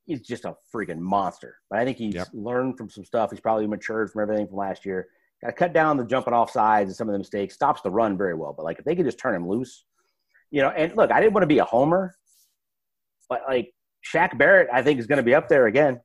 he's 0.04 0.20
just 0.22 0.44
a 0.44 0.54
freaking 0.74 0.98
monster. 0.98 1.56
But 1.70 1.80
I 1.80 1.84
think 1.84 1.98
he's 1.98 2.14
Yep. 2.14 2.28
learned 2.32 2.78
from 2.78 2.88
some 2.88 3.04
stuff. 3.04 3.30
He's 3.30 3.40
probably 3.40 3.66
matured 3.66 4.10
from 4.10 4.22
everything 4.22 4.46
from 4.46 4.56
last 4.56 4.86
year. 4.86 5.08
Got 5.42 5.50
to 5.50 5.52
cut 5.54 5.72
down 5.72 5.96
the 5.96 6.04
jumping 6.04 6.34
off 6.34 6.50
sides 6.50 6.88
and 6.88 6.96
some 6.96 7.08
of 7.08 7.12
the 7.12 7.18
mistakes. 7.18 7.54
Stops 7.54 7.80
the 7.82 7.90
run 7.90 8.16
very 8.16 8.34
well. 8.34 8.54
But 8.56 8.64
like 8.64 8.78
if 8.78 8.84
they 8.84 8.94
could 8.94 9.06
just 9.06 9.18
turn 9.18 9.34
him 9.34 9.48
loose, 9.48 9.84
you 10.50 10.62
know. 10.62 10.68
And 10.70 10.96
look, 10.96 11.10
I 11.10 11.20
didn't 11.20 11.32
want 11.32 11.42
to 11.42 11.48
be 11.48 11.58
a 11.58 11.64
homer, 11.64 12.14
but 13.28 13.42
like 13.48 13.72
Shaq 14.12 14.38
Barrett, 14.38 14.68
I 14.72 14.82
think 14.82 15.00
is 15.00 15.06
going 15.06 15.18
to 15.18 15.22
be 15.22 15.34
up 15.34 15.48
there 15.48 15.66
again 15.66 16.00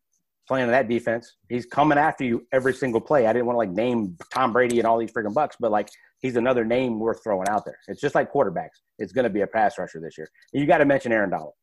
playing 0.48 0.68
that 0.70 0.88
defense. 0.88 1.36
He's 1.50 1.66
coming 1.66 1.98
after 1.98 2.24
you 2.24 2.48
every 2.54 2.74
single 2.74 3.02
play. 3.02 3.28
I 3.28 3.34
didn't 3.34 3.46
want 3.46 3.56
to 3.56 3.58
like 3.58 3.72
name 3.72 4.18
Tom 4.34 4.54
Brady 4.54 4.80
and 4.80 4.88
all 4.88 4.98
these 4.98 5.12
freaking 5.12 5.34
bucks, 5.34 5.58
but 5.60 5.72
like 5.72 5.90
he's 6.22 6.38
another 6.38 6.64
name 6.64 7.00
worth 7.00 7.22
throwing 7.22 7.48
out 7.50 7.66
there. 7.66 7.78
It's 7.88 8.02
just 8.02 8.16
like 8.16 8.32
quarterbacks. 8.32 8.80
It's 8.98 9.12
going 9.12 9.24
to 9.24 9.30
be 9.30 9.42
a 9.42 9.48
pass 9.48 9.78
rusher 9.78 10.00
this 10.00 10.18
year. 10.18 10.30
And 10.54 10.62
you 10.62 10.68
got 10.68 10.78
to 10.78 10.86
mention 10.86 11.12
Aaron 11.12 11.30
Donald. 11.30 11.54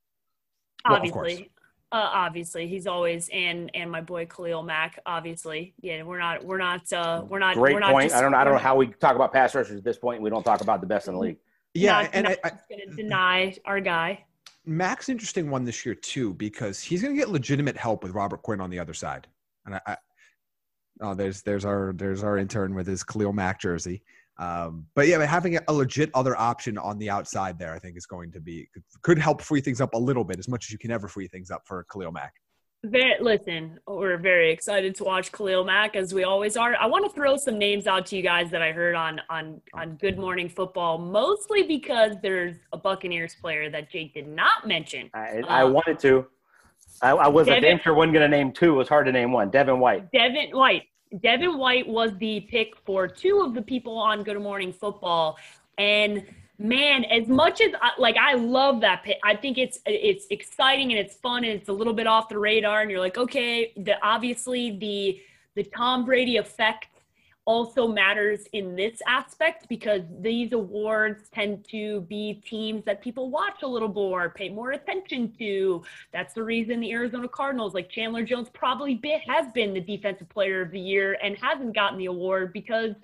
Well, 0.87 0.99
obviously. 0.99 1.51
Uh, 1.95 2.11
obviously, 2.13 2.67
he's 2.67 2.89
always 2.89 3.31
and 3.33 3.71
and 3.73 3.89
my 3.89 4.01
boy 4.01 4.27
Khalil 4.27 4.65
Mack. 4.65 4.99
Obviously, 5.07 5.75
yeah, 5.81 6.03
we're 6.03 6.19
not 6.19 6.45
we're 6.45 6.59
not 6.59 6.93
uh, 6.93 7.23
we're 7.29 7.39
not 7.39 7.55
Great 7.55 7.75
we're 7.75 7.79
not 7.79 7.93
point. 7.93 8.07
just- 8.07 8.17
I 8.17 8.21
don't 8.21 8.33
know. 8.33 8.39
I 8.39 8.43
don't 8.43 8.55
know 8.55 8.59
how 8.59 8.75
we 8.75 8.89
talk 8.89 9.15
about 9.15 9.33
pass 9.33 9.55
rushers 9.55 9.79
at 9.79 9.85
this 9.85 9.97
point. 9.97 10.21
We 10.21 10.29
don't 10.29 10.43
talk 10.43 10.61
about 10.61 10.81
the 10.81 10.89
best 10.89 11.07
in 11.07 11.15
the 11.15 11.21
league. 11.21 11.37
yeah, 11.73 12.03
not, 12.03 12.11
and 12.13 12.25
not 12.25 12.39
I, 12.43 12.49
I, 12.49 12.51
just 12.51 12.69
gonna 12.69 12.97
deny 12.97 13.57
our 13.65 13.79
guy. 13.79 14.25
Mack's 14.67 15.09
interesting 15.09 15.51
one 15.51 15.65
this 15.65 15.87
year 15.87 15.95
too 15.95 16.35
because 16.35 16.83
he's 16.83 17.01
going 17.01 17.15
to 17.15 17.19
get 17.19 17.29
legitimate 17.29 17.77
help 17.77 18.03
with 18.03 18.13
Robert 18.13 18.43
Quinn 18.43 18.61
on 18.61 18.71
the 18.71 18.79
other 18.81 18.95
side. 18.95 19.29
And 19.67 19.77
I, 19.77 19.81
I 19.87 19.97
oh, 21.01 21.15
there's 21.15 21.43
there's 21.43 21.65
our 21.65 21.93
there's 21.95 22.25
our 22.25 22.39
intern 22.39 22.75
with 22.75 22.89
his 22.89 23.05
Khalil 23.05 23.33
Mack 23.33 23.61
jersey. 23.61 24.03
Um, 24.37 24.87
but 24.95 25.07
yeah, 25.07 25.19
but 25.19 25.29
having 25.29 25.59
a 25.69 25.73
legit 25.73 26.11
other 26.15 26.37
option 26.37 26.77
on 26.79 26.99
the 26.99 27.09
outside 27.11 27.59
there, 27.59 27.73
I 27.73 27.79
think 27.79 27.97
is 27.97 28.07
going 28.07 28.33
to 28.33 28.41
be 28.41 28.69
could, 28.73 28.83
could 29.03 29.19
help 29.19 29.41
free 29.43 29.61
things 29.61 29.81
up 29.81 29.95
a 29.95 29.99
little 29.99 30.25
bit, 30.25 30.39
as 30.39 30.49
much 30.49 30.67
as 30.67 30.73
you 30.73 30.79
can 30.79 30.91
ever 30.91 31.07
free 31.09 31.29
things 31.29 31.51
up 31.51 31.63
for 31.67 31.85
Khalil 31.93 32.11
Mack. 32.13 32.35
Very, 32.87 33.15
listen, 33.21 33.79
we're 33.87 34.19
very 34.19 34.51
excited 34.53 34.95
to 34.97 35.05
watch 35.05 35.33
Khalil 35.33 35.65
Mack 35.65 35.97
as 35.97 36.13
we 36.13 36.25
always 36.25 36.55
are. 36.57 36.75
I 36.79 36.85
want 36.87 37.07
to 37.07 37.11
throw 37.15 37.37
some 37.39 37.59
names 37.59 37.87
out 37.87 38.05
to 38.07 38.17
you 38.17 38.23
guys 38.23 38.51
that 38.51 38.61
I 38.61 38.73
heard 38.73 38.95
on 38.95 39.21
on 39.31 39.63
on 39.73 39.97
Good 39.97 40.19
Morning 40.19 40.49
Football, 40.51 40.99
mostly 40.99 41.63
because 41.63 42.17
there's 42.21 42.57
a 42.73 42.77
Buccaneers 42.77 43.37
player 43.37 43.71
that 43.71 43.91
Jake 43.91 44.13
did 44.15 44.29
not 44.29 44.67
mention. 44.67 45.09
I, 45.15 45.43
I 45.49 45.63
Uh, 45.63 45.71
wanted 45.71 45.99
to. 46.01 46.27
I, 47.01 47.11
I 47.13 47.29
was 47.29 47.47
Devin- 47.47 47.63
damn 47.63 47.81
sure 47.81 47.95
wasn't 47.95 48.15
going 48.15 48.31
to 48.31 48.37
name 48.37 48.53
two. 48.53 48.75
It 48.75 48.77
was 48.77 48.89
hard 48.89 49.07
to 49.07 49.13
name 49.13 49.33
one. 49.33 49.49
Devin 49.51 49.79
White. 49.81 50.11
Devin 50.13 50.51
White. 50.51 50.83
Devin 51.21 51.59
White 51.59 51.87
was 51.87 52.17
the 52.19 52.41
pick 52.41 52.77
for 52.85 53.07
two 53.07 53.43
of 53.45 53.55
the 53.55 53.63
people 53.63 53.97
on 53.97 54.23
Good 54.23 54.41
Morning 54.41 54.73
Football, 54.73 55.37
and 55.79 56.25
man, 56.59 57.05
as 57.05 57.29
much 57.29 57.61
as 57.61 57.73
I, 57.81 57.91
like 57.99 58.17
I 58.17 58.35
love 58.35 58.81
that 58.81 59.03
pick, 59.05 59.19
I 59.23 59.37
think 59.37 59.59
it's 59.59 59.79
it's 59.87 60.27
exciting 60.31 60.91
and 60.91 60.99
it's 60.99 61.15
fun 61.17 61.45
and 61.45 61.53
it's 61.53 61.69
a 61.69 61.73
little 61.73 61.95
bit 61.95 62.07
off 62.07 62.29
the 62.29 62.39
radar, 62.39 62.83
and 62.83 62.91
you're 62.91 63.01
like, 63.01 63.19
okay, 63.19 63.73
the 63.77 63.95
obviously 64.03 64.77
the 64.79 65.21
the 65.55 65.63
Tom 65.63 66.05
Brady 66.05 66.37
effect 66.37 66.89
also 67.47 67.87
matters 67.87 68.47
in 68.53 68.75
this 68.75 69.01
aspect 69.07 69.69
because 69.69 70.03
these 70.21 70.53
awards 70.53 71.29
tend 71.29 71.67
to 71.71 72.01
be 72.03 72.43
teams 72.45 72.85
that 72.85 73.03
people 73.03 73.31
watch 73.31 73.63
a 73.63 73.67
little 73.67 73.93
more, 73.93 74.31
pay 74.31 74.49
more 74.49 74.73
attention 74.73 75.33
to. 75.39 75.83
That's 76.13 76.35
the 76.35 76.43
reason 76.43 76.81
the 76.81 76.93
Arizona 76.93 77.29
Cardinals, 77.29 77.75
like 77.75 77.91
Chandler 77.91 78.23
Jones, 78.23 78.49
probably 78.53 78.95
bit, 78.95 79.21
has 79.29 79.53
been 79.53 79.75
the 79.75 79.81
defensive 79.81 80.29
player 80.29 80.63
of 80.63 80.71
the 80.71 80.81
year 80.81 81.19
and 81.23 81.37
hasn't 81.37 81.75
gotten 81.75 81.99
the 81.99 82.07
award 82.07 82.53
because 82.53 82.95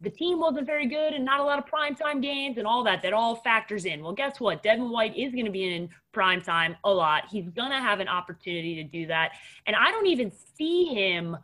the 0.00 0.10
team 0.10 0.40
wasn't 0.40 0.66
very 0.66 0.86
good 0.86 1.12
and 1.12 1.24
not 1.24 1.40
a 1.40 1.44
lot 1.44 1.58
of 1.58 1.66
primetime 1.66 2.22
games 2.22 2.56
and 2.56 2.66
all 2.66 2.82
that. 2.84 3.02
That 3.02 3.12
all 3.12 3.36
factors 3.36 3.84
in. 3.84 4.02
Well, 4.02 4.12
guess 4.12 4.40
what? 4.40 4.62
Devin 4.62 4.90
White 4.90 5.16
is 5.16 5.32
going 5.32 5.44
to 5.44 5.50
be 5.50 5.74
in 5.74 5.90
primetime 6.14 6.76
a 6.84 6.90
lot. 6.90 7.24
He's 7.30 7.48
going 7.50 7.70
to 7.70 7.78
have 7.78 8.00
an 8.00 8.08
opportunity 8.08 8.76
to 8.76 8.84
do 8.84 9.06
that. 9.08 9.32
And 9.66 9.76
I 9.76 9.90
don't 9.90 10.06
even 10.06 10.32
see 10.56 10.86
him 10.86 11.36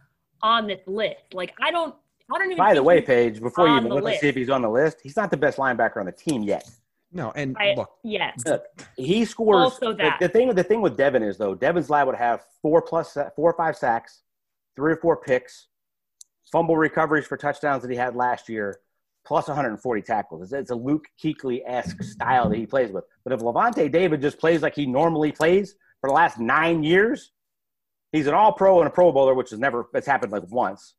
on 0.42 0.66
this 0.66 0.80
list. 0.86 1.34
Like, 1.34 1.54
I 1.60 1.70
don't. 1.70 1.94
I 2.32 2.38
don't 2.38 2.46
even 2.46 2.56
By 2.58 2.74
the 2.74 2.82
way, 2.82 2.98
he's 3.00 3.06
Paige, 3.06 3.40
before 3.40 3.68
you 3.68 3.76
even 3.76 3.88
the 3.88 3.94
look 3.94 4.04
to 4.04 4.10
list. 4.10 4.20
see 4.20 4.28
if 4.28 4.34
he's 4.34 4.50
on 4.50 4.62
the 4.62 4.70
list, 4.70 4.98
he's 5.02 5.16
not 5.16 5.30
the 5.30 5.36
best 5.36 5.58
linebacker 5.58 5.98
on 5.98 6.06
the 6.06 6.12
team 6.12 6.42
yet. 6.42 6.68
No, 7.12 7.30
and 7.36 7.56
I- 7.58 7.74
look, 7.74 7.90
Yes. 8.02 8.42
Look, 8.44 8.64
he 8.96 9.24
scores. 9.24 9.56
Also 9.62 9.92
the- 9.92 9.98
that. 9.98 10.18
The, 10.20 10.28
thing, 10.28 10.52
the 10.54 10.64
thing 10.64 10.80
with 10.80 10.96
Devin 10.96 11.22
is 11.22 11.38
though, 11.38 11.54
Devin's 11.54 11.88
lab 11.88 12.08
would 12.08 12.16
have 12.16 12.42
four 12.60 12.82
plus, 12.82 13.16
four 13.36 13.50
or 13.50 13.56
five 13.56 13.76
sacks, 13.76 14.22
three 14.74 14.92
or 14.92 14.96
four 14.96 15.16
picks, 15.16 15.68
fumble 16.50 16.76
recoveries 16.76 17.26
for 17.26 17.36
touchdowns 17.36 17.82
that 17.82 17.90
he 17.90 17.96
had 17.96 18.16
last 18.16 18.48
year, 18.48 18.80
plus 19.24 19.46
140 19.46 20.02
tackles. 20.02 20.42
It's, 20.42 20.52
it's 20.52 20.70
a 20.72 20.74
Luke 20.74 21.06
Kuechly 21.22 21.62
esque 21.64 22.02
style 22.02 22.48
that 22.48 22.58
he 22.58 22.66
plays 22.66 22.90
with. 22.90 23.04
But 23.24 23.32
if 23.34 23.40
Lavonte 23.40 23.90
David 23.90 24.20
just 24.20 24.38
plays 24.38 24.62
like 24.62 24.74
he 24.74 24.86
normally 24.86 25.30
plays 25.30 25.76
for 26.00 26.10
the 26.10 26.14
last 26.14 26.40
nine 26.40 26.82
years, 26.82 27.30
he's 28.10 28.26
an 28.26 28.34
All 28.34 28.52
Pro 28.52 28.80
and 28.80 28.88
a 28.88 28.90
Pro 28.90 29.12
Bowler, 29.12 29.34
which 29.34 29.50
has 29.50 29.60
never 29.60 29.86
it's 29.94 30.06
happened 30.08 30.32
like 30.32 30.42
once. 30.50 30.94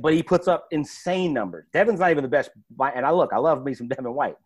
But 0.00 0.12
he 0.14 0.22
puts 0.22 0.48
up 0.48 0.66
insane 0.72 1.32
numbers. 1.32 1.66
Devin's 1.72 2.00
not 2.00 2.10
even 2.10 2.22
the 2.22 2.28
best. 2.28 2.50
And 2.94 3.06
I 3.06 3.10
look, 3.12 3.32
I 3.32 3.38
love 3.38 3.64
me 3.64 3.74
some 3.74 3.88
Devin 3.88 4.12
White. 4.14 4.36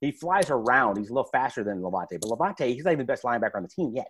He 0.00 0.10
flies 0.12 0.50
around. 0.50 0.96
He's 0.98 1.10
a 1.10 1.12
little 1.12 1.28
faster 1.30 1.62
than 1.64 1.80
Lavonte. 1.80 2.18
But 2.20 2.22
Lavonte, 2.22 2.66
he's 2.74 2.84
not 2.84 2.92
even 2.92 3.06
the 3.06 3.12
best 3.12 3.22
linebacker 3.22 3.54
on 3.56 3.62
the 3.62 3.68
team 3.68 3.92
yet. 3.94 4.08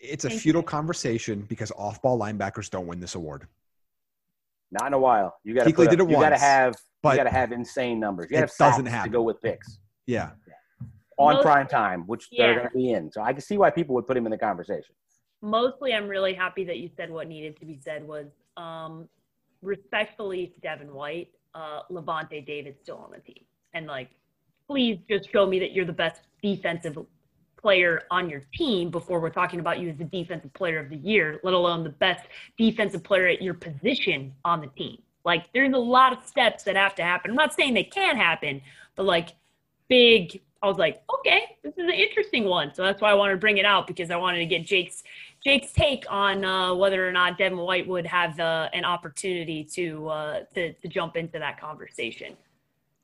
it's 0.00 0.24
a 0.24 0.28
Thank 0.28 0.40
futile 0.42 0.62
you. 0.62 0.66
conversation 0.66 1.42
because 1.42 1.70
off-ball 1.76 2.18
linebackers 2.18 2.68
don't 2.70 2.86
win 2.86 3.00
this 3.00 3.14
award. 3.14 3.46
Not 4.72 4.88
in 4.88 4.92
a 4.94 4.98
while. 4.98 5.36
You 5.44 5.54
got 5.54 5.64
to 5.64 5.72
did 5.72 6.00
it 6.00 6.08
You 6.10 6.16
got 6.16 6.30
to 6.30 6.38
have. 6.38 6.74
but 7.02 7.10
you 7.10 7.16
got 7.16 7.24
to 7.24 7.30
have 7.30 7.52
insane 7.52 8.00
numbers. 8.00 8.26
You 8.30 8.38
it 8.38 8.40
got 8.40 8.48
to 8.48 8.64
have 8.64 8.72
doesn't 8.72 8.84
sacks 8.86 8.94
happen. 8.96 9.12
to 9.12 9.18
go 9.18 9.22
with 9.22 9.40
picks 9.40 9.78
Yeah, 10.06 10.30
on 11.18 11.34
Most- 11.34 11.42
prime 11.44 11.68
time, 11.68 12.04
which 12.06 12.28
they're 12.36 12.54
going 12.54 12.68
to 12.68 12.74
be 12.74 12.90
in. 12.92 13.10
So 13.12 13.22
I 13.22 13.32
can 13.32 13.40
see 13.42 13.56
why 13.56 13.70
people 13.70 13.94
would 13.94 14.06
put 14.06 14.16
him 14.16 14.26
in 14.26 14.30
the 14.32 14.38
conversation. 14.38 14.94
mostly 15.42 15.92
I'm 15.94 16.08
really 16.08 16.34
happy 16.34 16.64
that 16.64 16.78
you 16.78 16.88
said 16.96 17.10
what 17.10 17.28
needed 17.28 17.58
to 17.60 17.66
be 17.66 17.78
said 17.78 18.06
was 18.06 18.26
um, 18.56 19.08
respectfully 19.64 20.48
to 20.54 20.60
Devin 20.60 20.92
White, 20.92 21.30
uh, 21.54 21.80
Lavonte 21.90 22.46
David's 22.46 22.78
still 22.82 22.98
on 22.98 23.10
the 23.10 23.18
team. 23.18 23.44
And 23.72 23.86
like, 23.86 24.10
please 24.68 24.98
just 25.08 25.30
show 25.30 25.46
me 25.46 25.58
that 25.58 25.72
you're 25.72 25.84
the 25.84 25.92
best 25.92 26.20
defensive 26.42 26.98
player 27.60 28.02
on 28.10 28.28
your 28.28 28.42
team 28.54 28.90
before 28.90 29.20
we're 29.20 29.30
talking 29.30 29.58
about 29.58 29.80
you 29.80 29.88
as 29.88 29.96
the 29.96 30.04
defensive 30.04 30.52
player 30.52 30.78
of 30.78 30.90
the 30.90 30.96
year, 30.96 31.40
let 31.42 31.54
alone 31.54 31.82
the 31.82 31.90
best 31.90 32.26
defensive 32.58 33.02
player 33.02 33.26
at 33.26 33.40
your 33.40 33.54
position 33.54 34.34
on 34.44 34.60
the 34.60 34.66
team. 34.68 35.00
Like, 35.24 35.46
there's 35.54 35.72
a 35.72 35.78
lot 35.78 36.12
of 36.12 36.26
steps 36.26 36.64
that 36.64 36.76
have 36.76 36.94
to 36.96 37.02
happen. 37.02 37.30
I'm 37.30 37.36
not 37.36 37.54
saying 37.54 37.72
they 37.72 37.84
can't 37.84 38.18
happen, 38.18 38.60
but 38.94 39.06
like, 39.06 39.30
big. 39.88 40.40
I 40.62 40.66
was 40.66 40.78
like, 40.78 41.02
okay, 41.18 41.56
this 41.62 41.72
is 41.74 41.84
an 41.84 41.90
interesting 41.90 42.44
one. 42.44 42.74
So 42.74 42.82
that's 42.82 43.00
why 43.00 43.10
I 43.10 43.14
wanted 43.14 43.32
to 43.32 43.38
bring 43.38 43.58
it 43.58 43.66
out 43.66 43.86
because 43.86 44.10
I 44.10 44.16
wanted 44.16 44.38
to 44.38 44.46
get 44.46 44.64
Jake's 44.64 45.02
Jake's 45.44 45.72
take 45.72 46.06
on 46.08 46.44
uh, 46.44 46.74
whether 46.74 47.06
or 47.06 47.12
not 47.12 47.36
Devin 47.36 47.58
White 47.58 47.86
would 47.86 48.06
have 48.06 48.40
uh, 48.40 48.70
an 48.72 48.84
opportunity 48.84 49.62
to, 49.74 50.08
uh, 50.08 50.40
to 50.54 50.72
to 50.72 50.88
jump 50.88 51.16
into 51.16 51.38
that 51.38 51.60
conversation. 51.60 52.34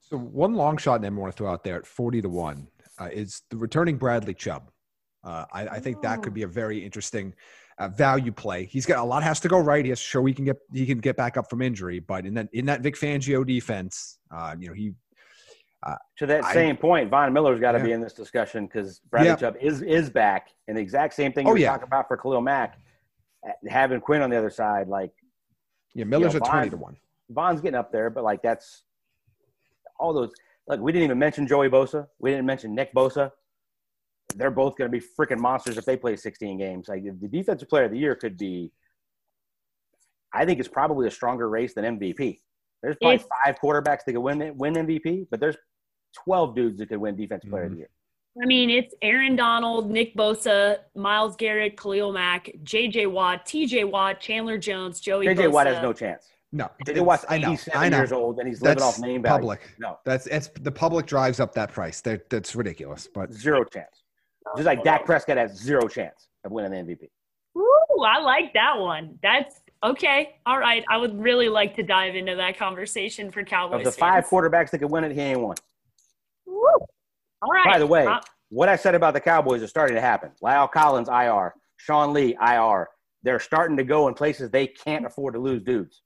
So 0.00 0.16
one 0.16 0.54
long 0.54 0.78
shot 0.78 1.02
name 1.02 1.18
I 1.18 1.20
want 1.20 1.32
to 1.32 1.36
throw 1.36 1.50
out 1.50 1.62
there 1.64 1.76
at 1.76 1.86
forty 1.86 2.22
to 2.22 2.28
one 2.28 2.66
uh, 2.98 3.08
is 3.12 3.42
the 3.50 3.58
returning 3.58 3.96
Bradley 3.96 4.34
Chubb. 4.34 4.70
Uh, 5.22 5.44
I, 5.52 5.68
I 5.68 5.80
think 5.80 6.00
that 6.00 6.22
could 6.22 6.32
be 6.32 6.44
a 6.44 6.48
very 6.48 6.82
interesting 6.82 7.34
uh, 7.78 7.88
value 7.88 8.32
play. 8.32 8.64
He's 8.64 8.86
got 8.86 8.98
a 8.98 9.04
lot 9.04 9.22
has 9.22 9.38
to 9.40 9.48
go 9.48 9.58
right. 9.58 9.84
He 9.84 9.90
has 9.90 9.98
to 9.98 10.06
show 10.06 10.24
he 10.24 10.32
can 10.32 10.46
get 10.46 10.56
he 10.72 10.86
can 10.86 10.98
get 10.98 11.18
back 11.18 11.36
up 11.36 11.50
from 11.50 11.60
injury. 11.60 11.98
But 12.00 12.24
in 12.24 12.32
that 12.34 12.48
in 12.54 12.64
that 12.66 12.80
Vic 12.80 12.94
Fangio 12.94 13.46
defense, 13.46 14.18
you 14.58 14.68
know 14.68 14.74
he 14.74 14.94
To 16.18 16.26
that 16.26 16.44
I- 16.44 16.52
same 16.52 16.76
point, 16.76 17.08
Von 17.10 17.32
Miller's 17.32 17.58
got 17.60 17.72
to 17.72 17.78
Yeah. 17.78 17.84
be 17.84 17.92
in 17.92 18.00
this 18.00 18.12
discussion 18.12 18.66
because 18.66 19.00
Bradley 19.00 19.30
Yeah. 19.30 19.36
Chubb 19.36 19.56
is 19.60 19.80
is 19.82 20.10
back, 20.10 20.50
and 20.68 20.76
the 20.76 20.80
exact 20.82 21.14
same 21.14 21.32
thing 21.32 21.46
Oh, 21.46 21.50
you 21.50 21.54
were 21.54 21.58
yeah. 21.60 21.70
talking 21.72 21.86
about 21.86 22.06
for 22.08 22.16
Khalil 22.18 22.40
Mack, 22.42 22.78
uh, 23.48 23.52
having 23.68 24.00
Quinn 24.00 24.20
on 24.22 24.28
the 24.30 24.36
other 24.36 24.50
side. 24.50 24.88
Like 24.88 25.12
yeah 25.94 26.04
Miller's 26.04 26.34
know, 26.34 26.40
at 26.40 26.46
twenty 26.46 26.68
Von- 26.68 26.78
to 26.78 26.84
one. 26.84 26.96
Von's 27.30 27.60
getting 27.62 27.78
up 27.78 27.92
there, 27.92 28.10
but 28.10 28.24
like 28.24 28.42
that's 28.42 28.84
all 29.98 30.12
those. 30.12 30.32
Like 30.66 30.80
we 30.80 30.92
didn't 30.92 31.04
even 31.04 31.18
mention 31.18 31.46
Joey 31.46 31.70
Bosa. 31.70 32.06
We 32.18 32.30
didn't 32.30 32.46
mention 32.46 32.74
Nick 32.74 32.92
Bosa. 32.94 33.32
They're 34.36 34.50
both 34.50 34.76
going 34.76 34.90
to 34.90 34.96
be 34.96 35.04
freaking 35.18 35.38
monsters 35.40 35.76
if 35.78 35.84
they 35.84 35.96
play 35.96 36.14
16 36.14 36.58
games. 36.58 36.88
Like 36.88 37.02
the 37.04 37.26
defensive 37.28 37.68
player 37.68 37.84
of 37.84 37.90
the 37.90 37.98
year 37.98 38.14
could 38.14 38.36
be. 38.36 38.72
I 40.32 40.44
think 40.44 40.60
it's 40.60 40.68
probably 40.68 41.08
a 41.08 41.10
stronger 41.10 41.48
race 41.48 41.74
than 41.74 41.84
MVP. 41.98 42.40
There's 42.82 42.96
probably 43.00 43.16
It's- 43.16 43.28
five 43.44 43.58
quarterbacks 43.58 44.04
that 44.04 44.12
could 44.12 44.18
win 44.20 44.56
win 44.56 44.74
MVP, 44.76 45.26
but 45.30 45.40
there's 45.40 45.56
12 46.14 46.54
dudes 46.54 46.78
that 46.78 46.88
could 46.88 46.98
win 46.98 47.16
defensive 47.16 47.50
player 47.50 47.64
of 47.64 47.70
the 47.70 47.74
mm-hmm. 47.74 47.80
year. 47.80 47.88
I 48.40 48.46
mean, 48.46 48.70
it's 48.70 48.94
Aaron 49.02 49.34
Donald, 49.34 49.90
Nick 49.90 50.14
Bosa, 50.14 50.78
Myles 50.94 51.34
Garrett, 51.36 51.76
Khalil 51.76 52.12
Mack, 52.12 52.50
J.J. 52.62 53.06
Watt, 53.06 53.44
T.J. 53.44 53.84
Watt, 53.84 54.20
Chandler 54.20 54.56
Jones, 54.56 55.00
Joey 55.00 55.26
JJ 55.26 55.36
Bosa. 55.36 55.52
Watt 55.52 55.66
has 55.66 55.82
no 55.82 55.92
chance. 55.92 56.28
No, 56.52 56.68
JJ 56.84 57.00
Watt's 57.02 57.24
I 57.28 57.38
know, 57.38 57.52
87 57.52 57.80
I 57.80 57.88
know. 57.88 57.96
years 57.98 58.12
old 58.12 58.38
and 58.38 58.48
he's 58.48 58.60
living 58.60 58.78
That's 58.78 58.98
off 58.98 59.00
name 59.00 59.22
value. 59.22 59.38
public. 59.38 59.74
No, 59.78 59.98
That's 60.04 60.26
it's 60.26 60.48
the 60.60 60.72
public 60.72 61.06
drives 61.06 61.38
up 61.38 61.54
that 61.54 61.72
price. 61.72 62.00
That 62.00 62.28
that's 62.28 62.54
ridiculous. 62.54 63.08
But 63.12 63.32
zero 63.32 63.64
chance. 63.64 64.02
Just 64.56 64.66
like 64.66 64.82
Dak 64.82 65.04
Prescott 65.04 65.36
has 65.36 65.56
zero 65.56 65.86
chance 65.86 66.28
of 66.44 66.50
winning 66.50 66.86
the 66.86 66.94
MVP. 66.94 67.08
Ooh, 67.56 68.02
I 68.02 68.20
like 68.20 68.52
that 68.54 68.78
one. 68.78 69.18
That's 69.22 69.60
okay. 69.84 70.36
All 70.46 70.58
right. 70.58 70.84
I 70.88 70.96
would 70.96 71.20
really 71.20 71.48
like 71.48 71.76
to 71.76 71.82
dive 71.82 72.16
into 72.16 72.34
that 72.36 72.58
conversation 72.58 73.30
for 73.30 73.44
Cowboys. 73.44 73.86
Of 73.86 73.92
the 73.92 73.98
five 73.98 74.26
quarterbacks 74.26 74.70
that 74.70 74.78
could 74.78 74.90
win 74.90 75.04
it, 75.04 75.12
he 75.12 75.20
ain't 75.20 75.40
one. 75.40 75.56
Woo. 76.50 76.86
All 77.42 77.50
right. 77.50 77.64
By 77.64 77.78
the 77.78 77.86
way, 77.86 78.06
Uh, 78.06 78.20
what 78.50 78.68
I 78.68 78.76
said 78.76 78.94
about 78.94 79.14
the 79.14 79.20
Cowboys 79.20 79.62
is 79.62 79.70
starting 79.70 79.94
to 79.94 80.00
happen. 80.00 80.32
La'el 80.42 80.70
Collins, 80.70 81.08
IR. 81.08 81.54
Sean 81.76 82.12
Lee, 82.12 82.36
IR. 82.40 82.88
They're 83.22 83.40
starting 83.40 83.76
to 83.76 83.84
go 83.84 84.08
in 84.08 84.14
places 84.14 84.50
they 84.50 84.66
can't 84.66 85.06
afford 85.06 85.34
to 85.34 85.40
lose 85.40 85.62
dudes. 85.62 86.02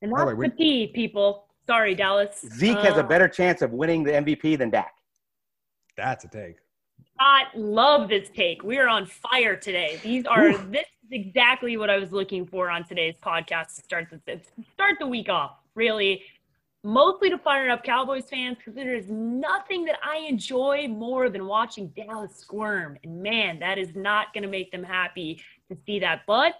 and 0.00 0.10
By 0.10 0.20
the 0.20 0.26
that's 0.26 0.38
way, 0.38 0.48
the 0.48 0.56
key, 0.56 0.86
people. 0.94 1.46
Sorry, 1.66 1.94
Dallas. 1.94 2.44
Zeke 2.54 2.78
has 2.78 2.96
a 2.96 3.04
Uh, 3.04 3.06
better 3.06 3.28
chance 3.28 3.62
of 3.62 3.72
winning 3.72 4.02
the 4.02 4.12
MVP 4.14 4.56
than 4.56 4.70
Dak. 4.70 4.94
that's 5.96 6.24
a 6.24 6.28
take. 6.28 6.56
I 7.20 7.44
love 7.54 8.08
this 8.08 8.28
take. 8.30 8.64
We 8.64 8.78
are 8.78 8.88
on 8.88 9.06
fire 9.06 9.54
today. 9.54 10.00
These 10.02 10.26
are 10.26 10.56
this 10.56 10.86
is 11.04 11.12
exactly 11.12 11.76
what 11.76 11.88
I 11.90 11.98
was 11.98 12.10
looking 12.10 12.46
for 12.46 12.68
on 12.70 12.82
today's 12.84 13.14
podcast 13.22 13.76
to 13.76 13.82
start 13.82 14.08
the 14.10 14.40
start 14.72 14.96
the 14.98 15.06
week 15.06 15.28
off. 15.28 15.58
Really, 15.76 16.22
mostly 16.84 17.30
to 17.30 17.38
fire 17.38 17.70
up 17.70 17.84
Cowboys 17.84 18.24
fans 18.28 18.56
because 18.58 18.74
there 18.74 18.94
is 18.94 19.06
nothing 19.08 19.84
that 19.84 19.98
I 20.02 20.26
enjoy 20.28 20.88
more 20.88 21.28
than 21.28 21.46
watching 21.46 21.88
Dallas 21.88 22.36
squirm. 22.36 22.98
And 23.04 23.22
man, 23.22 23.58
that 23.60 23.78
is 23.78 23.94
not 23.94 24.32
going 24.34 24.42
to 24.42 24.48
make 24.48 24.72
them 24.72 24.82
happy 24.82 25.40
to 25.70 25.76
see 25.86 26.00
that. 26.00 26.22
But 26.26 26.54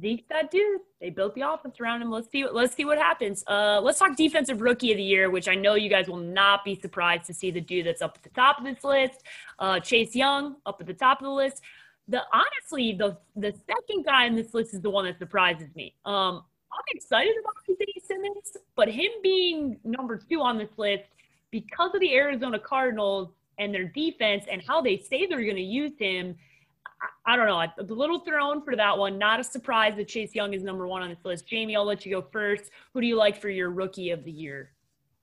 Zeke's 0.00 0.24
that 0.30 0.50
dude. 0.50 0.80
They 1.00 1.10
built 1.10 1.34
the 1.34 1.42
offense 1.42 1.78
around 1.80 2.02
him. 2.02 2.10
Let's 2.10 2.30
see. 2.30 2.42
What, 2.42 2.54
let's 2.54 2.74
see 2.74 2.84
what 2.84 2.98
happens. 2.98 3.44
Uh, 3.46 3.80
let's 3.80 3.98
talk 3.98 4.16
defensive 4.16 4.60
rookie 4.60 4.90
of 4.90 4.96
the 4.96 5.04
year, 5.04 5.30
which 5.30 5.48
I 5.48 5.54
know 5.54 5.74
you 5.74 5.88
guys 5.88 6.08
will 6.08 6.16
not 6.16 6.64
be 6.64 6.74
surprised 6.74 7.26
to 7.26 7.34
see 7.34 7.50
the 7.52 7.60
dude 7.60 7.86
that's 7.86 8.02
up 8.02 8.16
at 8.16 8.22
the 8.24 8.30
top 8.30 8.58
of 8.58 8.64
this 8.64 8.82
list. 8.82 9.22
Uh, 9.58 9.78
Chase 9.78 10.16
Young 10.16 10.56
up 10.66 10.80
at 10.80 10.86
the 10.86 10.94
top 10.94 11.20
of 11.20 11.24
the 11.24 11.30
list. 11.30 11.62
The 12.08 12.22
honestly, 12.32 12.96
the 12.98 13.16
the 13.36 13.54
second 13.66 14.04
guy 14.04 14.26
on 14.26 14.34
this 14.34 14.54
list 14.54 14.74
is 14.74 14.80
the 14.80 14.90
one 14.90 15.04
that 15.04 15.18
surprises 15.18 15.68
me. 15.74 15.94
Um, 16.04 16.44
I'm 16.76 16.96
excited 16.96 17.34
about 17.40 17.54
Isaiah 17.70 18.04
Simmons, 18.04 18.56
but 18.76 18.88
him 18.88 19.10
being 19.22 19.78
number 19.84 20.20
two 20.28 20.40
on 20.42 20.58
this 20.58 20.70
list 20.76 21.04
because 21.50 21.94
of 21.94 22.00
the 22.00 22.14
Arizona 22.14 22.58
Cardinals 22.58 23.30
and 23.58 23.74
their 23.74 23.84
defense 23.84 24.44
and 24.50 24.62
how 24.66 24.82
they 24.82 24.98
say 24.98 25.26
they're 25.26 25.42
going 25.42 25.56
to 25.56 25.62
use 25.62 25.92
him. 25.98 26.36
I, 27.00 27.32
I 27.32 27.36
don't 27.36 27.46
know. 27.46 27.58
I'm 27.58 27.70
a 27.78 27.82
little 27.82 28.20
thrown 28.20 28.62
for 28.62 28.76
that 28.76 28.96
one. 28.96 29.18
Not 29.18 29.40
a 29.40 29.44
surprise 29.44 29.94
that 29.96 30.08
Chase 30.08 30.34
Young 30.34 30.52
is 30.52 30.62
number 30.62 30.86
one 30.86 31.02
on 31.02 31.08
this 31.08 31.24
list. 31.24 31.46
Jamie, 31.46 31.76
I'll 31.76 31.84
let 31.84 32.04
you 32.04 32.12
go 32.12 32.26
first. 32.30 32.70
Who 32.92 33.00
do 33.00 33.06
you 33.06 33.16
like 33.16 33.40
for 33.40 33.48
your 33.48 33.70
rookie 33.70 34.10
of 34.10 34.24
the 34.24 34.32
year? 34.32 34.72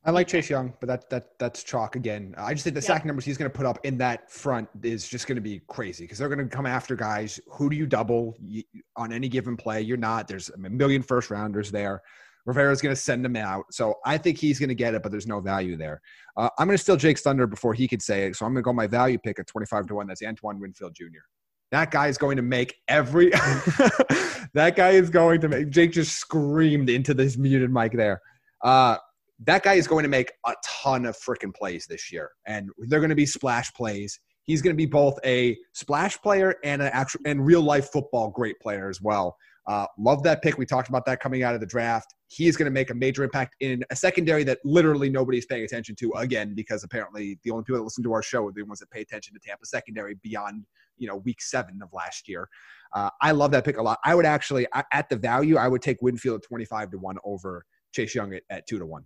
I 0.05 0.11
like 0.11 0.27
Chase 0.27 0.49
Young, 0.49 0.73
but 0.81 0.87
that 0.87 1.09
that 1.09 1.39
that's 1.39 1.63
chalk 1.63 1.95
again. 1.95 2.35
I 2.37 2.53
just 2.53 2.65
think 2.65 2.73
the 2.73 2.81
Yep. 2.81 2.87
sack 2.87 3.05
numbers 3.05 3.23
he's 3.23 3.37
going 3.37 3.49
to 3.49 3.55
put 3.55 3.65
up 3.65 3.79
in 3.83 3.97
that 3.99 4.29
front 4.29 4.67
is 4.83 5.07
just 5.07 5.27
going 5.27 5.37
to 5.37 5.41
be 5.41 5.61
crazy 5.67 6.03
because 6.03 6.17
they're 6.17 6.27
going 6.27 6.39
to 6.39 6.53
come 6.53 6.65
after 6.65 6.95
guys. 6.95 7.39
Who 7.51 7.69
do 7.69 7.77
you 7.77 7.85
double 7.85 8.35
you, 8.41 8.63
on 8.97 9.13
any 9.13 9.29
given 9.29 9.55
play? 9.55 9.81
You're 9.81 9.95
not. 9.97 10.27
There's 10.27 10.49
a 10.49 10.57
million 10.57 11.03
first 11.03 11.29
rounders 11.29 11.71
there. 11.71 12.01
Rivera's 12.45 12.81
going 12.81 12.93
to 12.93 13.01
send 13.01 13.23
them 13.23 13.37
out, 13.37 13.63
so 13.71 13.95
I 14.05 14.17
think 14.17 14.37
he's 14.37 14.59
going 14.59 14.67
to 14.67 14.75
get 14.75 14.93
it, 14.93 15.01
but 15.01 15.13
there's 15.13 15.27
no 15.27 15.39
value 15.39 15.77
there. 15.77 16.01
Uh, 16.35 16.49
I'm 16.59 16.67
going 16.67 16.77
to 16.77 16.83
steal 16.83 16.97
Jake's 16.97 17.21
thunder 17.21 17.47
before 17.47 17.73
he 17.73 17.87
could 17.87 18.01
say 18.01 18.25
it, 18.25 18.35
so 18.35 18.45
I'm 18.45 18.51
going 18.51 18.61
to 18.61 18.65
go 18.65 18.73
my 18.73 18.87
value 18.87 19.17
pick 19.17 19.39
at 19.39 19.47
25 19.47 19.87
to 19.87 19.95
one. 19.95 20.07
That's 20.07 20.21
Antoine 20.21 20.59
Winfield 20.59 20.93
Jr. 20.93 21.23
That 21.71 21.89
guy 21.89 22.07
is 22.07 22.17
going 22.17 22.35
to 22.35 22.43
make 22.43 22.75
every. 22.89 23.29
that 24.53 24.73
guy 24.75 24.89
is 24.89 25.09
going 25.09 25.39
to 25.39 25.47
make. 25.47 25.69
Jake 25.69 25.93
just 25.93 26.17
screamed 26.17 26.89
into 26.89 27.13
this 27.13 27.37
muted 27.37 27.71
mic 27.71 27.93
there. 27.93 28.21
Uh, 28.61 28.97
that 29.45 29.63
guy 29.63 29.73
is 29.73 29.87
going 29.87 30.03
to 30.03 30.09
make 30.09 30.31
a 30.45 30.53
ton 30.63 31.05
of 31.05 31.17
freaking 31.17 31.53
plays 31.53 31.85
this 31.87 32.11
year, 32.11 32.31
and 32.45 32.69
they're 32.87 32.99
going 32.99 33.09
to 33.09 33.15
be 33.15 33.25
splash 33.25 33.73
plays. 33.73 34.19
He's 34.43 34.61
going 34.61 34.75
to 34.75 34.77
be 34.77 34.85
both 34.85 35.17
a 35.25 35.57
splash 35.73 36.21
player 36.21 36.55
and 36.63 36.81
an 36.81 36.89
actual 36.91 37.21
and 37.25 37.45
real 37.45 37.61
life 37.61 37.89
football 37.91 38.29
great 38.29 38.59
player 38.59 38.89
as 38.89 39.01
well. 39.01 39.37
Uh, 39.65 39.85
love 39.97 40.23
that 40.23 40.41
pick. 40.41 40.57
We 40.57 40.65
talked 40.65 40.89
about 40.89 41.05
that 41.05 41.21
coming 41.21 41.43
out 41.43 41.55
of 41.55 41.61
the 41.61 41.65
draft. 41.65 42.13
He's 42.27 42.57
going 42.57 42.65
to 42.65 42.71
make 42.71 42.89
a 42.89 42.93
major 42.93 43.23
impact 43.23 43.55
in 43.61 43.83
a 43.89 43.95
secondary 43.95 44.43
that 44.43 44.59
literally 44.65 45.09
nobody's 45.09 45.45
paying 45.45 45.63
attention 45.63 45.95
to 45.97 46.11
again 46.17 46.53
because 46.53 46.83
apparently 46.83 47.39
the 47.43 47.51
only 47.51 47.63
people 47.63 47.77
that 47.77 47.83
listen 47.83 48.03
to 48.03 48.11
our 48.11 48.21
show 48.21 48.45
are 48.47 48.51
the 48.51 48.63
ones 48.63 48.79
that 48.79 48.91
pay 48.91 49.01
attention 49.01 49.33
to 49.33 49.39
Tampa 49.39 49.65
secondary 49.65 50.15
beyond 50.15 50.65
you 50.97 51.07
know 51.07 51.17
week 51.17 51.41
seven 51.41 51.79
of 51.81 51.89
last 51.93 52.27
year. 52.27 52.49
Uh, 52.93 53.09
I 53.21 53.31
love 53.31 53.51
that 53.51 53.63
pick 53.63 53.77
a 53.77 53.81
lot. 53.81 53.99
I 54.03 54.15
would 54.15 54.25
actually 54.25 54.67
at 54.91 55.07
the 55.07 55.15
value 55.15 55.55
I 55.55 55.69
would 55.69 55.81
take 55.81 56.01
Winfield 56.01 56.41
at 56.43 56.47
twenty 56.47 56.65
five 56.65 56.91
to 56.91 56.97
one 56.97 57.17
over 57.23 57.65
Chase 57.93 58.13
Young 58.13 58.33
at, 58.33 58.43
at 58.49 58.67
two 58.67 58.79
to 58.79 58.85
one. 58.85 59.05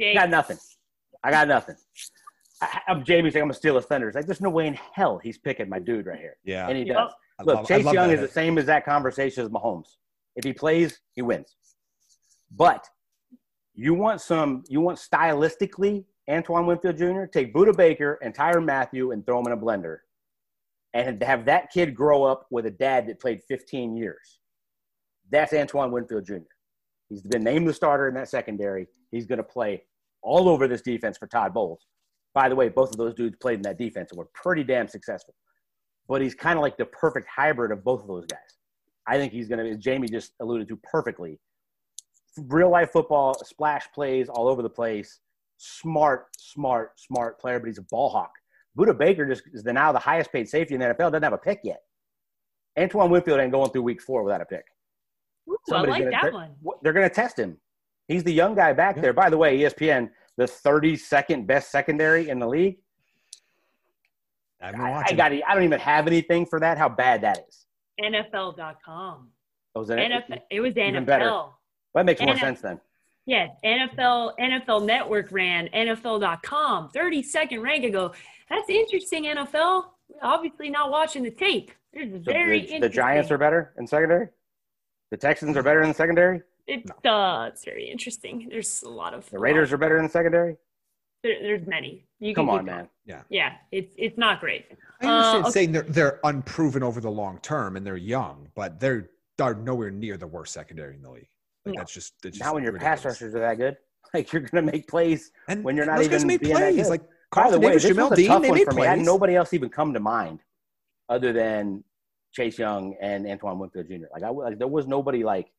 I 0.00 0.02
Jake, 0.04 0.14
got 0.16 0.30
nothing. 0.30 0.58
I 1.22 1.30
got 1.30 1.48
nothing. 1.48 1.76
I, 2.62 2.80
I'm 2.88 3.04
Jamie's 3.04 3.32
saying 3.34 3.42
I'm 3.42 3.48
gonna 3.48 3.54
steal 3.54 3.76
his 3.76 3.84
thunder. 3.84 4.08
It's 4.08 4.14
like 4.16 4.26
there's 4.26 4.40
no 4.40 4.50
way 4.50 4.66
in 4.66 4.74
hell 4.94 5.18
he's 5.22 5.38
picking 5.38 5.68
my 5.68 5.78
dude 5.78 6.06
right 6.06 6.18
here, 6.18 6.36
Yeah, 6.44 6.68
and 6.68 6.76
he 6.76 6.84
does. 6.84 7.12
I 7.38 7.42
Look, 7.42 7.56
love- 7.56 7.68
Chase 7.68 7.84
Young 7.84 8.08
that 8.08 8.14
is 8.14 8.20
the 8.20 8.28
same 8.28 8.58
as 8.58 8.66
that 8.66 8.84
conversation 8.84 9.44
as 9.44 9.50
Mahomes. 9.50 9.96
If 10.36 10.44
he 10.44 10.52
plays, 10.52 11.00
he 11.14 11.22
wins. 11.22 11.56
But 12.54 12.86
you 13.74 13.94
want 13.94 14.20
some, 14.20 14.64
you 14.68 14.80
want 14.80 14.98
stylistically 14.98 16.04
Antoine 16.28 16.66
Winfield 16.66 16.96
Jr. 16.98 17.24
Take 17.26 17.54
Budda 17.54 17.76
Baker 17.76 18.18
and 18.22 18.34
Tyrann 18.34 18.64
Mathieu 18.64 19.12
and 19.12 19.24
throw 19.24 19.42
them 19.42 19.52
in 19.52 19.58
a 19.58 19.62
blender, 19.62 19.98
and 20.94 21.22
have 21.22 21.44
that 21.46 21.70
kid 21.70 21.94
grow 21.94 22.24
up 22.24 22.46
with 22.50 22.66
a 22.66 22.70
dad 22.70 23.06
that 23.08 23.20
played 23.20 23.40
15 23.48 23.96
years. 23.96 24.40
That's 25.30 25.52
Antoine 25.52 25.92
Winfield 25.92 26.26
Jr. 26.26 26.36
He's 27.08 27.22
been 27.22 27.42
named 27.44 27.66
the 27.68 27.72
starter 27.74 28.08
in 28.08 28.14
that 28.14 28.28
secondary. 28.28 28.86
He's 29.10 29.26
going 29.26 29.38
to 29.38 29.44
play 29.44 29.82
all 30.22 30.48
over 30.48 30.68
this 30.68 30.82
defense 30.82 31.16
for 31.18 31.26
Todd 31.26 31.54
Bowles. 31.54 31.86
By 32.34 32.48
the 32.48 32.54
way, 32.56 32.68
both 32.68 32.90
of 32.90 32.96
those 32.96 33.14
dudes 33.14 33.36
played 33.40 33.56
in 33.56 33.62
that 33.62 33.78
defense 33.78 34.10
and 34.10 34.18
were 34.18 34.28
pretty 34.34 34.62
damn 34.64 34.88
successful. 34.88 35.34
But 36.08 36.22
he's 36.22 36.34
kind 36.34 36.58
of 36.58 36.62
like 36.62 36.76
the 36.76 36.86
perfect 36.86 37.28
hybrid 37.34 37.72
of 37.72 37.82
both 37.84 38.02
of 38.02 38.08
those 38.08 38.26
guys. 38.26 38.38
I 39.06 39.16
think 39.16 39.32
he's 39.32 39.48
going 39.48 39.64
to, 39.64 39.70
as 39.70 39.78
Jamie 39.78 40.08
just 40.08 40.32
alluded 40.40 40.68
to 40.68 40.76
perfectly, 40.84 41.40
real 42.46 42.70
life 42.70 42.90
football, 42.92 43.34
splash 43.44 43.86
plays 43.92 44.28
all 44.28 44.48
over 44.48 44.62
the 44.62 44.70
place. 44.70 45.20
Smart, 45.58 46.26
smart, 46.38 46.98
smart 47.00 47.40
player, 47.40 47.58
but 47.58 47.66
he's 47.66 47.78
a 47.78 47.82
ball 47.90 48.08
hawk. 48.10 48.32
Budda 48.78 48.96
Baker 48.96 49.26
just 49.26 49.42
is 49.52 49.62
the 49.62 49.72
now 49.72 49.90
the 49.92 49.98
highest 49.98 50.32
paid 50.32 50.48
safety 50.48 50.74
in 50.74 50.80
the 50.80 50.86
NFL. 50.86 51.10
Doesn't 51.10 51.22
have 51.22 51.32
a 51.32 51.38
pick 51.38 51.60
yet. 51.64 51.80
Antoine 52.78 53.10
Winfield 53.10 53.40
ain't 53.40 53.52
going 53.52 53.70
through 53.70 53.82
week 53.82 54.00
four 54.00 54.22
without 54.22 54.40
a 54.40 54.44
pick. 54.46 54.64
Ooh, 55.48 55.56
I 55.72 55.80
like 55.80 55.98
gonna- 56.04 56.10
that 56.12 56.22
they're- 56.22 56.32
one. 56.32 56.54
They're 56.82 56.92
going 56.92 57.08
to 57.08 57.14
test 57.14 57.38
him. 57.38 57.58
He's 58.10 58.24
the 58.24 58.32
young 58.32 58.56
guy 58.56 58.72
back 58.72 58.96
Yeah. 58.96 59.02
there. 59.02 59.12
By 59.12 59.30
the 59.30 59.38
way, 59.38 59.56
ESPN, 59.58 60.10
the 60.36 60.44
32nd 60.46 61.46
best 61.46 61.70
secondary 61.70 62.28
in 62.28 62.40
the 62.40 62.46
league. 62.48 62.78
I've 64.60 64.72
been 64.72 64.80
I, 64.80 65.04
I 65.06 65.12
got. 65.12 65.32
I 65.32 65.54
don't 65.54 65.62
even 65.62 65.78
have 65.78 66.06
anything 66.06 66.44
for 66.44 66.58
that. 66.60 66.76
How 66.76 66.88
bad 66.88 67.20
that 67.22 67.38
is. 67.48 67.66
NFL.com. 68.02 69.28
Oh, 69.74 69.80
is 69.82 69.88
that 69.88 69.98
NFL. 69.98 70.40
It 70.50 70.60
was 70.60 70.74
NFL. 70.74 70.88
Even 70.88 71.04
better. 71.04 71.42
That 71.94 72.04
makes 72.04 72.20
more 72.20 72.34
NF 72.34 72.40
sense 72.40 72.60
then. 72.60 72.80
Yeah, 73.26 73.46
NFL 73.64 74.32
NFL 74.40 74.84
Network 74.84 75.30
ran 75.30 75.68
NFL.com 75.68 76.90
30 76.90 77.22
second 77.22 77.60
rank 77.62 77.84
ago. 77.84 78.12
That's 78.48 78.68
interesting, 78.68 79.24
NFL. 79.26 79.84
Obviously 80.20 80.68
not 80.68 80.90
watching 80.90 81.22
the 81.22 81.30
tape. 81.30 81.70
It's 81.92 82.24
So 82.26 82.32
very 82.32 82.50
the, 82.50 82.56
interesting. 82.56 82.80
the 82.80 82.88
Giants 82.88 83.30
are 83.30 83.38
better 83.38 83.72
in 83.78 83.86
secondary. 83.86 84.28
The 85.12 85.16
Texans 85.16 85.56
are 85.56 85.62
better 85.62 85.82
in 85.82 85.88
the 85.88 85.94
secondary. 85.94 86.42
It's 86.70 86.90
uh, 87.06 87.48
it's 87.50 87.64
very 87.64 87.90
interesting. 87.90 88.48
There's 88.50 88.82
a 88.82 88.88
lot 88.88 89.12
of 89.14 89.28
The 89.30 89.38
Raiders 89.38 89.72
are 89.72 89.76
better 89.78 89.96
in 89.96 90.04
the 90.04 90.08
secondary. 90.08 90.56
There, 91.22 91.36
there's 91.42 91.66
many. 91.66 92.06
You 92.20 92.34
Come 92.34 92.46
can 92.46 92.58
on, 92.60 92.64
man. 92.64 92.88
Yeah. 93.04 93.22
Yeah, 93.28 93.52
it's 93.72 93.92
it's 93.98 94.16
not 94.16 94.40
great. 94.40 94.66
I 95.02 95.06
understand 95.06 95.44
Uh, 95.44 95.48
okay. 95.48 95.50
saying 95.52 95.72
they're 95.72 95.82
they're 95.82 96.20
unproven 96.24 96.82
over 96.82 97.00
the 97.00 97.10
long 97.10 97.38
term 97.42 97.76
and 97.76 97.84
they're 97.86 97.96
young, 97.96 98.48
but 98.54 98.78
they're 98.80 99.10
are 99.40 99.54
nowhere 99.54 99.90
near 99.90 100.16
the 100.18 100.26
worst 100.26 100.52
secondary 100.52 100.94
in 100.96 101.02
the 101.02 101.10
league. 101.10 101.28
Like 101.64 101.74
No. 101.74 101.80
that's 101.80 101.92
just 101.94 102.14
it's 102.24 102.36
just 102.38 102.44
Not 102.46 102.54
when 102.54 102.62
your 102.62 102.78
pass 102.78 103.04
rushers 103.04 103.34
are 103.34 103.40
that 103.40 103.56
good. 103.58 103.76
Like 104.14 104.32
you're 104.32 104.42
going 104.42 104.66
to 104.66 104.72
make 104.72 104.88
plays. 104.88 105.30
and 105.48 105.62
when 105.64 105.76
you're 105.76 105.86
not 105.86 105.98
those 105.98 106.08
guys 106.08 106.16
even 106.24 106.26
made 106.26 106.40
being 106.40 106.54
that 106.54 106.72
plays 106.72 106.76
good. 106.84 106.88
like 106.90 107.00
By 107.02 107.06
the 107.06 107.58
Carlton 107.58 107.60
way, 107.62 107.72
this 107.74 107.84
Jamel 107.84 108.10
was 108.10 108.12
a 108.12 108.16
Dean. 108.16 108.26
tough 108.28 108.42
They 108.42 108.48
one 108.48 108.58
made 108.58 108.64
for 108.66 108.74
me. 108.74 108.82
I 108.86 108.90
had 108.96 108.98
nobody 109.00 109.34
else 109.36 109.52
even 109.54 109.68
come 109.68 109.92
to 109.94 110.00
mind 110.00 110.40
other 111.08 111.32
than 111.32 111.84
Chase 112.32 112.58
Young 112.58 112.94
and 113.00 113.26
Antoine 113.26 113.58
Winfield 113.58 113.86
Jr. 113.88 114.06
Like 114.12 114.22
I 114.24 114.28
like 114.30 114.58
there 114.58 114.68
was 114.68 114.86
nobody 114.86 115.22
like 115.24 115.50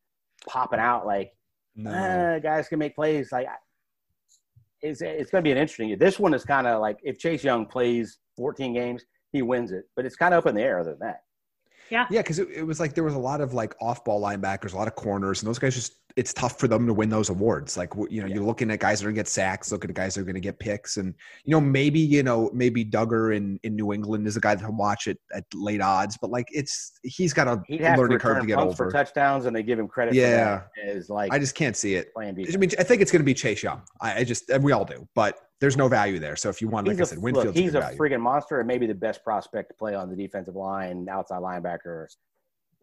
popping 0.48 0.80
out 0.80 1.06
like 1.06 1.32
No. 1.76 1.92
ah, 1.94 2.40
guys 2.40 2.68
can 2.68 2.80
make 2.80 2.96
plays. 2.96 3.32
Like 3.32 3.48
I- 3.48 3.56
it's 4.82 5.02
it's 5.02 5.30
going 5.30 5.44
to 5.44 5.48
be 5.48 5.52
an 5.52 5.58
interesting. 5.58 5.96
This 6.00 6.20
one 6.20 6.34
is 6.34 6.44
kind 6.44 6.66
of 6.68 6.82
like 6.82 6.98
if 7.04 7.20
Chase 7.20 7.44
Young 7.44 7.66
plays 7.68 8.18
14 8.38 8.74
games, 8.74 9.04
he 9.32 9.42
wins 9.44 9.72
it. 9.72 9.84
But 9.96 10.06
it's 10.06 10.16
kind 10.16 10.34
of 10.34 10.40
up 10.40 10.48
in 10.50 10.56
the 10.56 10.62
air. 10.64 10.80
Other 10.80 10.92
than 10.92 11.00
that, 11.08 11.22
yeah, 11.92 12.08
Yeah, 12.10 12.22
because 12.22 12.40
it, 12.40 12.50
it 12.50 12.64
was 12.64 12.80
like 12.80 12.96
there 12.96 13.04
was 13.04 13.14
a 13.14 13.20
lot 13.20 13.42
of 13.42 13.54
like 13.54 13.76
off-ball 13.80 14.20
linebackers, 14.22 14.74
a 14.74 14.78
lot 14.78 14.88
of 14.88 14.96
corners, 14.96 15.42
and 15.44 15.48
those 15.48 15.60
guys 15.60 15.76
just 15.76 15.94
it's 16.16 16.34
tough 16.34 16.60
for 16.60 16.68
them 16.68 16.88
to 16.88 16.94
win 16.94 17.10
those 17.10 17.30
awards. 17.30 17.78
Like 17.78 17.94
you 18.10 18.22
know, 18.22 18.28
you're 18.28 18.44
looking 18.44 18.72
at 18.72 18.80
guys 18.80 19.00
that 19.00 19.06
are 19.06 19.10
going 19.10 19.16
to 19.16 19.20
get 19.20 19.28
sacks, 19.28 19.72
looking 19.72 19.90
at 19.90 19.96
guys 19.96 20.16
that 20.16 20.22
are 20.22 20.26
going 20.26 20.36
to 20.36 20.42
get 20.42 20.60
picks, 20.60 20.98
and 20.98 21.14
you 21.44 21.52
know 21.52 21.62
maybe 21.62 22.00
you 22.00 22.24
know 22.24 22.50
maybe 22.54 22.84
Dugger 22.86 23.36
in 23.36 23.60
in 23.64 23.76
New 23.76 23.94
England 23.94 24.28
is 24.28 24.38
a 24.38 24.42
guy 24.42 24.56
that 24.56 24.66
to 24.66 24.72
watch 24.72 25.08
it 25.08 25.18
at 25.34 25.46
late 25.54 25.82
odds, 25.82 26.18
but 26.22 26.30
like 26.30 26.48
it's 26.52 27.00
he's 27.04 27.34
got 27.34 27.48
a 27.48 27.62
he'd 27.68 27.82
have 27.82 27.96
to 27.96 28.02
learning 28.02 28.20
curve 28.20 28.42
to 28.42 28.48
get 28.48 28.58
punts 28.58 28.78
for 28.78 28.92
touchdowns, 28.92 29.46
and 29.46 29.56
they 29.56 29.64
give 29.64 29.80
him 29.80 29.88
credit. 29.88 30.14
Yeah. 30.14 30.60
for 30.60 30.94
that 30.94 31.10
like 31.10 31.34
I 31.34 31.40
just 31.40 31.56
can't 31.56 31.76
see 31.76 31.96
it. 31.96 32.12
I 32.18 32.32
mean, 32.32 32.72
I 32.80 32.84
think 32.84 33.02
it's 33.02 33.12
going 33.12 33.22
to 33.22 33.26
be 33.26 33.34
Chase 33.34 33.64
Young. 33.64 33.82
I, 34.00 34.20
I 34.20 34.24
just 34.24 34.50
and 34.50 34.64
we 34.64 34.72
all 34.72 34.86
do, 34.86 35.08
but 35.16 35.38
there's 35.62 35.78
no 35.78 35.88
value 35.88 36.20
there. 36.20 36.36
So 36.36 36.50
if 36.50 36.60
you 36.60 36.68
want, 36.68 36.88
like 36.88 36.98
he's 36.98 37.02
I 37.02 37.04
a, 37.04 37.06
said, 37.06 37.18
look, 37.20 37.36
Winfield's 37.36 37.58
he's 37.58 37.72
good 37.72 37.78
a 37.78 37.82
value. 37.82 37.98
freaking 38.00 38.22
monster 38.22 38.60
and 38.60 38.68
maybe 38.68 38.88
the 38.88 38.96
best 38.96 39.24
prospect 39.24 39.70
to 39.70 39.76
play 39.76 39.94
on 39.94 40.10
the 40.10 40.16
defensive 40.16 40.56
line, 40.56 41.08
outside 41.10 41.40
linebacker, 41.42 42.08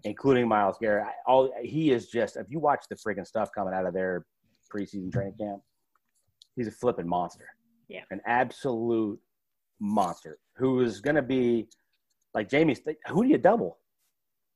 including 0.04 0.48
Myles 0.48 0.76
Garrett. 0.80 1.06
I- 1.06 1.14
All 1.30 1.52
he 1.62 1.90
is 1.90 2.08
just 2.08 2.36
if 2.36 2.46
you 2.50 2.58
watch 2.58 2.84
the 2.88 2.96
freaking 2.96 3.26
stuff 3.26 3.50
coming 3.54 3.74
out 3.74 3.86
of 3.86 3.94
their 3.94 4.24
preseason 4.72 5.12
training 5.12 5.34
camp, 5.38 5.60
he's 6.56 6.68
a 6.68 6.72
flipping 6.72 7.08
monster. 7.08 7.46
Yeah. 7.88 8.02
an 8.10 8.20
absolute 8.26 9.18
monster 9.80 10.38
who 10.56 10.80
is 10.82 11.00
going 11.00 11.16
to 11.16 11.22
be 11.22 11.68
like 12.34 12.50
Jamie's. 12.50 12.80
Who 13.08 13.22
do 13.24 13.30
you 13.30 13.38
double? 13.38 13.78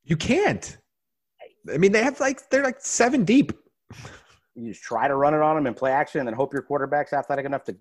You 0.05 0.17
can't. 0.17 0.77
I 1.73 1.79
mean, 1.79 1.93
they 1.93 2.03
have 2.03 2.21
like 2.21 2.51
they're 2.51 2.63
like 2.65 2.81
seven 2.81 3.25
deep. 3.25 3.53
You 4.55 4.69
just 4.73 4.83
try 4.83 5.09
to 5.09 5.15
run 5.15 5.33
it 5.33 5.41
on 5.41 5.57
them 5.57 5.67
and 5.67 5.75
play 5.75 5.93
action, 5.93 6.19
and 6.21 6.29
then 6.29 6.35
hope 6.35 6.53
your 6.53 6.61
quarterback's 6.63 7.15
athletic 7.15 7.47
enough 7.47 7.65
to 7.65 7.77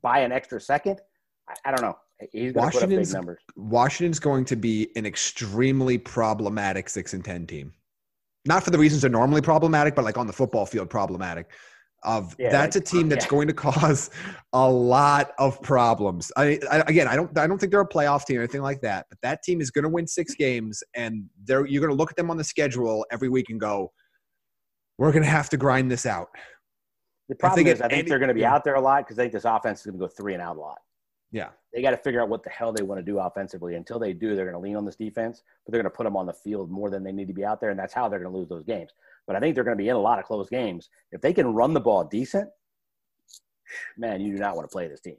buy 0.00 0.20
an 0.20 0.32
extra 0.32 0.58
second. 0.60 1.00
I, 1.48 1.54
I 1.66 1.70
don't 1.72 1.82
know. 1.82 1.98
He's 2.32 2.52
going 2.52 2.70
put 2.70 2.82
up 2.82 2.88
big 2.88 2.98
Washington's-. 2.98 3.36
Washington's 3.56 4.20
going 4.20 4.44
to 4.46 4.56
be 4.56 4.88
an 4.96 5.06
extremely 5.06 5.98
problematic 5.98 6.88
six 6.88 7.14
and 7.14 7.24
ten 7.24 7.46
team. 7.46 7.72
Not 8.46 8.62
for 8.64 8.70
the 8.70 8.78
reasons 8.78 9.02
they're 9.02 9.10
normally 9.10 9.40
problematic, 9.40 9.94
but 9.94 10.04
like 10.04 10.18
on 10.18 10.26
the 10.26 10.32
football 10.32 10.66
field 10.66 10.90
problematic. 10.90 11.50
Of 12.04 12.36
Yeah, 12.38 12.50
that's 12.50 12.76
like- 12.76 12.84
a 12.84 12.86
team 12.86 13.08
that's 13.08 13.24
yeah. 13.24 13.30
going 13.30 13.48
to 13.48 13.54
cause 13.54 14.10
a 14.52 14.70
lot 14.70 15.32
of 15.38 15.60
problems. 15.62 16.30
I, 16.36 16.58
I 16.70 16.78
again, 16.86 17.08
I 17.08 17.16
don't, 17.16 17.36
I 17.36 17.46
don't 17.46 17.58
think 17.58 17.72
they're 17.72 17.80
a 17.80 17.88
playoff 17.88 18.24
team 18.24 18.38
or 18.38 18.42
anything 18.42 18.62
like 18.62 18.80
that. 18.82 19.06
But 19.10 19.18
that 19.22 19.42
team 19.42 19.60
is 19.60 19.70
going 19.70 19.82
to 19.82 19.88
win 19.88 20.06
six 20.06 20.34
games, 20.34 20.82
and 20.94 21.24
they're 21.44 21.66
you're 21.66 21.80
going 21.80 21.90
to 21.90 21.96
look 21.96 22.10
at 22.10 22.16
them 22.16 22.30
on 22.30 22.36
the 22.36 22.44
schedule 22.44 23.04
every 23.10 23.28
week 23.28 23.46
and 23.50 23.60
go, 23.60 23.90
"We're 24.96 25.10
going 25.10 25.24
to 25.24 25.28
have 25.30 25.48
to 25.50 25.56
grind 25.56 25.90
this 25.90 26.06
out." 26.06 26.28
The 27.28 27.34
problem 27.34 27.66
is, 27.66 27.80
I 27.80 27.88
think 27.88 27.98
any- 28.00 28.08
they're 28.08 28.20
going 28.20 28.28
to 28.28 28.34
be 28.34 28.44
out 28.44 28.62
there 28.62 28.76
a 28.76 28.80
lot 28.80 29.04
because 29.04 29.18
I 29.18 29.22
think 29.22 29.32
this 29.32 29.44
offense 29.44 29.80
is 29.80 29.86
going 29.86 29.98
to 29.98 30.06
go 30.06 30.08
three 30.08 30.34
and 30.34 30.42
out 30.42 30.56
a 30.56 30.60
lot. 30.60 30.78
Yeah, 31.30 31.48
They 31.74 31.82
got 31.82 31.90
to 31.90 31.98
figure 31.98 32.22
out 32.22 32.30
what 32.30 32.42
the 32.42 32.48
hell 32.50 32.72
they 32.72 32.82
want 32.82 32.98
to 32.98 33.02
do 33.04 33.18
offensively. 33.18 33.74
Until 33.74 33.98
they 33.98 34.14
do, 34.14 34.34
they're 34.34 34.50
going 34.50 34.54
to 34.54 34.60
lean 34.60 34.76
on 34.76 34.86
this 34.86 34.96
defense, 34.96 35.42
but 35.64 35.72
they're 35.72 35.82
going 35.82 35.90
to 35.90 35.94
put 35.96 36.04
them 36.04 36.16
on 36.16 36.24
the 36.24 36.32
field 36.32 36.70
more 36.70 36.88
than 36.88 37.04
they 37.04 37.12
need 37.12 37.28
to 37.28 37.34
be 37.34 37.44
out 37.44 37.60
there, 37.60 37.68
and 37.70 37.78
that's 37.78 37.92
how 37.92 38.08
they're 38.08 38.20
going 38.20 38.32
to 38.32 38.38
lose 38.38 38.48
those 38.48 38.64
games. 38.64 38.92
But 39.26 39.36
I 39.36 39.40
think 39.40 39.54
they're 39.54 39.64
going 39.64 39.76
to 39.76 39.82
be 39.82 39.90
in 39.90 39.96
a 39.96 40.00
lot 40.00 40.18
of 40.18 40.24
close 40.24 40.48
games. 40.48 40.88
If 41.12 41.20
they 41.20 41.34
can 41.34 41.52
run 41.52 41.74
the 41.74 41.80
ball 41.80 42.04
decent, 42.04 42.48
man, 43.98 44.22
you 44.22 44.32
do 44.32 44.38
not 44.38 44.56
want 44.56 44.68
to 44.68 44.72
play 44.72 44.88
this 44.88 45.00
team. 45.00 45.18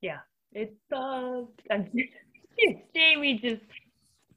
Yeah. 0.00 0.18
It's 0.52 0.76
uh, 0.92 1.42
Jamie 2.94 3.38
just 3.38 3.62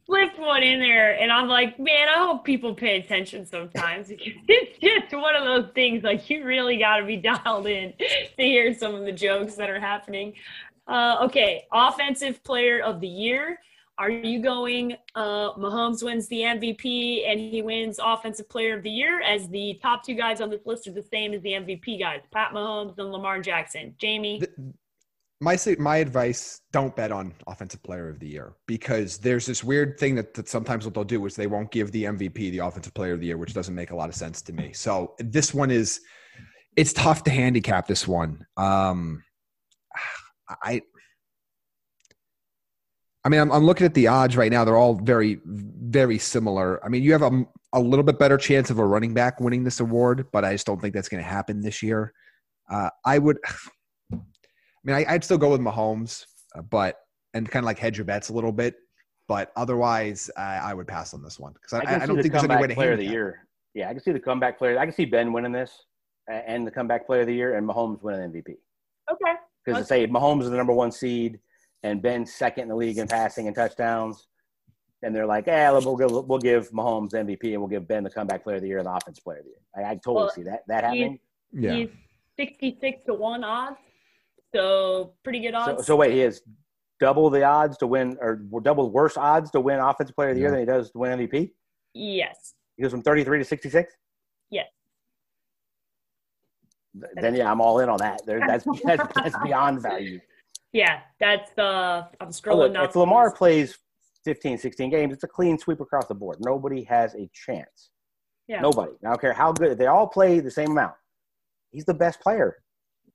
slipped 0.06 0.40
one 0.40 0.64
in 0.64 0.80
there, 0.80 1.20
and 1.20 1.32
I'm 1.32 1.48
like, 1.48 1.80
man, 1.80 2.10
I 2.10 2.26
hope 2.26 2.44
people 2.44 2.74
pay 2.76 3.00
attention 3.00 3.46
sometimes 3.46 4.10
because 4.10 4.34
it's 4.48 4.80
just 4.80 5.14
one 5.14 5.36
of 5.36 5.46
those 5.46 5.72
things. 5.74 6.04
Like 6.04 6.30
you 6.30 6.44
really 6.44 6.78
got 6.78 6.98
to 6.98 7.06
be 7.06 7.18
dialed 7.18 7.68
in 7.68 7.94
to 7.98 8.44
hear 8.44 8.74
some 8.74 8.96
of 8.96 9.06
the 9.06 9.12
jokes 9.12 9.56
that 9.56 9.70
are 9.70 9.80
happening. 9.80 10.34
Uh, 10.88 11.18
okay, 11.24 11.64
offensive 11.72 12.44
player 12.44 12.82
of 12.82 13.00
the 13.02 13.08
year. 13.08 13.60
Are 13.98 14.10
you 14.10 14.42
going? 14.42 14.94
Uh, 15.14 15.54
Mahomes 15.54 16.04
wins 16.04 16.28
the 16.28 16.38
MVP 16.42 17.30
and 17.30 17.40
he 17.40 17.62
wins 17.62 18.00
Offensive 18.04 18.50
Player 18.50 18.76
of 18.76 18.84
the 18.84 18.90
Year, 18.90 19.22
as 19.22 19.48
the 19.50 19.80
top 19.82 20.04
two 20.04 20.16
guys 20.16 20.42
on 20.42 20.50
this 20.50 20.66
list 20.66 20.88
are 20.88 20.92
the 20.92 21.04
same 21.04 21.34
as 21.34 21.42
the 21.44 21.52
MVP 21.52 22.00
guys, 22.00 22.22
Pat 22.32 22.52
Mahomes 22.52 22.98
and 22.98 23.12
Lamar 23.12 23.42
Jackson. 23.42 23.94
Jamie, 24.00 24.40
The- 24.40 24.74
my 25.42 25.58
my 25.80 25.98
advice: 25.98 26.62
don't 26.72 26.96
bet 26.96 27.12
on 27.12 27.34
offensive 27.48 27.82
player 27.84 28.10
of 28.10 28.20
the 28.20 28.28
year 28.28 28.54
because 28.68 29.18
there's 29.18 29.46
this 29.46 29.64
weird 29.64 30.00
thing 30.00 30.16
that, 30.16 30.34
that 30.36 30.48
sometimes 30.48 30.86
what 30.86 30.94
they'll 30.94 31.04
do 31.04 31.26
is 31.26 31.36
they 31.36 31.48
won't 31.48 31.72
give 31.72 31.92
the 31.92 32.06
MVP 32.06 32.52
the 32.52 32.60
offensive 32.60 32.94
player 32.94 33.14
of 33.14 33.20
the 33.20 33.26
year, 33.28 33.38
which 33.38 33.54
doesn't 33.54 33.76
make 33.76 33.92
a 33.92 33.96
lot 33.96 34.08
of 34.08 34.16
sense 34.16 34.42
to 34.44 34.54
me. 34.54 34.72
So 34.72 35.16
this 35.18 35.54
one 35.54 35.72
is 35.72 36.00
it's 36.76 36.94
tough 36.94 37.24
to 37.26 37.32
handicap 37.32 37.88
this 37.88 38.08
one. 38.08 38.46
Um, 38.56 39.24
I 40.62 40.82
I 43.24 43.30
mean, 43.30 43.40
I'm, 43.40 43.52
I'm 43.52 43.64
looking 43.64 43.86
at 43.86 43.94
the 43.94 44.08
odds 44.08 44.36
right 44.36 44.52
now. 44.52 44.66
They're 44.66 44.78
all 44.78 44.96
very, 44.96 45.40
very 45.46 46.18
similar. 46.18 46.84
I 46.84 46.90
mean, 46.90 47.04
you 47.04 47.12
have 47.12 47.22
a, 47.22 47.46
a 47.74 47.80
little 47.80 48.04
bit 48.04 48.18
better 48.18 48.38
chance 48.38 48.70
of 48.72 48.80
a 48.80 48.86
running 48.86 49.14
back 49.14 49.40
winning 49.40 49.64
this 49.64 49.80
award, 49.80 50.26
but 50.32 50.44
I 50.44 50.54
just 50.54 50.66
don't 50.66 50.82
think 50.82 50.96
that's 50.96 51.08
going 51.08 51.24
to 51.24 51.30
happen 51.30 51.62
this 51.62 51.84
year. 51.84 52.14
Uh, 52.70 52.90
I 53.06 53.20
would, 53.20 53.38
I 54.14 54.18
mean, 54.84 54.96
I, 54.96 55.06
I'd 55.08 55.24
still 55.24 55.38
go 55.38 55.52
with 55.52 55.62
Mahomes, 55.62 56.26
uh, 56.58 56.64
but 56.64 56.98
and 57.34 57.50
kind 57.50 57.64
of 57.64 57.68
like 57.68 57.78
hedge 57.78 57.98
your 57.98 58.06
bets 58.06 58.30
a 58.30 58.34
little 58.34 58.52
bit. 58.52 58.76
But 59.28 59.52
otherwise, 59.56 60.32
I, 60.36 60.58
I 60.58 60.74
would 60.74 60.88
pass 60.88 61.14
on 61.14 61.22
this 61.22 61.40
one 61.40 61.54
because 61.54 61.74
I, 61.74 61.92
I, 61.92 61.96
I, 62.02 62.06
don't 62.06 62.18
the 62.18 62.24
think 62.24 62.34
there's 62.34 62.44
any 62.44 62.56
way 62.60 62.68
to 62.68 62.74
player 62.74 62.94
of 62.94 62.98
the 62.98 63.06
handicap. 63.06 63.14
year. 63.14 63.48
Yeah, 63.76 63.90
I 63.90 63.94
can 63.94 64.02
see 64.02 64.12
the 64.12 64.20
comeback 64.20 64.58
player. 64.58 64.78
I 64.78 64.84
can 64.84 64.94
see 64.94 65.06
Ben 65.06 65.32
winning 65.32 65.52
this 65.54 65.72
and 66.28 66.66
the 66.66 66.72
comeback 66.72 67.06
player 67.06 67.22
of 67.22 67.28
the 67.28 67.34
year, 67.34 67.56
and 67.56 67.68
Mahomes 67.68 68.02
winning 68.02 68.32
MVP. 68.32 68.56
okay, 69.12 69.34
Because 69.66 69.82
to 69.82 69.86
say 69.88 70.08
Mahomes 70.08 70.44
is 70.44 70.50
the 70.50 70.58
number 70.58 70.74
one 70.74 70.92
seed 70.92 71.40
and 71.84 72.02
Ben's 72.02 72.34
second 72.34 72.64
in 72.64 72.70
the 72.70 72.76
league 72.76 72.98
in 72.98 73.08
passing 73.08 73.48
and 73.48 73.56
touchdowns, 73.56 74.28
and 75.04 75.16
they're 75.16 75.26
like, 75.26 75.48
"Yeah, 75.48 75.72
we'll 75.72 75.96
give, 75.98 76.12
we'll 76.12 76.40
give 76.40 76.70
Mahomes 76.72 77.14
MVP 77.14 77.52
and 77.54 77.58
we'll 77.60 77.68
give 77.70 77.88
Ben 77.88 78.04
the 78.04 78.10
comeback 78.10 78.44
player 78.44 78.58
of 78.58 78.62
the 78.62 78.68
year 78.68 78.78
and 78.80 78.88
the 78.88 78.92
offense 78.94 79.20
player 79.20 79.40
of 79.40 79.46
the 79.46 79.50
year." 79.52 79.60
I, 79.88 79.92
I 79.92 79.96
totally 79.96 80.16
Well, 80.26 80.30
see 80.32 80.44
that 80.44 80.62
that 80.68 80.84
happening. 80.84 81.20
Yeah. 81.54 81.74
he's 81.74 81.90
66 82.38 83.04
to 83.06 83.14
one 83.14 83.44
odds, 83.44 83.78
so 84.54 85.14
pretty 85.24 85.40
good 85.40 85.54
odds. 85.54 85.86
so 85.86 85.96
wait, 85.96 86.12
he 86.14 86.20
has 86.20 86.42
double 87.00 87.30
the 87.30 87.44
odds 87.44 87.78
to 87.80 87.88
win, 87.88 88.16
or 88.22 88.42
double 88.62 88.92
worse 88.92 89.18
odds 89.18 89.50
to 89.52 89.60
win 89.60 89.80
offensive 89.80 90.16
player 90.16 90.30
of 90.30 90.36
the 90.36 90.42
year 90.42 90.52
than 90.52 90.60
he 90.60 90.66
does 90.66 90.92
to 90.92 91.00
win 91.00 91.20
MVP. 91.20 91.52
yes, 91.94 92.54
He 92.78 92.84
goes 92.84 92.92
from 92.92 93.02
thirty-three 93.02 93.40
to 93.40 93.46
sixty-six. 93.46 93.96
Then 97.16 97.36
yeah, 97.36 97.50
I'm 97.52 97.62
all 97.62 97.80
in 97.80 97.90
on 97.90 97.98
that. 98.00 98.22
There, 98.26 98.40
that's, 98.46 98.66
that's 98.84 99.04
that's 99.16 99.38
beyond 99.44 99.82
value. 99.82 100.20
yeah, 100.74 101.00
that's 101.20 101.52
the 101.56 101.64
I'm 101.64 102.08
Oh, 102.22 102.26
scrolling 102.28 102.74
look, 102.74 102.90
if 102.90 102.96
Lamar 102.96 103.32
plays 103.34 103.78
15, 104.26 104.58
16 104.58 104.90
games, 104.90 105.14
it's 105.14 105.24
a 105.24 105.28
clean 105.28 105.58
sweep 105.58 105.80
across 105.80 106.08
the 106.08 106.16
board. 106.16 106.38
Nobody 106.42 106.84
has 106.84 107.16
a 107.16 107.30
chance. 107.34 107.90
yeah. 108.48 108.62
Nobody. 108.62 108.92
I 109.06 109.10
don't 109.10 109.22
care 109.22 109.34
how 109.34 109.52
good. 109.54 109.78
They 109.78 109.88
all 109.88 110.08
play 110.08 110.40
the 110.40 110.52
same 110.52 110.72
amount. 110.72 110.94
He's 111.72 111.86
the 111.86 111.94
best 111.94 112.20
player 112.20 112.58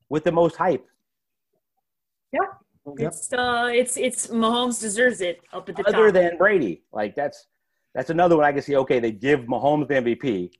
with 0.09 0.25
the 0.25 0.33
most 0.33 0.57
hype. 0.57 0.87
Yeah. 2.33 2.41
It's 2.99 3.33
uh, 3.33 3.69
it's 3.75 3.97
it's 3.97 4.29
Mahomes 4.29 4.81
deserves 4.81 5.21
it 5.21 5.41
up 5.53 5.69
at 5.69 5.75
the 5.77 5.83
Other 5.89 6.07
top. 6.07 6.15
than 6.15 6.39
Brady, 6.39 6.85
like 6.93 7.17
that's 7.17 7.47
that's 7.97 8.11
another 8.11 8.37
one 8.37 8.45
I 8.47 8.53
can 8.53 8.63
see. 8.63 8.77
Okay, 8.77 9.01
they 9.01 9.11
give 9.11 9.41
Mahomes 9.41 9.89
the 9.89 9.95
MVP. 9.95 10.51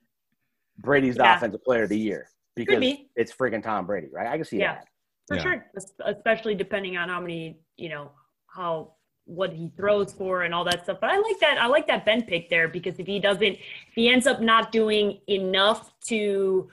Brady's 0.79 1.15
the 1.15 1.23
Yeah. 1.23 1.37
offensive 1.37 1.63
player 1.63 1.83
of 1.83 1.89
the 1.89 1.97
year 1.97 2.27
because 2.65 2.79
be. 2.79 3.09
it's 3.15 3.31
freaking 3.33 3.63
Tom 3.63 3.85
Brady, 3.85 4.07
right? 4.11 4.27
I 4.27 4.35
can 4.35 4.45
see 4.45 4.57
Yeah. 4.59 4.75
that. 4.75 4.87
for 5.27 5.35
Yeah. 5.35 5.41
sure, 5.43 5.65
especially 6.05 6.55
depending 6.55 6.95
on 6.97 7.09
how 7.09 7.19
many 7.19 7.59
you 7.75 7.89
know 7.89 8.11
how 8.47 8.93
what 9.25 9.51
he 9.51 9.69
throws 9.75 10.13
for 10.13 10.43
and 10.43 10.53
all 10.53 10.63
that 10.63 10.83
stuff. 10.83 10.99
But 11.01 11.09
I 11.09 11.17
like 11.17 11.37
that. 11.41 11.57
I 11.57 11.67
like 11.67 11.85
that 11.87 12.05
Ben 12.05 12.23
pick 12.23 12.49
there 12.49 12.69
because 12.69 12.97
if 12.97 13.05
he 13.05 13.19
doesn't, 13.19 13.43
if 13.43 13.93
he 13.93 14.07
ends 14.09 14.25
up 14.25 14.39
not 14.39 14.71
doing 14.71 15.19
enough 15.27 15.91
to 16.07 16.69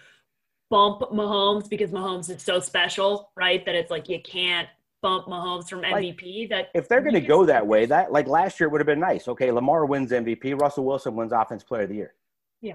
bump 0.71 1.01
Mahomes 1.11 1.69
because 1.69 1.91
Mahomes 1.91 2.31
is 2.31 2.43
so 2.43 2.61
special, 2.61 3.33
right? 3.37 3.65
That 3.67 3.75
it's 3.75 3.91
like 3.91 4.09
you 4.09 4.23
can't 4.23 4.69
bump 5.03 5.27
Mahomes 5.27 5.69
from 5.69 5.83
MVP. 5.83 6.49
that 6.49 6.69
If 6.75 6.89
they're 6.89 7.01
going 7.03 7.15
to 7.15 7.21
go 7.21 7.45
that 7.45 7.67
way, 7.67 7.87
that 7.87 8.13
like 8.13 8.29
last 8.29 8.61
year 8.61 8.69
would 8.69 8.81
have 8.81 8.87
been 8.87 9.01
nice. 9.01 9.27
Okay, 9.27 9.51
Lamar 9.51 9.85
wins 9.85 10.13
MVP. 10.13 10.55
Russell 10.61 10.85
Wilson 10.85 11.17
wins 11.17 11.33
Offense 11.33 11.65
Player 11.65 11.83
of 11.83 11.89
the 11.89 11.97
Year. 11.97 12.15
Yeah. 12.61 12.75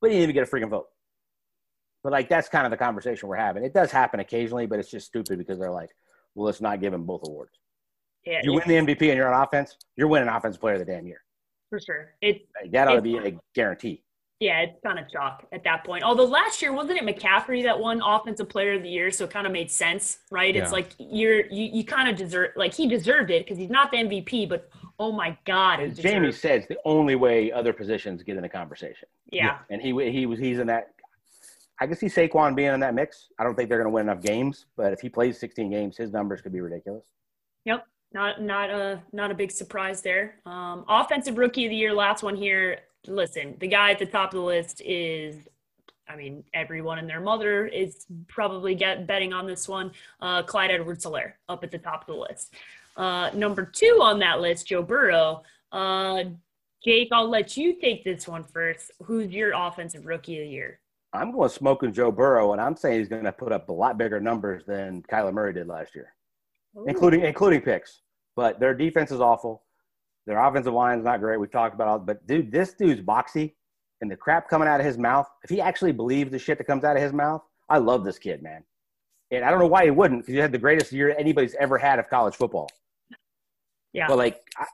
But 0.00 0.10
he 0.10 0.16
didn't 0.16 0.30
even 0.30 0.34
get 0.34 0.48
a 0.48 0.50
freaking 0.50 0.70
vote. 0.70 0.88
But 2.06 2.12
like 2.12 2.28
that's 2.28 2.48
kind 2.48 2.64
of 2.64 2.70
the 2.70 2.76
conversation 2.76 3.28
we're 3.28 3.34
having. 3.34 3.64
It 3.64 3.74
does 3.74 3.90
happen 3.90 4.20
occasionally, 4.20 4.64
but 4.66 4.78
it's 4.78 4.88
just 4.88 5.06
stupid 5.08 5.38
because 5.38 5.58
they're 5.58 5.72
like, 5.72 5.90
well, 6.36 6.46
let's 6.46 6.60
not 6.60 6.80
give 6.80 6.94
him 6.94 7.02
both 7.02 7.22
awards. 7.26 7.58
yeah, 8.24 8.42
You 8.44 8.52
win 8.52 8.62
the 8.64 8.74
MVP 8.74 9.08
and 9.08 9.16
you're 9.16 9.34
on 9.34 9.42
offense, 9.42 9.76
you're 9.96 10.06
winning 10.06 10.28
Offensive 10.28 10.60
Player 10.60 10.74
of 10.74 10.78
the 10.78 10.84
damn 10.84 11.04
year. 11.08 11.24
for 11.68 11.80
sure. 11.80 12.14
It's 12.22 12.44
Like, 12.62 12.70
that 12.70 12.86
ought 12.86 12.94
to 12.94 13.02
be 13.02 13.16
a 13.18 13.36
guarantee. 13.56 14.04
Yeah, 14.38 14.60
it's 14.60 14.78
kind 14.86 15.00
of 15.00 15.10
chalk 15.10 15.46
at 15.50 15.64
that 15.64 15.84
point. 15.84 16.04
Although 16.04 16.26
last 16.26 16.62
year 16.62 16.72
wasn't 16.72 16.98
it 17.00 17.04
McCaffrey 17.04 17.64
that 17.64 17.80
won 17.80 18.00
Offensive 18.06 18.48
Player 18.48 18.74
of 18.74 18.84
the 18.84 18.88
Year, 18.88 19.10
so 19.10 19.24
it 19.24 19.30
kind 19.30 19.48
of 19.48 19.52
made 19.52 19.68
sense, 19.68 20.18
right? 20.30 20.54
It's 20.54 20.70
like 20.70 20.94
you're 20.98 21.46
you, 21.46 21.70
you 21.72 21.84
kind 21.84 22.08
of 22.08 22.14
deserve 22.14 22.50
like 22.54 22.72
he 22.72 22.86
deserved 22.86 23.32
it 23.32 23.44
because 23.44 23.58
he's 23.58 23.70
not 23.70 23.90
the 23.90 23.96
MVP, 23.96 24.48
but 24.48 24.68
oh 25.00 25.10
my 25.10 25.36
god, 25.44 25.78
Jamie 25.78 26.28
deserved- 26.28 26.34
said, 26.34 26.58
it's 26.58 26.68
the 26.68 26.78
only 26.84 27.16
way 27.16 27.50
other 27.50 27.72
positions 27.72 28.22
get 28.22 28.36
in 28.36 28.42
the 28.42 28.48
conversation. 28.48 29.08
yeah, 29.32 29.58
And 29.70 29.80
he 29.82 29.88
he 30.12 30.26
was 30.26 30.38
he's 30.38 30.60
in 30.60 30.68
that. 30.68 30.90
I 31.80 31.86
can 31.86 31.96
see 31.96 32.06
Saquon 32.06 32.54
being 32.56 32.72
in 32.72 32.80
that 32.80 32.94
mix. 32.94 33.28
I 33.38 33.44
don't 33.44 33.54
think 33.54 33.68
they're 33.68 33.78
going 33.78 33.90
to 33.90 33.94
win 33.94 34.08
enough 34.08 34.22
games, 34.22 34.66
but 34.76 34.92
if 34.92 35.00
he 35.00 35.08
plays 35.08 35.38
16 35.38 35.70
games, 35.70 35.96
his 35.96 36.10
numbers 36.12 36.40
could 36.40 36.52
be 36.52 36.60
ridiculous. 36.60 37.04
Yep. 37.64 37.86
Not 38.12 38.40
not 38.40 38.70
a 38.70 39.02
not 39.12 39.30
a 39.30 39.34
big 39.34 39.50
surprise 39.50 40.00
there. 40.00 40.36
Um, 40.46 40.84
offensive 40.88 41.36
rookie 41.36 41.66
of 41.66 41.70
the 41.70 41.76
year, 41.76 41.92
last 41.92 42.22
one 42.22 42.36
here. 42.36 42.78
Listen, 43.06 43.56
the 43.58 43.66
guy 43.66 43.90
at 43.90 43.98
the 43.98 44.06
top 44.06 44.32
of 44.32 44.38
the 44.38 44.44
list 44.46 44.80
is, 44.84 45.36
I 46.08 46.16
mean, 46.16 46.44
everyone 46.54 46.98
and 46.98 47.08
their 47.08 47.20
mother 47.20 47.66
is 47.66 48.06
probably 48.28 48.74
get 48.74 49.06
betting 49.06 49.32
on 49.32 49.46
this 49.46 49.68
one. 49.68 49.92
Uh, 50.20 50.42
Clyde 50.42 50.70
Edwards-Helaire 50.70 51.32
up 51.48 51.62
at 51.62 51.70
the 51.70 51.78
top 51.78 52.02
of 52.02 52.06
the 52.06 52.20
list. 52.20 52.54
Uh, 52.96 53.30
number 53.34 53.64
two 53.64 53.98
on 54.00 54.18
that 54.20 54.40
list, 54.40 54.68
Joe 54.68 54.82
Burrow. 54.82 55.42
Uh, 55.70 56.24
Jake, 56.84 57.08
I'll 57.12 57.28
let 57.28 57.56
you 57.56 57.78
take 57.78 58.04
this 58.04 58.26
one 58.26 58.44
first. 58.44 58.92
Who's 59.04 59.30
your 59.30 59.52
offensive 59.52 60.06
rookie 60.06 60.38
of 60.38 60.44
the 60.44 60.50
year? 60.50 60.78
I'm 61.12 61.32
going 61.32 61.48
smoking 61.48 61.92
Joe 61.92 62.10
Burrow, 62.10 62.52
and 62.52 62.60
I'm 62.60 62.76
saying 62.76 62.98
he's 62.98 63.08
going 63.08 63.24
to 63.24 63.32
put 63.32 63.52
up 63.52 63.68
a 63.68 63.72
lot 63.72 63.98
bigger 63.98 64.20
numbers 64.20 64.64
than 64.66 65.02
Kyler 65.10 65.32
Murray 65.32 65.52
did 65.52 65.66
last 65.66 65.94
year, 65.94 66.14
including 66.86 67.22
including 67.22 67.60
picks. 67.60 68.02
But 68.34 68.60
their 68.60 68.74
defense 68.74 69.10
is 69.10 69.20
awful. 69.20 69.62
Their 70.26 70.38
offensive 70.38 70.74
line 70.74 70.98
is 70.98 71.04
not 71.04 71.20
great. 71.20 71.38
We've 71.38 71.50
talked 71.50 71.74
about 71.74 71.88
all, 71.88 71.98
but 71.98 72.26
dude, 72.26 72.50
this 72.50 72.74
dude's 72.74 73.00
boxy, 73.00 73.54
and 74.00 74.10
the 74.10 74.16
crap 74.16 74.48
coming 74.48 74.68
out 74.68 74.80
of 74.80 74.86
his 74.86 74.98
mouth. 74.98 75.26
If 75.42 75.50
he 75.50 75.60
actually 75.60 75.92
believes 75.92 76.30
the 76.30 76.38
shit 76.38 76.58
that 76.58 76.64
comes 76.64 76.84
out 76.84 76.96
of 76.96 77.02
his 77.02 77.12
mouth, 77.12 77.42
I 77.68 77.78
love 77.78 78.04
this 78.04 78.18
kid, 78.18 78.42
man. 78.42 78.62
And 79.30 79.44
I 79.44 79.50
don't 79.50 79.58
know 79.58 79.66
why 79.66 79.84
he 79.84 79.90
wouldn't, 79.90 80.22
because 80.22 80.34
he 80.34 80.38
had 80.38 80.52
the 80.52 80.58
greatest 80.58 80.92
year 80.92 81.14
anybody's 81.18 81.54
ever 81.54 81.78
had 81.78 81.98
of 81.98 82.08
college 82.10 82.34
football. 82.34 82.68
yeah, 83.92 84.06
But 84.08 84.18
like, 84.18 84.42
I, 84.58 84.66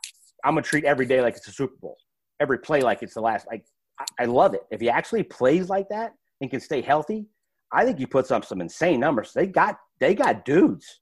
I'm 0.45 0.55
gonna 0.55 0.63
treat 0.63 0.85
every 0.85 1.07
day 1.07 1.21
like 1.21 1.37
it's 1.37 1.47
a 1.47 1.53
Super 1.53 1.77
Bowl. 1.81 1.99
Every 2.41 2.59
play 2.59 2.81
like 2.81 3.03
it's 3.03 3.15
the 3.15 3.21
last. 3.21 3.47
Like, 3.47 3.65
I, 4.01 4.05
I 4.21 4.25
love 4.25 4.55
it. 4.55 4.63
If 4.71 4.81
he 4.81 4.91
actually 4.91 5.23
plays 5.23 5.69
like 5.69 5.89
that 5.91 6.15
and 6.43 6.51
can 6.51 6.61
stay 6.61 6.83
healthy, 6.83 7.25
I 7.73 7.87
think 7.87 7.99
he 7.99 8.05
puts 8.05 8.31
up 8.31 8.45
some 8.45 8.61
insane 8.61 9.01
numbers. 9.01 9.33
They 9.33 9.47
got 9.47 9.79
they 10.01 10.15
got 10.15 10.45
dudes. 10.45 11.01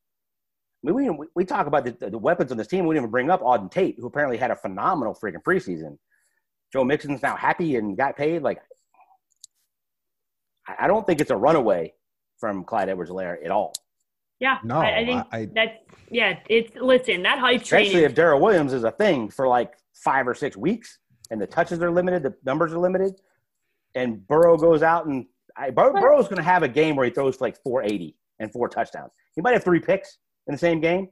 I 0.86 0.92
mean, 0.92 1.16
we 1.16 1.26
we 1.34 1.44
talk 1.44 1.66
about 1.66 1.84
the, 1.84 2.10
the 2.10 2.18
weapons 2.18 2.52
on 2.52 2.58
this 2.58 2.68
team. 2.68 2.86
We 2.86 2.94
didn't 2.94 3.04
even 3.04 3.10
bring 3.10 3.30
up 3.30 3.40
Auden 3.42 3.70
Tate, 3.70 3.96
who 3.98 4.06
apparently 4.06 4.36
had 4.36 4.50
a 4.52 4.56
phenomenal 4.56 5.14
freaking 5.20 5.42
preseason. 5.42 5.98
Joe 6.72 6.84
Mixon's 6.84 7.22
now 7.22 7.34
happy 7.34 7.74
and 7.76 7.96
got 7.96 8.16
paid. 8.16 8.42
Like, 8.42 8.60
I 10.68 10.84
I 10.84 10.86
don't 10.86 11.06
think 11.06 11.20
it's 11.20 11.30
a 11.30 11.36
runaway 11.36 11.92
from 12.38 12.64
Clyde 12.64 12.88
Edwards-Helaire 12.88 13.44
at 13.44 13.50
all. 13.50 13.72
yeah. 14.38 14.58
No, 14.64 14.76
I, 14.78 14.98
I 15.00 15.04
think 15.04 15.26
I- 15.32 15.38
I- 15.38 15.48
that's 15.54 15.72
yeah. 16.10 16.38
It's 16.48 16.74
listen 16.76 17.22
that 17.24 17.38
hype 17.38 17.62
train. 17.64 17.82
Especially 17.82 18.04
if 18.04 18.14
Darrel 18.14 18.40
Williams 18.40 18.72
is 18.72 18.84
a 18.84 18.90
thing 18.92 19.28
for 19.30 19.48
like 19.48 19.72
five 19.94 20.26
or 20.28 20.34
six 20.34 20.56
weeks, 20.56 20.98
and 21.30 21.40
the 21.40 21.46
touches 21.46 21.80
are 21.82 21.90
limited, 21.90 22.22
the 22.22 22.34
numbers 22.44 22.72
are 22.72 22.78
limited, 22.78 23.12
and 23.94 24.26
Burrow 24.26 24.56
goes 24.56 24.82
out 24.82 25.06
and 25.06 25.26
I, 25.56 25.70
Bur- 25.70 25.92
Burrow's 25.92 26.26
going 26.26 26.36
to 26.36 26.42
have 26.42 26.62
a 26.62 26.68
game 26.68 26.96
where 26.96 27.04
he 27.04 27.10
throws 27.10 27.36
for 27.36 27.44
like 27.44 27.60
480 27.62 28.16
and 28.38 28.52
four 28.52 28.68
touchdowns. 28.68 29.10
He 29.34 29.42
might 29.42 29.52
have 29.52 29.64
three 29.64 29.80
picks 29.80 30.18
in 30.46 30.52
the 30.52 30.58
same 30.58 30.80
game, 30.80 31.08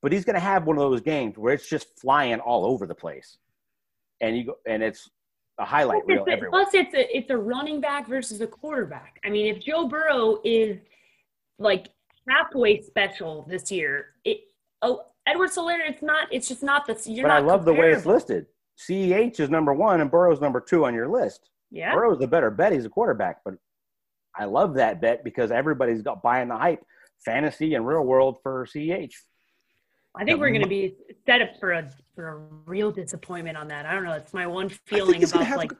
but 0.00 0.12
he's 0.12 0.24
going 0.24 0.34
to 0.34 0.40
have 0.40 0.66
one 0.66 0.76
of 0.76 0.82
those 0.82 1.00
games 1.00 1.36
where 1.36 1.52
it's 1.54 1.68
just 1.68 1.98
flying 2.00 2.38
all 2.40 2.64
over 2.64 2.86
the 2.86 2.94
place, 2.94 3.38
and 4.20 4.36
you 4.36 4.44
go, 4.44 4.54
and 4.66 4.82
it's 4.82 5.10
a 5.58 5.64
highlight 5.64 6.04
Plus 6.04 6.08
reel 6.08 6.22
it's, 6.22 6.28
a, 6.28 6.32
everywhere. 6.32 6.50
plus 6.50 6.74
it's 6.74 6.94
a 6.94 7.16
it's 7.16 7.30
a 7.30 7.36
running 7.36 7.80
back 7.80 8.08
versus 8.08 8.40
a 8.40 8.46
quarterback. 8.46 9.18
I 9.24 9.30
mean, 9.30 9.54
if 9.54 9.62
Joe 9.62 9.86
Burrow 9.86 10.38
is 10.44 10.78
like 11.58 11.88
halfway 12.28 12.80
special 12.82 13.44
this 13.48 13.70
year, 13.70 14.14
it 14.24 14.40
oh, 14.82 15.02
a, 15.26 15.30
Edwards 15.30 15.56
Helaire, 15.56 15.88
it's 15.88 16.02
not. 16.02 16.28
It's 16.32 16.48
just 16.48 16.62
not 16.62 16.86
the. 16.86 16.98
You're 17.10 17.24
but 17.24 17.34
not 17.34 17.42
I 17.42 17.46
love 17.46 17.64
the 17.64 17.72
way 17.72 17.92
it's 17.92 18.06
listed. 18.06 18.46
CEH 18.78 19.38
is 19.38 19.50
number 19.50 19.72
one 19.72 20.00
and 20.00 20.10
Burrow's 20.10 20.40
number 20.40 20.60
two 20.60 20.84
on 20.84 20.94
your 20.94 21.08
list. 21.08 21.50
Yeah. 21.72 21.94
Burrow's 21.94 22.18
the 22.18 22.28
better 22.28 22.50
bet. 22.50 22.72
He's 22.72 22.84
a 22.84 22.88
quarterback, 22.90 23.38
but 23.44 23.54
I 24.36 24.44
love 24.44 24.74
that 24.74 25.00
bet 25.00 25.24
because 25.24 25.50
everybody's 25.50 26.02
got 26.02 26.22
buying 26.22 26.48
the 26.48 26.56
hype, 26.56 26.84
fantasy 27.24 27.74
and 27.74 27.86
real 27.86 28.02
world 28.02 28.38
for 28.42 28.66
CEH. 28.66 29.10
I 30.14 30.24
think 30.24 30.38
we're 30.38 30.50
going 30.50 30.62
to 30.62 30.68
be 30.68 30.94
set 31.24 31.40
up 31.40 31.50
for 31.58 31.72
a 31.72 31.90
for 32.14 32.28
a 32.28 32.36
real 32.70 32.92
disappointment 32.92 33.56
on 33.56 33.68
that. 33.68 33.86
I 33.86 33.94
don't 33.94 34.04
know. 34.04 34.12
It's 34.12 34.34
my 34.34 34.46
one 34.46 34.68
feeling 34.86 35.24
about 35.24 35.44
have. 35.44 35.56
like. 35.56 35.72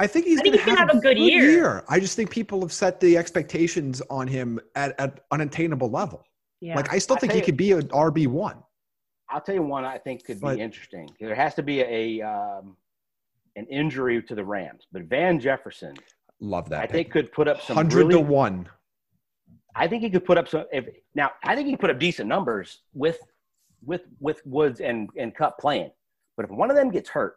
I 0.00 0.06
think 0.06 0.26
he's 0.26 0.38
I 0.38 0.42
think 0.42 0.54
going 0.54 0.64
to 0.64 0.76
gonna 0.76 0.92
have 0.92 0.96
a 0.96 1.00
good 1.00 1.18
year. 1.18 1.82
I 1.88 1.98
just 1.98 2.14
think 2.14 2.30
people 2.30 2.60
have 2.60 2.72
set 2.72 3.00
the 3.00 3.16
expectations 3.16 4.00
on 4.10 4.28
him 4.28 4.60
at 4.76 4.94
at 5.00 5.20
unattainable 5.32 5.90
level. 5.90 6.22
Yeah. 6.60 6.76
Like 6.76 6.92
I 6.92 6.98
still 6.98 7.16
I 7.16 7.20
think 7.20 7.32
he 7.32 7.38
you- 7.38 7.44
could 7.44 7.56
be 7.56 7.72
an 7.72 7.88
RB 7.88 8.26
one. 8.28 8.62
I'll 9.30 9.40
tell 9.40 9.54
you 9.54 9.62
one 9.62 9.84
I 9.84 9.98
think 9.98 10.24
could 10.24 10.40
But- 10.40 10.56
be 10.56 10.62
interesting. 10.62 11.08
There 11.18 11.34
has 11.34 11.54
to 11.56 11.62
be 11.62 11.80
a 11.80 12.20
um, 12.22 12.76
an 13.58 13.66
injury 13.66 14.22
to 14.22 14.34
the 14.34 14.44
Rams, 14.44 14.86
but 14.92 15.02
Van 15.02 15.38
Jefferson, 15.40 15.94
Love 16.40 16.68
that. 16.68 16.82
I 16.82 16.86
think 16.86 17.10
could 17.10 17.32
put 17.32 17.48
up 17.48 17.60
some 17.62 17.74
hundred 17.74 18.06
really 18.06 18.14
to 18.14 18.20
one. 18.20 18.68
I 19.74 19.88
think 19.88 20.02
he 20.02 20.10
could 20.10 20.24
put 20.24 20.38
up 20.38 20.48
some. 20.48 20.64
If 20.72 20.86
now, 21.14 21.32
I 21.42 21.54
think 21.54 21.66
he 21.66 21.72
could 21.72 21.80
put 21.80 21.90
up 21.90 21.98
decent 21.98 22.28
numbers 22.28 22.82
with 22.94 23.18
with 23.84 24.02
with 24.20 24.40
Woods 24.44 24.80
and 24.80 25.10
and 25.16 25.34
Kupp 25.34 25.58
playing. 25.58 25.90
But 26.36 26.44
if 26.44 26.50
one 26.50 26.70
of 26.70 26.76
them 26.76 26.90
gets 26.90 27.08
hurt, 27.08 27.36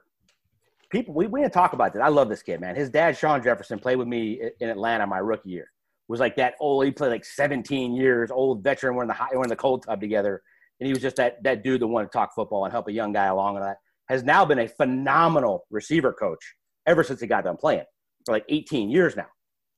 people 0.91 1.15
we 1.15 1.25
we 1.25 1.41
didn't 1.41 1.53
talk 1.53 1.73
about 1.73 1.93
that. 1.93 2.03
I 2.03 2.09
love 2.09 2.29
this 2.29 2.43
kid, 2.43 2.61
man. 2.61 2.75
His 2.75 2.89
dad, 2.89 3.17
Shawn 3.17 3.41
Jefferson, 3.41 3.79
played 3.79 3.95
with 3.95 4.07
me 4.07 4.39
in 4.59 4.69
Atlanta 4.69 5.07
my 5.07 5.17
rookie 5.17 5.49
year. 5.49 5.71
Was 6.07 6.19
like 6.19 6.35
that 6.35 6.55
old. 6.59 6.85
He 6.85 6.91
played 6.91 7.09
like 7.09 7.25
17 7.25 7.95
years, 7.95 8.29
old 8.29 8.63
veteran. 8.63 8.95
We're 8.95 9.03
in 9.03 9.07
the 9.07 9.13
hot, 9.13 9.29
we're 9.33 9.43
in 9.43 9.49
the 9.49 9.55
cold 9.55 9.83
tub 9.83 9.99
together, 9.99 10.43
and 10.79 10.85
he 10.85 10.93
was 10.93 11.01
just 11.01 11.15
that 11.15 11.41
that 11.43 11.63
dude 11.63 11.81
that 11.81 11.87
wanted 11.87 12.07
to 12.07 12.11
talk 12.11 12.35
football 12.35 12.65
and 12.65 12.71
help 12.71 12.87
a 12.87 12.91
young 12.91 13.13
guy 13.13 13.27
along. 13.27 13.55
And 13.55 13.65
that 13.65 13.77
has 14.11 14.23
now 14.23 14.43
been 14.43 14.59
a 14.59 14.67
phenomenal 14.67 15.65
receiver 15.71 16.11
coach 16.11 16.43
ever 16.85 17.01
since 17.01 17.21
he 17.21 17.27
got 17.27 17.45
done 17.45 17.55
playing 17.55 17.85
for 18.25 18.33
like 18.33 18.43
18 18.49 18.89
years 18.89 19.15
now. 19.15 19.27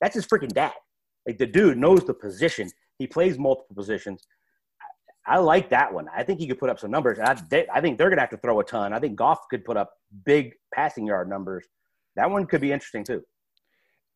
That's 0.01 0.15
his 0.15 0.25
freaking 0.25 0.51
dad. 0.51 0.73
Like 1.27 1.38
the 1.38 1.45
dude 1.45 1.77
knows 1.77 2.03
the 2.03 2.15
position. 2.15 2.69
He 2.97 3.05
plays 3.05 3.38
multiple 3.38 3.75
positions. 3.75 4.25
I 5.27 5.36
I 5.36 5.38
like 5.38 5.69
that 5.69 5.93
one. 5.93 6.07
I 6.15 6.23
think 6.23 6.39
he 6.39 6.47
could 6.47 6.57
put 6.57 6.71
up 6.71 6.79
some 6.79 6.89
numbers. 6.89 7.19
I, 7.19 7.39
they, 7.49 7.67
I 7.71 7.79
think 7.79 7.97
they're 7.97 8.09
going 8.09 8.17
to 8.17 8.23
have 8.23 8.31
to 8.31 8.38
throw 8.38 8.59
a 8.59 8.63
ton. 8.63 8.91
I 8.91 8.99
think 8.99 9.15
Goff 9.15 9.39
could 9.51 9.63
put 9.63 9.77
up 9.77 9.91
big 10.25 10.53
passing 10.73 11.05
yard 11.05 11.29
numbers. 11.29 11.65
That 12.15 12.29
one 12.29 12.47
could 12.47 12.59
be 12.59 12.71
interesting 12.71 13.03
too. 13.03 13.21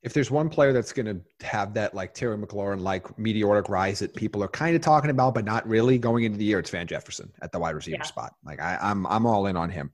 If 0.03 0.13
there's 0.13 0.29
one 0.31 0.47
player 0.49 0.73
that's 0.73 0.93
going 0.93 1.07
to 1.07 1.45
have 1.45 1.73
that 1.73 1.93
like 1.93 2.13
Terry 2.13 2.37
McLaurin 2.37 2.81
like 2.81 3.17
meteoric 3.17 3.67
rise 3.67 3.99
that 3.99 4.15
people 4.15 4.43
are 4.43 4.47
kind 4.47 4.75
of 4.75 4.81
talking 4.81 5.09
about 5.09 5.33
but 5.33 5.43
not 5.43 5.67
really 5.67 5.97
going 5.97 6.23
into 6.23 6.37
the 6.37 6.45
year, 6.45 6.59
it's 6.59 6.69
Van 6.69 6.87
Jefferson 6.87 7.31
at 7.41 7.51
the 7.51 7.59
wide 7.59 7.75
receiver 7.75 7.97
Yeah. 7.99 8.03
spot. 8.03 8.33
Like 8.45 8.61
I, 8.61 8.77
I'm 8.81 9.05
I'm 9.07 9.25
all 9.25 9.47
in 9.47 9.57
on 9.57 9.69
him. 9.69 9.91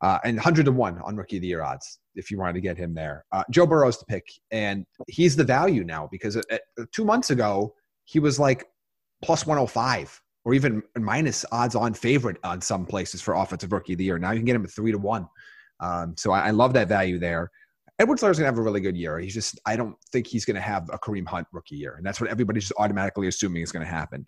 Uh, 0.00 0.18
and 0.24 0.36
100 0.36 0.64
to 0.66 0.72
1 0.72 0.98
on 1.02 1.16
rookie 1.16 1.36
of 1.36 1.42
the 1.42 1.48
year 1.48 1.62
odds 1.62 1.98
if 2.14 2.30
you 2.30 2.38
wanted 2.38 2.54
to 2.54 2.60
get 2.60 2.76
him 2.76 2.94
there. 2.94 3.24
Uh, 3.32 3.42
Joe 3.50 3.66
Burrow's 3.66 3.98
the 3.98 4.04
pick, 4.04 4.26
and 4.50 4.84
he's 5.08 5.34
the 5.36 5.44
value 5.44 5.82
now 5.84 6.08
because 6.10 6.36
uh, 6.36 6.42
uh, 6.50 6.84
two 6.92 7.04
months 7.04 7.30
ago 7.30 7.74
he 8.04 8.18
was 8.18 8.38
like 8.38 8.66
plus 9.22 9.46
105 9.46 10.20
or 10.44 10.52
even 10.52 10.82
minus 10.98 11.44
odds 11.52 11.74
on 11.74 11.94
favorite 11.94 12.36
on 12.44 12.60
some 12.60 12.84
places 12.84 13.22
for 13.22 13.34
offensive 13.34 13.72
rookie 13.72 13.92
of 13.94 13.98
the 13.98 14.04
year. 14.04 14.18
Now 14.18 14.32
you 14.32 14.38
can 14.40 14.44
get 14.44 14.56
him 14.56 14.64
at 14.64 14.70
three 14.70 14.92
to 14.92 14.98
one. 14.98 15.26
Um, 15.80 16.14
so 16.18 16.32
I, 16.32 16.48
I 16.48 16.50
love 16.50 16.72
that 16.74 16.88
value 16.88 17.18
there. 17.18 17.50
Edwards 17.98 18.22
Laird's 18.22 18.38
gonna 18.38 18.48
have 18.48 18.58
a 18.58 18.62
really 18.62 18.80
good 18.80 18.96
year. 18.96 19.18
He's 19.18 19.34
just 19.34 19.58
I 19.66 19.76
don't 19.76 19.96
think 20.12 20.26
he's 20.26 20.44
gonna 20.44 20.60
have 20.60 20.88
a 20.92 20.98
Kareem 20.98 21.26
Hunt 21.26 21.46
rookie 21.52 21.76
year, 21.76 21.94
and 21.96 22.04
that's 22.04 22.20
what 22.20 22.30
everybody's 22.30 22.64
just 22.64 22.78
automatically 22.78 23.28
assuming 23.28 23.62
is 23.62 23.72
gonna 23.72 23.84
happen. 23.84 24.26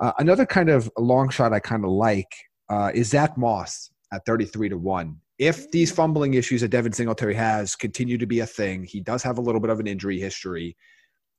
Uh, 0.00 0.12
another 0.18 0.46
kind 0.46 0.68
of 0.68 0.90
long 0.98 1.28
shot 1.28 1.52
I 1.52 1.58
kind 1.58 1.84
of 1.84 1.90
like 1.90 2.30
uh, 2.68 2.90
is 2.94 3.08
Zach 3.08 3.36
Moss 3.36 3.90
at 4.12 4.24
33 4.26 4.70
to 4.70 4.78
1. 4.78 5.16
If 5.38 5.70
these 5.70 5.92
fumbling 5.92 6.34
issues 6.34 6.60
that 6.62 6.68
Devin 6.68 6.92
Singletary 6.92 7.34
has 7.34 7.76
continue 7.76 8.18
to 8.18 8.26
be 8.26 8.40
a 8.40 8.46
thing, 8.46 8.84
he 8.84 9.00
does 9.00 9.22
have 9.22 9.38
a 9.38 9.40
little 9.40 9.60
bit 9.60 9.70
of 9.70 9.80
an 9.80 9.86
injury 9.86 10.18
history. 10.18 10.76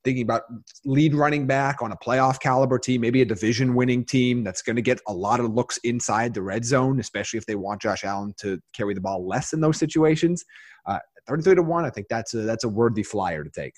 Thinking 0.05 0.23
about 0.23 0.43
lead 0.85 1.13
running 1.13 1.45
back 1.45 1.81
on 1.81 1.91
a 1.91 1.97
playoff 1.97 2.39
caliber 2.39 2.79
team, 2.79 3.01
maybe 3.01 3.21
a 3.21 3.25
division 3.25 3.75
winning 3.75 4.05
team 4.05 4.45
that's 4.45 4.61
going 4.61 4.77
to 4.77 4.81
get 4.81 5.01
a 5.07 5.13
lot 5.13 5.41
of 5.41 5.53
looks 5.53 5.77
inside 5.83 6.33
the 6.33 6.41
red 6.41 6.63
zone, 6.63 7.01
especially 7.01 7.37
if 7.37 7.45
they 7.45 7.55
want 7.55 7.81
Josh 7.81 8.05
Allen 8.05 8.33
to 8.37 8.59
carry 8.73 8.93
the 8.93 9.01
ball 9.01 9.27
less 9.27 9.51
in 9.51 9.59
those 9.59 9.77
situations. 9.77 10.45
Uh, 10.85 10.99
33 11.29 11.55
to 11.55 11.61
1, 11.61 11.85
I 11.85 11.89
think 11.89 12.07
that's 12.09 12.33
a, 12.33 12.39
that's 12.39 12.63
a 12.63 12.69
worthy 12.69 13.03
flyer 13.03 13.43
to 13.43 13.49
take. 13.49 13.73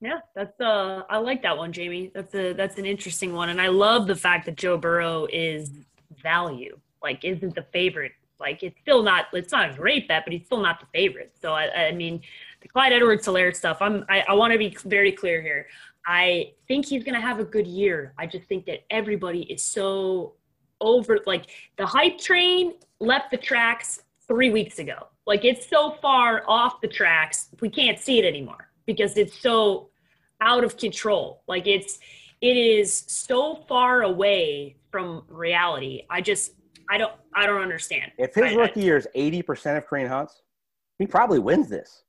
Yeah, 0.00 0.20
that's 0.34 0.60
uh 0.60 1.02
I 1.10 1.18
like 1.18 1.42
that 1.42 1.56
one, 1.56 1.72
Jamie. 1.72 2.12
That's 2.14 2.34
a 2.34 2.52
that's 2.52 2.78
an 2.78 2.86
interesting 2.86 3.34
one. 3.34 3.48
And 3.48 3.60
I 3.60 3.66
love 3.66 4.06
the 4.06 4.14
fact 4.14 4.46
that 4.46 4.56
Joe 4.56 4.76
Burrow 4.76 5.26
is 5.32 5.72
value. 6.22 6.78
Like 7.02 7.24
isn't 7.24 7.54
the 7.54 7.66
favorite. 7.72 8.12
Like 8.38 8.62
it's 8.62 8.78
still 8.80 9.02
not 9.02 9.26
it's 9.32 9.50
not 9.50 9.70
a 9.70 9.74
great 9.74 10.06
bet, 10.06 10.22
but 10.24 10.32
he's 10.32 10.46
still 10.46 10.60
not 10.60 10.78
the 10.78 10.86
favorite. 10.92 11.34
So 11.40 11.52
I 11.52 11.88
I 11.88 11.92
mean 11.92 12.20
the 12.60 12.68
Clyde 12.68 12.92
Edwards 12.92 13.26
Helaire 13.26 13.54
stuff, 13.54 13.78
I'm 13.80 14.04
I, 14.08 14.24
I 14.28 14.34
want 14.34 14.52
to 14.52 14.58
be 14.58 14.76
very 14.84 15.10
clear 15.10 15.42
here. 15.42 15.66
I 16.06 16.52
think 16.68 16.86
he's 16.86 17.02
gonna 17.02 17.20
have 17.20 17.40
a 17.40 17.44
good 17.44 17.66
year. 17.66 18.14
I 18.18 18.26
just 18.26 18.44
think 18.46 18.66
that 18.66 18.84
everybody 18.90 19.42
is 19.52 19.64
so 19.64 20.34
over 20.80 21.18
like 21.26 21.46
the 21.76 21.84
hype 21.84 22.18
train 22.18 22.74
left 23.00 23.32
the 23.32 23.36
tracks 23.36 24.04
three 24.28 24.50
weeks 24.50 24.78
ago. 24.78 25.08
Like 25.26 25.44
it's 25.44 25.68
so 25.68 25.92
far 26.02 26.42
off 26.46 26.80
the 26.80 26.88
tracks, 26.88 27.48
we 27.60 27.68
can't 27.68 27.98
see 27.98 28.18
it 28.18 28.24
anymore 28.24 28.70
because 28.86 29.16
it's 29.16 29.38
so 29.40 29.90
out 30.40 30.64
of 30.64 30.76
control. 30.76 31.42
Like 31.48 31.66
it's 31.66 31.98
it 32.40 32.56
is 32.56 33.04
so 33.08 33.64
far 33.68 34.02
away 34.02 34.76
from 34.92 35.24
reality. 35.28 36.02
I 36.10 36.20
just 36.20 36.52
I 36.90 36.98
don't 36.98 37.12
I 37.34 37.46
don't 37.46 37.60
understand. 37.62 38.12
If 38.18 38.34
his 38.34 38.44
I- 38.44 38.48
I- 38.50 38.54
rookie 38.54 38.82
year 38.82 38.96
is 38.96 39.08
80% 39.16 39.76
of 39.78 39.86
Kareem 39.88 40.08
Hunt's, 40.08 40.42
he 40.98 41.06
probably 41.06 41.38
wins 41.38 41.68
this. 41.68 42.04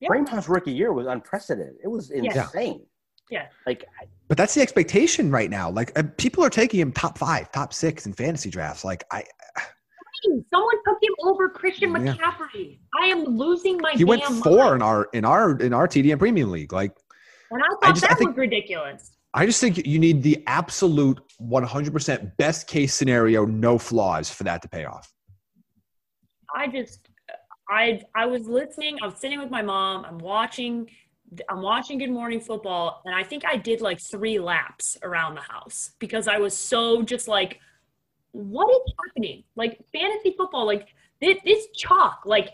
Yeah. 0.00 0.08
Kareem 0.08 0.28
Hunt's 0.28 0.48
rookie 0.48 0.72
year 0.72 0.92
was 0.92 1.06
unprecedented. 1.06 1.76
It 1.82 1.88
was 1.88 2.10
insane. 2.10 2.86
Yeah. 3.30 3.46
Like, 3.66 3.84
But 4.28 4.36
that's 4.38 4.54
the 4.54 4.60
expectation 4.60 5.30
right 5.30 5.50
now. 5.50 5.68
Like 5.70 5.96
uh, 5.98 6.04
people 6.16 6.44
are 6.44 6.50
taking 6.50 6.80
him 6.80 6.92
top 6.92 7.18
five, 7.18 7.50
top 7.50 7.72
six 7.72 8.06
in 8.06 8.12
fantasy 8.12 8.50
drafts. 8.50 8.84
Like 8.84 9.04
I, 9.10 9.24
someone 10.52 10.74
took 10.86 10.98
him 11.02 11.12
over 11.24 11.48
Christian 11.48 11.90
Yeah. 11.90 12.14
McCaffrey. 12.14 12.78
I 13.00 13.06
am 13.06 13.24
losing 13.24 13.78
my 13.78 13.92
he 13.92 14.04
went 14.04 14.22
four 14.24 14.64
mind. 14.70 14.74
in 14.76 14.82
our 14.82 15.08
in 15.12 15.24
our 15.24 15.58
in 15.58 15.72
our 15.72 15.86
TDN 15.88 16.18
Premium 16.18 16.50
League. 16.50 16.72
Like 16.72 16.92
and 17.50 17.62
I 17.62 17.66
thought 17.68 17.78
I 17.82 17.92
just- 17.92 18.04
I 18.04 18.08
that 18.08 18.18
think- 18.18 18.30
was 18.30 18.36
ridiculous. 18.38 19.12
I 19.34 19.44
just 19.44 19.60
think 19.60 19.86
you 19.86 19.98
need 19.98 20.22
the 20.22 20.42
absolute 20.46 21.20
100% 21.42 22.36
best 22.38 22.66
case 22.66 22.94
scenario, 22.94 23.44
no 23.44 23.76
flaws 23.76 24.30
for 24.30 24.44
that 24.44 24.62
to 24.62 24.68
pay 24.68 24.86
off. 24.86 25.12
I 26.54 26.68
just 26.68 27.08
I 27.68 28.00
I 28.14 28.26
was 28.26 28.46
listening. 28.46 28.98
I 29.02 29.06
was 29.06 29.18
sitting 29.18 29.38
with 29.40 29.50
my 29.50 29.62
mom. 29.62 30.04
I'm 30.04 30.18
watching. 30.18 30.88
I'm 31.50 31.60
watching 31.60 31.98
Good 31.98 32.10
Morning 32.12 32.40
Football, 32.40 33.02
and 33.04 33.12
I 33.14 33.24
think 33.24 33.44
I 33.44 33.56
did 33.56 33.80
like 33.80 34.00
three 34.00 34.38
laps 34.38 34.96
around 35.02 35.34
the 35.34 35.40
house 35.40 35.90
because 35.98 36.28
I 36.28 36.38
was 36.38 36.56
so 36.56 37.02
just 37.02 37.26
like, 37.26 37.58
what 38.36 38.68
is 38.70 38.92
happening? 39.06 39.42
Like 39.56 39.80
fantasy 39.92 40.34
football, 40.36 40.66
like 40.66 40.88
this, 41.20 41.38
this 41.44 41.68
chalk, 41.74 42.22
like 42.26 42.50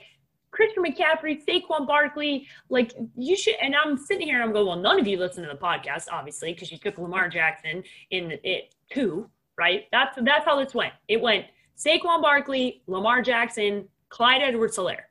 Christian 0.52 0.84
McCaffrey, 0.84 1.44
Saquon 1.44 1.86
Barkley, 1.86 2.46
like 2.68 2.92
you 3.16 3.36
should. 3.36 3.54
And 3.60 3.74
I'm 3.74 3.96
sitting 3.96 4.26
here 4.26 4.36
and 4.36 4.44
I'm 4.44 4.52
going, 4.52 4.66
well, 4.66 4.76
none 4.76 5.00
of 5.00 5.06
you 5.06 5.16
listen 5.18 5.42
to 5.42 5.48
the 5.48 5.58
podcast, 5.58 6.06
obviously, 6.12 6.52
because 6.52 6.70
you 6.70 6.78
took 6.78 6.98
Lamar 6.98 7.28
Jackson 7.28 7.82
in 8.10 8.38
it 8.44 8.74
too, 8.92 9.28
right? 9.58 9.84
That's 9.90 10.16
that's 10.22 10.44
how 10.44 10.62
this 10.62 10.74
went. 10.74 10.92
It 11.08 11.20
went 11.20 11.46
Saquon 11.76 12.22
Barkley, 12.22 12.82
Lamar 12.86 13.22
Jackson, 13.22 13.88
Clyde 14.08 14.42
Edwards 14.42 14.76
Helaire. 14.76 15.04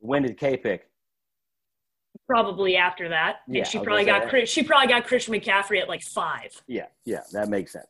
when 0.00 0.22
did 0.22 0.36
K 0.36 0.56
pick? 0.56 0.86
Probably 2.26 2.76
after 2.76 3.08
that. 3.10 3.36
Yeah, 3.46 3.58
and 3.58 3.66
she 3.66 3.78
probably 3.78 4.04
got 4.04 4.28
Chris, 4.28 4.50
she 4.50 4.62
probably 4.62 4.88
got 4.88 5.06
Christian 5.06 5.34
McCaffrey 5.34 5.80
at 5.80 5.88
like 5.88 6.02
five. 6.02 6.50
Yeah, 6.66 6.86
yeah, 7.04 7.20
that 7.32 7.48
makes 7.48 7.72
sense. 7.72 7.86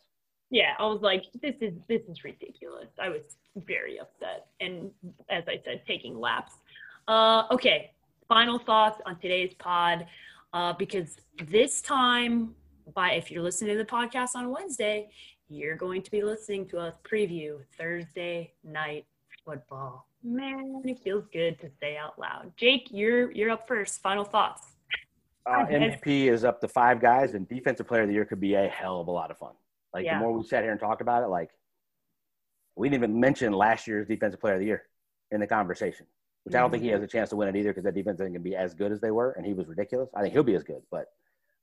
Yeah, 0.51 0.75
I 0.79 0.87
was 0.87 1.01
like, 1.03 1.25
this 1.43 1.55
is 1.61 1.75
this 1.89 2.03
is 2.09 2.25
ridiculous. 2.25 2.89
I 3.01 3.09
was 3.11 3.23
very 3.57 3.99
upset, 4.01 4.47
and 4.61 4.91
as 5.29 5.45
I 5.47 5.61
said, 5.65 5.83
taking 5.87 6.19
laps. 6.19 6.55
Uh, 7.07 7.45
okay, 7.51 7.91
final 8.29 8.59
thoughts 8.59 9.01
on 9.05 9.19
today's 9.19 9.53
pod, 9.59 10.07
uh, 10.55 10.73
because 10.73 11.17
this 11.47 11.83
time, 11.83 12.55
by 12.95 13.13
if 13.13 13.31
you're 13.31 13.43
listening 13.43 13.77
to 13.77 13.79
the 13.79 13.91
podcast 13.91 14.31
on 14.35 14.51
Wednesday, 14.51 15.11
you're 15.51 15.77
going 15.77 16.03
to 16.03 16.11
be 16.11 16.23
listening 16.23 16.67
to 16.69 16.79
us 16.79 16.95
preview 17.11 17.59
Thursday 17.77 18.53
night 18.65 19.05
football. 19.45 20.07
Man, 20.25 20.83
it 20.85 20.99
feels 21.01 21.25
good 21.33 21.61
to 21.61 21.71
say 21.81 21.97
out 21.97 22.19
loud. 22.19 22.53
Jake, 22.57 22.89
you're 22.91 23.31
you're 23.33 23.51
up 23.51 23.69
first. 23.69 24.01
Final 24.01 24.25
thoughts. 24.25 24.63
Uh, 25.47 25.63
Okay. 25.63 25.75
MVP 25.75 26.31
is 26.31 26.45
up 26.45 26.61
to 26.61 26.69
five 26.69 27.01
guys, 27.01 27.35
and 27.35 27.49
defensive 27.49 27.87
player 27.87 28.03
of 28.03 28.09
the 28.09 28.15
year 28.15 28.25
could 28.25 28.41
be 28.41 28.55
a 28.55 28.69
hell 28.69 29.01
of 29.01 29.09
a 29.09 29.11
lot 29.11 29.31
of 29.31 29.39
fun. 29.39 29.53
Like 29.95 30.05
Yeah. 30.05 30.19
the 30.19 30.25
more 30.25 30.33
we 30.33 30.45
sat 30.45 30.63
here 30.63 30.73
and 30.73 30.81
talked 30.81 31.01
about 31.01 31.23
it, 31.23 31.29
like 31.29 31.51
we 32.77 32.89
didn't 32.89 33.03
even 33.05 33.21
mention 33.21 33.53
last 33.53 33.87
year's 33.87 34.07
defensive 34.07 34.41
player 34.41 34.55
of 34.55 34.61
the 34.61 34.67
year 34.67 34.83
in 35.31 35.41
the 35.41 35.47
conversation, 35.47 36.07
which 36.45 36.55
I 36.55 36.61
don't 36.61 36.71
think 36.71 36.83
he 36.83 36.91
has 36.91 37.03
a 37.03 37.07
chance 37.07 37.31
to 37.31 37.37
win 37.37 37.49
it 37.49 37.57
either 37.57 37.71
because 37.71 37.85
that 37.85 37.95
defense 37.95 38.17
isn't 38.21 38.33
going 38.33 38.43
to 38.45 38.51
be 38.51 38.57
as 38.57 38.75
good 38.75 38.93
as 38.93 39.01
they 39.01 39.11
were, 39.11 39.33
and 39.33 39.45
he 39.45 39.53
was 39.53 39.67
ridiculous. 39.67 40.11
I 40.15 40.23
think 40.23 40.33
he'll 40.33 40.43
be 40.43 40.55
as 40.55 40.65
good, 40.65 40.83
but 40.91 41.07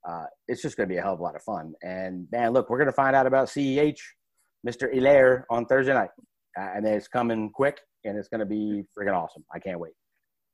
uh, 0.07 0.25
it's 0.47 0.61
just 0.61 0.77
going 0.77 0.87
to 0.89 0.93
be 0.93 0.97
a 0.97 1.01
hell 1.01 1.13
of 1.13 1.19
a 1.19 1.23
lot 1.23 1.35
of 1.35 1.41
fun. 1.41 1.73
And 1.81 2.27
man, 2.31 2.51
look, 2.51 2.69
we're 2.69 2.77
going 2.77 2.87
to 2.87 2.93
find 2.93 3.15
out 3.15 3.25
about 3.25 3.47
Ceh 3.47 3.95
Mr. 4.67 4.93
Helaire 4.93 5.43
on 5.49 5.65
Thursday 5.65 5.93
night, 5.93 6.09
uh, 6.59 6.69
and 6.75 6.85
it's 6.85 7.07
coming 7.07 7.49
quick, 7.49 7.79
and 8.03 8.17
it's 8.17 8.27
going 8.27 8.39
to 8.39 8.45
be 8.45 8.83
freaking 8.97 9.13
awesome. 9.15 9.43
I 9.53 9.59
can't 9.59 9.79
wait. 9.79 9.93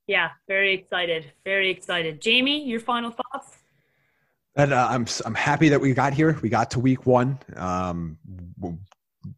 Yeah, 0.07 0.29
very 0.47 0.73
excited. 0.73 1.31
Very 1.45 1.69
excited. 1.69 2.21
Jamie, 2.21 2.63
your 2.65 2.79
final 2.79 3.11
thoughts? 3.11 3.57
And 4.55 4.73
uh, 4.73 4.87
I'm 4.89 5.05
I'm 5.25 5.35
happy 5.35 5.69
that 5.69 5.79
we 5.79 5.93
got 5.93 6.13
here. 6.13 6.37
We 6.41 6.49
got 6.49 6.71
to 6.71 6.79
week 6.79 7.05
one. 7.05 7.39
Um, 7.55 8.17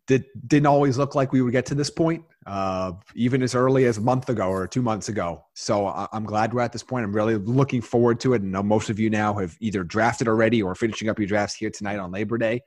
did 0.08 0.26
didn't 0.48 0.68
always 0.68 0.98
look 0.98 1.14
like 1.16 1.32
we 1.32 1.42
would 1.42 1.52
get 1.52 1.66
to 1.68 1.76
this 1.76 1.90
point, 1.90 2.24
uh, 2.48 2.94
even 3.16 3.44
as 3.44 3.54
early 3.54 3.86
as 3.86 3.98
a 3.98 4.02
month 4.02 4.30
ago 4.30 4.48
or 4.48 4.68
two 4.68 4.82
months 4.82 5.10
ago. 5.10 5.44
So 5.54 5.88
I, 5.88 6.08
am 6.14 6.26
glad 6.26 6.54
we're 6.54 6.62
at 6.62 6.72
this 6.72 6.84
point. 6.84 7.06
I'm 7.06 7.14
really 7.14 7.36
looking 7.36 7.82
forward 7.82 8.20
to 8.22 8.34
it. 8.34 8.42
And 8.42 8.52
know 8.52 8.64
most 8.64 8.90
of 8.90 9.00
you 9.00 9.10
now 9.10 9.34
have 9.36 9.56
either 9.60 9.84
drafted 9.84 10.28
already 10.28 10.64
or 10.64 10.74
finishing 10.74 11.10
up 11.10 11.20
your 11.20 11.28
drafts 11.28 11.56
here 11.56 11.70
tonight 11.70 12.00
on 12.00 12.12
Labor 12.12 12.38
Day. 12.38 12.62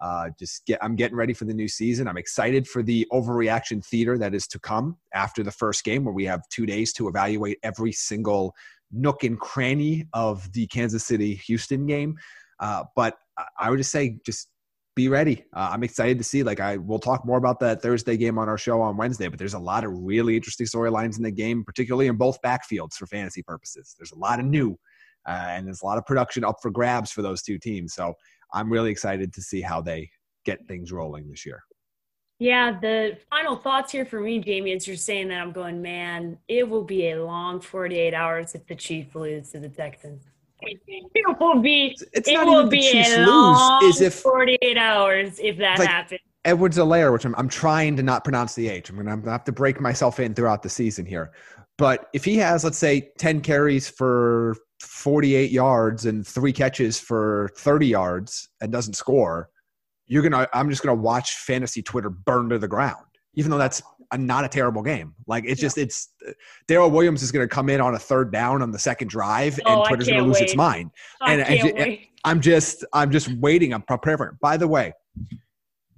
Uh, 0.00 0.30
just 0.36 0.66
get 0.66 0.82
I'm 0.82 0.96
getting 0.96 1.16
ready 1.16 1.32
for 1.32 1.44
the 1.44 1.54
new 1.54 1.68
season. 1.68 2.08
I'm 2.08 2.16
excited 2.16 2.66
for 2.66 2.82
the 2.82 3.06
overreaction 3.12 3.84
theater 3.84 4.18
that 4.18 4.34
is 4.34 4.48
to 4.48 4.58
come 4.58 4.96
after 5.14 5.44
the 5.44 5.52
first 5.52 5.84
game, 5.84 6.04
where 6.04 6.14
we 6.14 6.24
have 6.24 6.42
two 6.48 6.66
days 6.66 6.92
to 6.94 7.06
evaluate 7.06 7.58
every 7.62 7.92
single 7.92 8.54
nook 8.92 9.24
and 9.24 9.38
cranny 9.38 10.06
of 10.12 10.52
the 10.52 10.66
Kansas 10.68 11.04
City 11.04 11.34
Houston 11.34 11.86
game. 11.86 12.16
Uh, 12.60 12.84
but 12.94 13.16
I 13.58 13.70
would 13.70 13.78
just 13.78 13.90
say, 13.90 14.18
just 14.24 14.48
be 14.94 15.08
ready. 15.08 15.44
Uh, 15.54 15.70
I'm 15.72 15.82
excited 15.82 16.18
to 16.18 16.24
see. 16.24 16.42
Like 16.42 16.60
I, 16.60 16.76
we'll 16.76 16.98
talk 16.98 17.24
more 17.24 17.38
about 17.38 17.60
that 17.60 17.80
Thursday 17.80 18.16
game 18.16 18.38
on 18.38 18.48
our 18.48 18.58
show 18.58 18.80
on 18.80 18.96
Wednesday. 18.96 19.28
But 19.28 19.38
there's 19.38 19.54
a 19.54 19.58
lot 19.58 19.84
of 19.84 19.92
really 19.92 20.36
interesting 20.36 20.66
storylines 20.66 21.16
in 21.16 21.22
the 21.22 21.30
game, 21.30 21.64
particularly 21.64 22.08
in 22.08 22.16
both 22.16 22.40
backfields 22.42 22.94
for 22.94 23.06
fantasy 23.06 23.42
purposes. 23.42 23.94
There's 23.98 24.12
a 24.12 24.18
lot 24.18 24.38
of 24.38 24.44
new, 24.44 24.78
uh, 25.26 25.46
and 25.48 25.66
there's 25.66 25.82
a 25.82 25.86
lot 25.86 25.98
of 25.98 26.04
production 26.04 26.44
up 26.44 26.56
for 26.60 26.70
grabs 26.70 27.10
for 27.10 27.22
those 27.22 27.42
two 27.42 27.58
teams. 27.58 27.94
So 27.94 28.14
I'm 28.52 28.70
really 28.70 28.90
excited 28.90 29.32
to 29.32 29.42
see 29.42 29.62
how 29.62 29.80
they 29.80 30.10
get 30.44 30.66
things 30.68 30.92
rolling 30.92 31.30
this 31.30 31.46
year. 31.46 31.62
Yeah, 32.42 32.76
the 32.80 33.18
final 33.30 33.54
thoughts 33.54 33.92
here 33.92 34.04
for 34.04 34.18
me, 34.18 34.40
Jamie, 34.40 34.72
is 34.72 34.88
you're 34.88 34.96
saying 34.96 35.28
that 35.28 35.40
I'm 35.40 35.52
going, 35.52 35.80
man, 35.80 36.36
it 36.48 36.68
will 36.68 36.82
be 36.82 37.10
a 37.10 37.24
long 37.24 37.60
48 37.60 38.12
hours 38.14 38.56
if 38.56 38.66
the 38.66 38.74
Chiefs 38.74 39.14
lose 39.14 39.52
to 39.52 39.60
the 39.60 39.68
Texans. 39.68 40.24
It 40.64 41.40
will 41.40 41.60
be. 41.60 41.96
It's 42.12 42.28
it 42.28 42.44
will 42.44 42.66
be 42.68 43.00
a 43.00 43.26
long 43.26 43.82
lose, 43.82 43.96
is 43.96 44.00
if 44.00 44.14
48 44.14 44.76
hours 44.76 45.38
if 45.40 45.56
that 45.58 45.78
like 45.78 45.88
happens. 45.88 46.20
Edwards-Helaire, 46.44 47.12
which 47.12 47.24
I'm, 47.24 47.34
I'm 47.36 47.48
trying 47.48 47.96
to 47.96 48.02
not 48.02 48.24
pronounce 48.24 48.54
the 48.54 48.68
H. 48.68 48.90
I'm 48.90 48.96
going 48.96 49.22
to 49.22 49.30
have 49.30 49.44
to 49.44 49.52
break 49.52 49.80
myself 49.80 50.18
in 50.18 50.34
throughout 50.34 50.62
the 50.62 50.68
season 50.68 51.06
here. 51.06 51.32
But 51.78 52.08
if 52.12 52.24
he 52.24 52.36
has, 52.38 52.64
let's 52.64 52.78
say, 52.78 53.12
10 53.18 53.40
carries 53.40 53.88
for 53.88 54.56
48 54.80 55.50
yards 55.50 56.06
and 56.06 56.26
three 56.26 56.52
catches 56.52 56.98
for 56.98 57.50
30 57.56 57.86
yards 57.86 58.48
and 58.60 58.72
doesn't 58.72 58.94
score, 58.94 59.48
you're 60.12 60.22
gonna 60.22 60.46
i'm 60.52 60.68
just 60.68 60.82
gonna 60.82 61.00
watch 61.00 61.36
fantasy 61.38 61.82
twitter 61.82 62.10
burn 62.10 62.50
to 62.50 62.58
the 62.58 62.68
ground 62.68 63.06
even 63.34 63.50
though 63.50 63.58
that's 63.58 63.82
a, 64.12 64.18
not 64.18 64.44
a 64.44 64.48
terrible 64.48 64.82
game 64.82 65.14
like 65.26 65.44
it's 65.46 65.60
just 65.60 65.78
it's 65.78 66.10
darrel 66.68 66.90
williams 66.90 67.22
is 67.22 67.32
gonna 67.32 67.48
come 67.48 67.70
in 67.70 67.80
on 67.80 67.94
a 67.94 67.98
third 67.98 68.30
down 68.30 68.60
on 68.60 68.70
the 68.70 68.78
second 68.78 69.08
drive 69.08 69.58
and 69.64 69.80
oh, 69.80 69.84
twitter's 69.86 70.08
gonna 70.08 70.22
lose 70.22 70.34
wait. 70.34 70.42
its 70.42 70.54
mind 70.54 70.90
I 71.22 71.32
and, 71.32 71.42
and, 71.42 71.78
and 71.78 71.98
i'm 72.24 72.42
just 72.42 72.84
i'm 72.92 73.10
just 73.10 73.32
waiting 73.38 73.72
i'm 73.72 73.80
preparing 73.82 74.18
for 74.18 74.26
it 74.26 74.40
by 74.40 74.56
the 74.58 74.68
way 74.68 74.92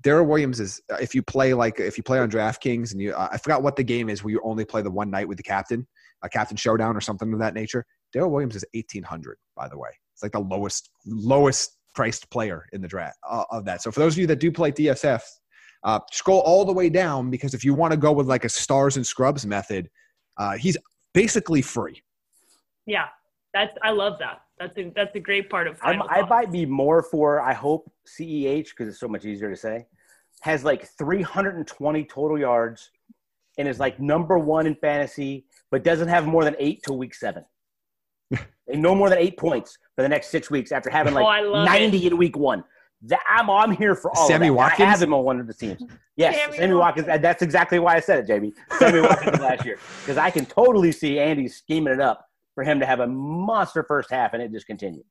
Darrel 0.00 0.26
Williams 0.26 0.60
is 0.60 0.82
if 1.00 1.14
you 1.14 1.22
play 1.22 1.54
like 1.54 1.80
if 1.80 1.96
you 1.96 2.02
play 2.04 2.18
on 2.18 2.30
DraftKings 2.30 2.92
and 2.92 3.00
you 3.00 3.14
uh, 3.14 3.28
I 3.32 3.38
forgot 3.38 3.62
what 3.62 3.74
the 3.74 3.82
game 3.82 4.10
is 4.10 4.22
where 4.22 4.32
you 4.32 4.40
only 4.44 4.66
play 4.66 4.82
the 4.82 4.90
one 4.90 5.10
night 5.10 5.26
with 5.26 5.38
the 5.38 5.42
captain, 5.42 5.86
a 6.22 6.28
captain 6.28 6.58
showdown 6.58 6.94
or 6.94 7.00
something 7.00 7.32
of 7.32 7.38
that 7.38 7.54
nature. 7.54 7.86
Darrel 8.12 8.30
Williams 8.30 8.54
is 8.54 8.66
eighteen 8.74 9.02
hundred, 9.02 9.38
by 9.56 9.66
the 9.66 9.78
way. 9.78 9.88
It's 10.12 10.22
like 10.22 10.32
the 10.32 10.40
lowest 10.40 10.90
lowest 11.06 11.78
priced 11.94 12.28
player 12.30 12.66
in 12.72 12.80
the 12.80 12.88
draft 12.88 13.18
uh, 13.28 13.44
of 13.50 13.64
that. 13.64 13.82
So 13.82 13.90
for 13.90 14.00
those 14.00 14.14
of 14.14 14.18
you 14.18 14.26
that 14.28 14.40
do 14.40 14.50
play 14.52 14.72
DSF, 14.72 15.22
uh, 15.84 16.00
scroll 16.10 16.40
all 16.40 16.64
the 16.64 16.72
way 16.72 16.88
down 16.88 17.30
because 17.30 17.54
if 17.54 17.64
you 17.64 17.74
want 17.74 17.92
to 17.92 17.96
go 17.96 18.12
with 18.12 18.26
like 18.26 18.44
a 18.44 18.48
stars 18.48 18.96
and 18.96 19.06
scrubs 19.06 19.46
method, 19.46 19.88
uh, 20.38 20.52
he's 20.52 20.76
basically 21.12 21.62
free. 21.62 22.02
Yeah, 22.86 23.06
that's 23.52 23.76
I 23.82 23.90
love 23.90 24.18
that. 24.18 24.40
That's 24.58 24.76
a 24.78 24.92
that's 24.94 25.14
a 25.14 25.20
great 25.20 25.50
part 25.50 25.66
of. 25.66 25.78
I, 25.82 25.92
I 25.92 26.26
might 26.26 26.50
be 26.50 26.64
more 26.64 27.02
for 27.02 27.40
I 27.40 27.52
hope 27.52 27.90
CEH 28.06 28.70
because 28.70 28.88
it's 28.88 29.00
so 29.00 29.08
much 29.08 29.24
easier 29.24 29.50
to 29.50 29.56
say. 29.56 29.86
Has 30.40 30.64
like 30.64 30.88
320 30.98 32.04
total 32.04 32.38
yards 32.38 32.90
and 33.58 33.68
is 33.68 33.78
like 33.78 34.00
number 34.00 34.38
one 34.38 34.66
in 34.66 34.74
fantasy, 34.76 35.46
but 35.70 35.84
doesn't 35.84 36.08
have 36.08 36.26
more 36.26 36.44
than 36.44 36.56
eight 36.58 36.82
till 36.82 36.98
week 36.98 37.14
seven 37.14 37.44
and 38.68 38.82
no 38.82 38.94
more 38.94 39.08
than 39.08 39.18
eight 39.18 39.36
points 39.36 39.78
for 39.94 40.02
the 40.02 40.08
next 40.08 40.28
six 40.30 40.50
weeks 40.50 40.72
after 40.72 40.90
having 40.90 41.16
oh, 41.16 41.22
like 41.22 41.44
oh, 41.44 41.64
90 41.64 41.96
it. 41.96 42.12
in 42.12 42.18
week 42.18 42.36
one. 42.36 42.64
That, 43.02 43.20
I'm, 43.28 43.50
I'm 43.50 43.72
here 43.72 43.94
for 43.94 44.16
all 44.16 44.26
Sammy 44.26 44.48
of 44.48 44.54
that. 44.54 44.58
Watkins? 44.58 44.86
I 44.86 44.90
have 44.90 45.02
him 45.02 45.12
on 45.12 45.24
one 45.24 45.40
of 45.40 45.46
the 45.46 45.54
teams. 45.54 45.82
Yes, 46.16 46.36
Sammy, 46.36 46.56
Sammy 46.58 46.74
Watkins. 46.74 47.06
That's 47.08 47.42
exactly 47.42 47.80
why 47.80 47.96
I 47.96 47.98
said 48.00 48.20
it, 48.20 48.28
Jamie. 48.28 48.52
Sammy 48.78 49.00
Watkins 49.00 49.40
last 49.40 49.64
year. 49.64 49.80
Because 50.00 50.16
I 50.16 50.30
can 50.30 50.46
totally 50.46 50.92
see 50.92 51.18
Andy 51.18 51.48
scheming 51.48 51.92
it 51.92 51.98
up 51.98 52.28
for 52.54 52.62
him 52.62 52.78
to 52.78 52.86
have 52.86 53.00
a 53.00 53.06
monster 53.08 53.82
first 53.82 54.12
half 54.12 54.32
and 54.32 54.40
it 54.40 54.52
just 54.52 54.68
continued. 54.68 55.04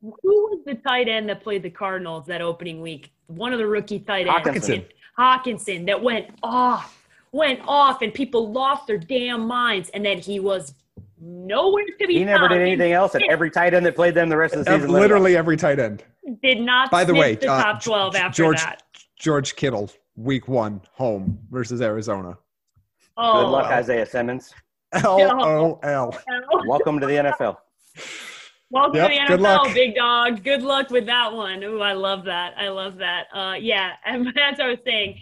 Who 0.00 0.12
was 0.22 0.60
the 0.64 0.74
tight 0.74 1.08
end 1.08 1.28
that 1.30 1.42
played 1.42 1.64
the 1.64 1.70
Cardinals 1.70 2.26
that 2.26 2.42
opening 2.42 2.80
week? 2.80 3.12
One 3.26 3.52
of 3.52 3.58
the 3.58 3.66
rookie 3.66 3.98
tight 3.98 4.28
ends. 4.28 4.38
Hawkinson. 4.38 4.84
Hockenson 5.18 5.86
that 5.86 6.00
went 6.00 6.28
off, 6.44 7.08
went 7.32 7.60
off, 7.66 8.02
and 8.02 8.14
people 8.14 8.52
lost 8.52 8.86
their 8.86 8.98
damn 8.98 9.46
minds. 9.46 9.88
And 9.90 10.04
then 10.04 10.18
he 10.18 10.38
was 10.38 10.74
nowhere 11.20 11.84
to 11.98 12.06
be 12.06 12.18
He 12.18 12.24
never 12.24 12.48
did 12.48 12.60
anything 12.60 12.92
else, 12.92 13.14
and 13.14 13.24
every 13.24 13.50
tight 13.50 13.74
end 13.74 13.86
that 13.86 13.94
played 13.94 14.14
them 14.14 14.28
the 14.28 14.36
rest 14.36 14.54
of 14.54 14.64
the 14.64 14.74
season. 14.74 14.90
Literally 14.90 15.36
every 15.36 15.56
tight 15.56 15.78
end. 15.78 16.04
Did 16.42 16.60
not 16.60 16.90
By 16.90 17.04
the 17.04 17.14
way, 17.14 17.36
the 17.36 17.50
uh, 17.50 17.62
top 17.62 17.82
12 17.82 18.16
after 18.16 18.42
George, 18.42 18.60
that. 18.60 18.82
George 19.18 19.56
Kittle, 19.56 19.90
week 20.16 20.48
one, 20.48 20.80
home 20.92 21.38
versus 21.50 21.80
Arizona. 21.80 22.36
Oh. 23.16 23.44
Good 23.44 23.50
luck, 23.50 23.66
Isaiah 23.66 24.06
Simmons. 24.06 24.54
L 24.92 25.20
O 25.42 25.80
L. 25.82 26.16
Welcome 26.66 27.00
to 27.00 27.06
the 27.06 27.14
NFL. 27.14 27.56
Welcome 28.70 28.96
yep, 28.96 29.28
to 29.28 29.36
the 29.36 29.42
NFL, 29.44 29.74
big 29.74 29.94
dog. 29.94 30.42
Good 30.42 30.62
luck 30.62 30.90
with 30.90 31.06
that 31.06 31.32
one. 31.32 31.62
Ooh, 31.62 31.80
I 31.80 31.92
love 31.92 32.24
that. 32.24 32.54
I 32.58 32.68
love 32.68 32.96
that. 32.96 33.26
Uh, 33.32 33.54
yeah, 33.54 33.92
and 34.04 34.26
as 34.28 34.58
I 34.58 34.68
was 34.68 34.78
saying, 34.84 35.18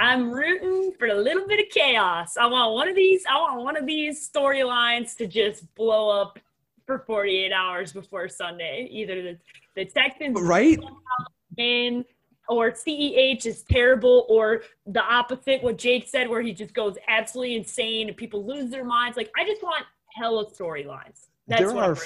I'm 0.00 0.30
rooting 0.30 0.92
for 0.98 1.08
a 1.08 1.14
little 1.14 1.46
bit 1.46 1.60
of 1.60 1.66
chaos. 1.70 2.36
I 2.36 2.46
want 2.46 2.74
one 2.74 2.88
of 2.88 2.96
these. 2.96 3.24
I 3.28 3.38
want 3.38 3.62
one 3.62 3.76
of 3.76 3.86
these 3.86 4.28
storylines 4.28 5.16
to 5.16 5.26
just 5.26 5.72
blow 5.74 6.08
up 6.08 6.38
for 6.86 7.00
48 7.00 7.52
hours 7.52 7.92
before 7.92 8.28
Sunday. 8.28 8.88
Either 8.90 9.22
the 9.22 9.38
the 9.74 9.84
Texans 9.84 10.40
right 10.40 10.78
in 11.58 12.04
or 12.48 12.70
CEH 12.70 13.44
is 13.44 13.62
terrible, 13.62 14.24
or 14.28 14.62
the 14.86 15.02
opposite, 15.02 15.62
what 15.62 15.78
Jake 15.78 16.06
said, 16.06 16.28
where 16.28 16.42
he 16.42 16.52
just 16.52 16.72
goes 16.74 16.96
absolutely 17.08 17.56
insane 17.56 18.08
and 18.08 18.16
people 18.16 18.46
lose 18.46 18.70
their 18.70 18.84
minds. 18.84 19.16
Like 19.16 19.30
I 19.36 19.44
just 19.44 19.62
want 19.62 19.84
hella 20.14 20.46
storylines. 20.46 21.26
There 21.48 21.76
are 21.76 21.96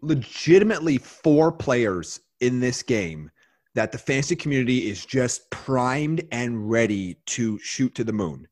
legitimately 0.00 0.98
four 0.98 1.52
players 1.52 2.20
in 2.40 2.58
this 2.60 2.82
game 2.82 3.30
that 3.74 3.92
the 3.92 3.98
fantasy 3.98 4.36
community 4.36 4.90
is 4.90 5.06
just 5.06 5.50
primed 5.50 6.22
and 6.30 6.70
ready 6.70 7.16
to 7.26 7.58
shoot 7.58 7.94
to 7.94 8.04
the 8.04 8.12
moon. 8.12 8.46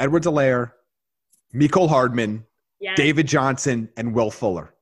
Edwards-Helaire, 0.00 0.72
Mecole 1.54 1.88
Hardman, 1.88 2.44
yes. 2.80 2.96
David 2.96 3.26
Johnson, 3.26 3.88
and 3.96 4.14
Will 4.14 4.30
Fuller. 4.30 4.74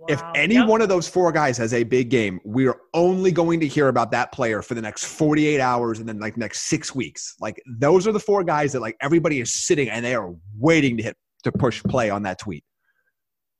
Wow. 0.00 0.06
If 0.08 0.22
any 0.34 0.56
yep. 0.56 0.68
one 0.68 0.82
of 0.82 0.90
those 0.90 1.08
four 1.08 1.32
guys 1.32 1.56
has 1.56 1.72
a 1.72 1.82
big 1.82 2.10
game, 2.10 2.38
we 2.44 2.66
are 2.66 2.78
only 2.92 3.32
going 3.32 3.60
to 3.60 3.66
hear 3.66 3.88
about 3.88 4.10
that 4.10 4.32
player 4.32 4.60
for 4.60 4.74
the 4.74 4.82
next 4.82 5.04
48 5.04 5.60
hours 5.60 5.98
and 5.98 6.08
then 6.08 6.18
like 6.18 6.36
next 6.36 6.62
six 6.62 6.94
weeks. 6.94 7.36
Like 7.40 7.62
those 7.66 8.06
are 8.06 8.12
the 8.12 8.20
four 8.20 8.44
guys 8.44 8.72
that 8.72 8.80
like 8.80 8.96
everybody 9.00 9.40
is 9.40 9.54
sitting 9.54 9.88
and 9.88 10.04
they 10.04 10.14
are 10.14 10.34
waiting 10.58 10.98
to 10.98 11.02
hit 11.02 11.16
to 11.44 11.52
push 11.52 11.82
play 11.84 12.10
on 12.10 12.22
that 12.24 12.38
tweet. 12.38 12.64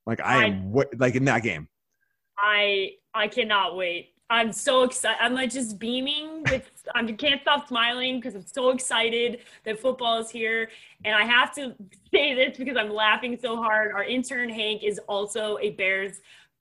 Like 0.07 0.21
I 0.21 0.47
am 0.47 0.75
I, 0.77 0.85
like 0.99 1.15
in 1.15 1.25
that 1.25 1.43
game. 1.43 1.69
I 2.39 2.91
I 3.15 3.29
cannot 3.29 3.77
wait. 3.77 4.14
I'm 4.31 4.53
so 4.53 4.85
excited. 4.85 5.19
I'm 5.21 5.35
like 5.35 5.51
just 5.51 5.79
beaming 5.79 6.45
with 6.51 6.71
I 6.95 7.05
can't 7.13 7.41
stop 7.43 7.69
smiling 7.69 8.21
because 8.21 8.35
I'm 8.35 8.47
so 8.47 8.71
excited 8.71 9.41
that 9.65 9.79
football 9.79 10.19
is 10.19 10.31
here. 10.31 10.71
And 11.05 11.15
I 11.15 11.25
have 11.25 11.55
to 11.57 11.75
say 12.11 12.35
this 12.35 12.57
because 12.57 12.77
I'm 12.77 12.91
laughing 12.91 13.39
so 13.41 13.57
hard. 13.57 13.93
Our 13.93 14.05
intern 14.05 14.49
Hank 14.49 14.83
is 14.83 14.99
also 15.09 15.59
a 15.61 15.71
Bears 15.71 16.21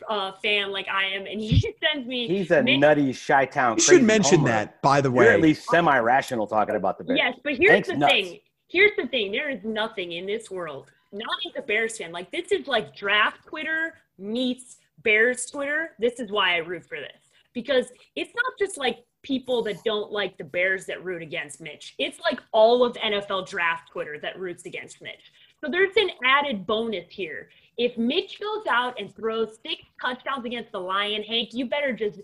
uh, 0.10 0.34
fan 0.44 0.72
like 0.72 0.88
I 0.90 1.06
am, 1.06 1.26
and 1.26 1.40
he 1.40 1.60
sends 1.94 2.08
me. 2.08 2.28
He's 2.28 2.52
a 2.52 2.62
nutty 2.62 3.14
shy 3.14 3.46
town. 3.46 3.78
You 3.78 3.84
should 3.84 4.04
mention 4.04 4.40
homer. 4.40 4.50
that, 4.50 4.82
by 4.82 5.00
the 5.00 5.10
way. 5.10 5.26
You're 5.26 5.34
at 5.34 5.42
least 5.42 5.70
semi-rational 5.70 6.48
talking 6.48 6.76
about 6.76 6.98
the 6.98 7.06
Bears. 7.06 7.20
Yes, 7.24 7.38
but 7.44 7.56
here's 7.56 7.72
Hank's 7.72 7.88
the 7.88 7.98
nuts. 7.98 8.12
thing. 8.12 8.40
Here's 8.68 8.92
the 8.98 9.08
thing. 9.08 9.32
There 9.32 9.50
is 9.50 9.64
nothing 9.64 10.14
in 10.14 10.26
this 10.26 10.52
world. 10.52 10.92
Not 11.14 11.38
as 11.48 11.54
a 11.58 11.62
Bears 11.62 11.98
fan. 11.98 12.12
Like 12.12 12.30
this 12.32 12.52
is 12.52 12.68
like 12.68 12.94
draft 12.96 13.48
Twitter 13.48 13.96
meets 14.18 14.78
Bears 15.04 15.46
Twitter. 15.46 15.92
This 16.00 16.20
is 16.20 16.32
why 16.32 16.56
I 16.56 16.58
root 16.58 16.84
for 16.84 16.98
this 16.98 17.23
because 17.54 17.92
it's 18.16 18.34
not 18.36 18.54
just 18.60 18.78
like 18.78 19.00
people 19.22 19.64
that 19.64 19.84
don't 19.84 20.12
like 20.12 20.38
the 20.38 20.44
Bears 20.44 20.86
that 20.86 21.04
root 21.04 21.22
against 21.22 21.62
Mitch. 21.62 21.96
It's 21.98 22.20
like 22.20 22.40
all 22.52 22.84
of 22.84 22.94
NFL 22.98 23.48
draft 23.48 23.92
Twitter 23.92 24.20
that 24.22 24.38
roots 24.38 24.66
against 24.66 25.02
Mitch. 25.02 25.32
So 25.64 25.72
there's 25.72 25.96
an 25.96 26.10
added 26.26 26.68
bonus 26.68 27.06
here. 27.10 27.50
If 27.78 27.98
Mitch 27.98 28.40
goes 28.40 28.66
out 28.70 29.00
and 29.00 29.16
throws 29.16 29.58
six 29.66 29.82
touchdowns 30.02 30.46
against 30.46 30.72
the 30.72 30.80
Lion, 30.80 31.24
Hank, 31.24 31.54
you 31.54 31.68
better 31.68 31.94
just 31.94 32.20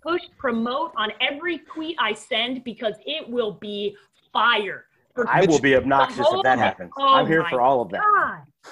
push 0.00 0.22
promote 0.38 0.92
on 0.96 1.10
every 1.20 1.58
tweet 1.58 1.96
I 2.00 2.12
send 2.12 2.64
because 2.64 2.94
it 3.04 3.28
will 3.28 3.52
be 3.52 3.96
fire. 4.32 4.86
For 5.14 5.28
I 5.28 5.44
will 5.44 5.60
be 5.60 5.76
obnoxious 5.76 6.26
if 6.30 6.42
that 6.42 6.58
oh 6.58 6.60
happens. 6.60 6.90
Oh 6.98 7.06
I'm 7.06 7.26
here 7.26 7.44
for 7.50 7.60
all 7.60 7.82
of 7.82 7.90
that. 7.90 8.02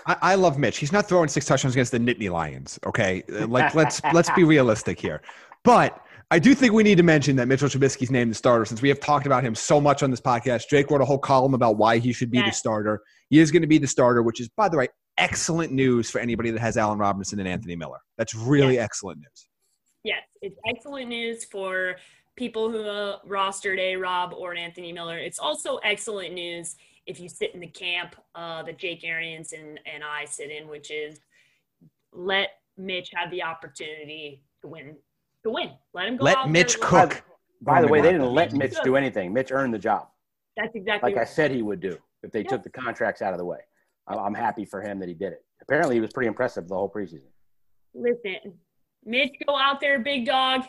I, 0.06 0.16
I, 0.22 0.34
love 0.36 0.56
Mitch. 0.56 0.78
He's 0.78 0.92
not 0.92 1.06
throwing 1.06 1.28
six 1.28 1.44
touchdowns 1.44 1.74
against 1.74 1.92
the 1.92 1.98
Nittany 1.98 2.30
Lions. 2.30 2.78
Okay, 2.86 3.22
uh, 3.30 3.46
like 3.46 3.74
let's 3.74 4.00
let's 4.14 4.30
be 4.30 4.44
realistic 4.44 4.98
here. 4.98 5.20
But 5.64 6.00
I 6.30 6.38
do 6.38 6.54
think 6.54 6.72
we 6.72 6.82
need 6.82 6.96
to 6.96 7.02
mention 7.02 7.36
that 7.36 7.48
Mitchell 7.48 7.68
Trubisky's 7.68 8.10
named 8.10 8.30
the 8.30 8.34
starter 8.36 8.64
since 8.64 8.80
we 8.80 8.88
have 8.88 9.00
talked 9.00 9.26
about 9.26 9.44
him 9.44 9.54
so 9.54 9.80
much 9.80 10.02
on 10.02 10.10
this 10.10 10.20
podcast. 10.20 10.68
Jake 10.68 10.90
wrote 10.90 11.00
a 11.00 11.04
whole 11.04 11.18
column 11.18 11.54
about 11.54 11.76
why 11.76 11.98
he 11.98 12.12
should 12.12 12.30
be 12.30 12.38
yes. 12.38 12.54
the 12.54 12.58
starter. 12.58 13.02
He 13.30 13.40
is 13.40 13.50
going 13.50 13.62
to 13.62 13.68
be 13.68 13.78
the 13.78 13.86
starter, 13.86 14.22
which 14.22 14.40
is, 14.40 14.48
by 14.56 14.68
the 14.68 14.76
way, 14.76 14.88
excellent 15.18 15.72
news 15.72 16.08
for 16.08 16.20
anybody 16.20 16.50
that 16.50 16.60
has 16.60 16.76
Allen 16.76 16.98
Robinson 16.98 17.38
and 17.40 17.48
Anthony 17.48 17.76
Miller. 17.76 17.98
That's 18.16 18.34
really 18.34 18.74
yes. 18.74 18.84
excellent 18.84 19.18
news. 19.18 19.48
Yes, 20.04 20.22
it's 20.40 20.58
excellent 20.68 21.08
news 21.08 21.44
for 21.44 21.96
people 22.36 22.70
who 22.70 22.84
uh, 22.84 23.18
rostered 23.28 23.78
a 23.78 23.96
Rob 23.96 24.32
or 24.32 24.52
an 24.52 24.58
Anthony 24.58 24.92
Miller. 24.92 25.18
It's 25.18 25.38
also 25.38 25.76
excellent 25.78 26.32
news 26.32 26.76
if 27.06 27.18
you 27.20 27.28
sit 27.28 27.54
in 27.54 27.60
the 27.60 27.66
camp 27.66 28.14
uh, 28.34 28.62
that 28.62 28.78
Jake 28.78 29.04
Arians 29.04 29.52
and, 29.52 29.80
and 29.92 30.02
I 30.04 30.24
sit 30.24 30.50
in, 30.50 30.68
which 30.68 30.90
is 30.90 31.18
let 32.12 32.50
Mitch 32.78 33.10
have 33.14 33.30
the 33.30 33.42
opportunity 33.42 34.42
to 34.62 34.68
win. 34.68 34.96
To 35.44 35.50
win, 35.50 35.70
let 35.94 36.08
him 36.08 36.16
go. 36.16 36.24
Let 36.24 36.50
Mitch 36.50 36.80
cook. 36.80 37.22
By, 37.62 37.74
by 37.74 37.82
the 37.82 37.88
way, 37.88 38.00
they 38.00 38.12
didn't 38.12 38.32
let 38.32 38.52
Mitch 38.52 38.74
do 38.84 38.96
anything. 38.96 39.32
Mitch 39.32 39.52
earned 39.52 39.72
the 39.72 39.78
job. 39.78 40.08
That's 40.56 40.74
exactly 40.74 41.10
like 41.10 41.16
right. 41.16 41.26
I 41.26 41.30
said 41.30 41.50
he 41.50 41.62
would 41.62 41.80
do 41.80 41.96
if 42.22 42.30
they 42.32 42.40
yep. 42.40 42.48
took 42.48 42.62
the 42.62 42.70
contracts 42.70 43.22
out 43.22 43.32
of 43.32 43.38
the 43.38 43.44
way. 43.44 43.58
I'm 44.06 44.34
happy 44.34 44.64
for 44.64 44.82
him 44.82 44.98
that 45.00 45.08
he 45.08 45.14
did 45.14 45.32
it. 45.32 45.44
Apparently, 45.62 45.94
he 45.94 46.00
was 46.00 46.12
pretty 46.12 46.28
impressive 46.28 46.68
the 46.68 46.74
whole 46.74 46.90
preseason. 46.90 47.28
Listen, 47.94 48.54
Mitch, 49.04 49.34
go 49.46 49.56
out 49.56 49.80
there, 49.80 49.98
big 50.00 50.26
dog. 50.26 50.62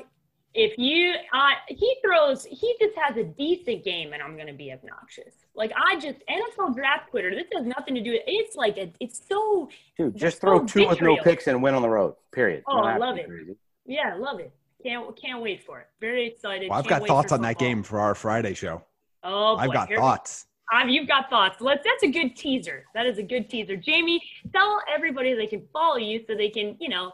If 0.53 0.77
you, 0.77 1.13
uh, 1.33 1.51
he 1.67 1.95
throws, 2.03 2.43
he 2.43 2.75
just 2.79 2.95
has 2.97 3.15
a 3.15 3.23
decent 3.23 3.85
game, 3.85 4.11
and 4.13 4.21
I'm 4.21 4.35
going 4.35 4.47
to 4.47 4.53
be 4.53 4.71
obnoxious. 4.71 5.33
Like 5.55 5.71
I 5.75 5.95
just 5.95 6.19
NFL 6.29 6.75
draft 6.75 7.09
Twitter. 7.09 7.33
This 7.33 7.47
has 7.55 7.65
nothing 7.65 7.95
to 7.95 8.01
do 8.01 8.11
with. 8.11 8.21
It's 8.27 8.55
like 8.55 8.77
a, 8.77 8.91
it's 8.99 9.21
so. 9.27 9.69
Dude, 9.97 10.15
just 10.15 10.41
throw 10.41 10.59
so 10.59 10.65
two 10.65 10.87
with 10.87 11.01
no 11.01 11.17
picks 11.17 11.47
and 11.47 11.63
win 11.63 11.73
on 11.73 11.81
the 11.81 11.89
road. 11.89 12.15
Period. 12.33 12.63
Oh, 12.67 12.79
I 12.79 12.97
love 12.97 13.17
it. 13.17 13.27
Crazy. 13.27 13.55
Yeah, 13.85 14.15
love 14.17 14.39
it. 14.39 14.53
Can't 14.83 15.15
can't 15.21 15.41
wait 15.41 15.63
for 15.63 15.79
it. 15.79 15.87
Very 15.99 16.27
excited. 16.27 16.69
Well, 16.69 16.79
I've 16.79 16.87
can't 16.87 17.01
got 17.01 17.07
thoughts 17.07 17.31
on 17.31 17.41
that 17.41 17.57
game 17.57 17.83
for 17.83 17.99
our 17.99 18.15
Friday 18.15 18.53
show. 18.53 18.83
Oh, 19.23 19.55
boy. 19.55 19.61
I've 19.61 19.73
got 19.73 19.87
Here 19.87 19.97
thoughts. 19.97 20.47
Um, 20.73 20.89
you've 20.89 21.07
got 21.07 21.29
thoughts. 21.29 21.61
Let's. 21.61 21.83
That's 21.83 22.03
a 22.03 22.07
good 22.07 22.35
teaser. 22.35 22.85
That 22.93 23.05
is 23.05 23.17
a 23.17 23.23
good 23.23 23.49
teaser. 23.49 23.75
Jamie, 23.75 24.21
tell 24.53 24.81
everybody 24.93 25.33
they 25.33 25.47
can 25.47 25.63
follow 25.73 25.97
you 25.97 26.23
so 26.27 26.35
they 26.35 26.49
can, 26.49 26.77
you 26.79 26.89
know, 26.89 27.11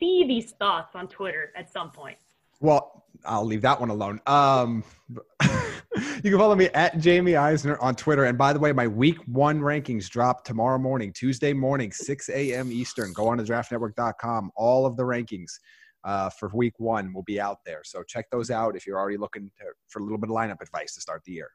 see 0.00 0.24
these 0.26 0.52
thoughts 0.52 0.94
on 0.94 1.08
Twitter 1.08 1.52
at 1.56 1.70
some 1.72 1.90
point. 1.90 2.16
Well, 2.60 3.04
I'll 3.24 3.44
leave 3.44 3.62
that 3.62 3.78
one 3.78 3.90
alone. 3.90 4.20
Um, 4.26 4.82
you 5.42 6.30
can 6.30 6.38
follow 6.38 6.54
me 6.54 6.66
at 6.66 6.98
Jamie 6.98 7.36
Eisner 7.36 7.78
on 7.78 7.94
Twitter. 7.94 8.24
And 8.24 8.38
by 8.38 8.52
the 8.52 8.58
way, 8.58 8.72
my 8.72 8.86
week 8.86 9.18
one 9.26 9.60
rankings 9.60 10.08
drop 10.08 10.44
tomorrow 10.44 10.78
morning, 10.78 11.12
Tuesday 11.12 11.52
morning, 11.52 11.92
6 11.92 12.28
a.m. 12.30 12.72
Eastern. 12.72 13.12
Go 13.12 13.28
on 13.28 13.38
to 13.38 13.44
draftnetwork.com. 13.44 14.50
All 14.56 14.86
of 14.86 14.96
the 14.96 15.02
rankings 15.02 15.52
uh, 16.04 16.30
for 16.30 16.50
week 16.54 16.74
one 16.78 17.12
will 17.12 17.24
be 17.24 17.40
out 17.40 17.58
there. 17.66 17.82
So 17.84 18.02
check 18.02 18.26
those 18.30 18.50
out 18.50 18.76
if 18.76 18.86
you're 18.86 18.98
already 18.98 19.18
looking 19.18 19.50
to, 19.58 19.64
for 19.88 20.00
a 20.00 20.02
little 20.02 20.18
bit 20.18 20.30
of 20.30 20.36
lineup 20.36 20.60
advice 20.60 20.94
to 20.94 21.00
start 21.00 21.22
the 21.24 21.32
year 21.32 21.50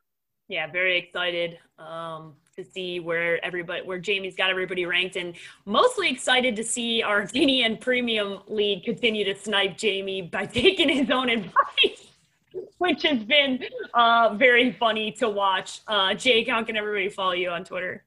yeah, 0.47 0.67
very 0.67 0.97
excited 0.97 1.57
um, 1.79 2.33
to 2.55 2.63
see 2.63 2.99
where 2.99 3.43
everybody, 3.43 3.81
where 3.83 3.99
Jamie's 3.99 4.35
got 4.35 4.49
everybody 4.49 4.85
ranked, 4.85 5.15
and 5.15 5.35
mostly 5.65 6.09
excited 6.09 6.55
to 6.57 6.63
see 6.63 7.01
our 7.01 7.21
TDN 7.23 7.79
Premium 7.79 8.39
League 8.47 8.83
continue 8.83 9.23
to 9.25 9.35
snipe 9.35 9.77
Jamie 9.77 10.21
by 10.21 10.45
taking 10.61 10.89
his 10.89 11.09
own 11.09 11.29
advice, 11.29 12.07
which 12.77 13.03
has 13.03 13.23
been 13.23 13.63
uh, 13.93 14.35
very 14.35 14.71
funny 14.73 15.11
to 15.13 15.29
watch. 15.29 15.81
Uh, 15.87 16.13
Jake, 16.13 16.49
how 16.49 16.63
can 16.63 16.75
everybody 16.75 17.09
follow 17.09 17.31
you 17.31 17.49
on 17.49 17.63
Twitter? 17.63 18.03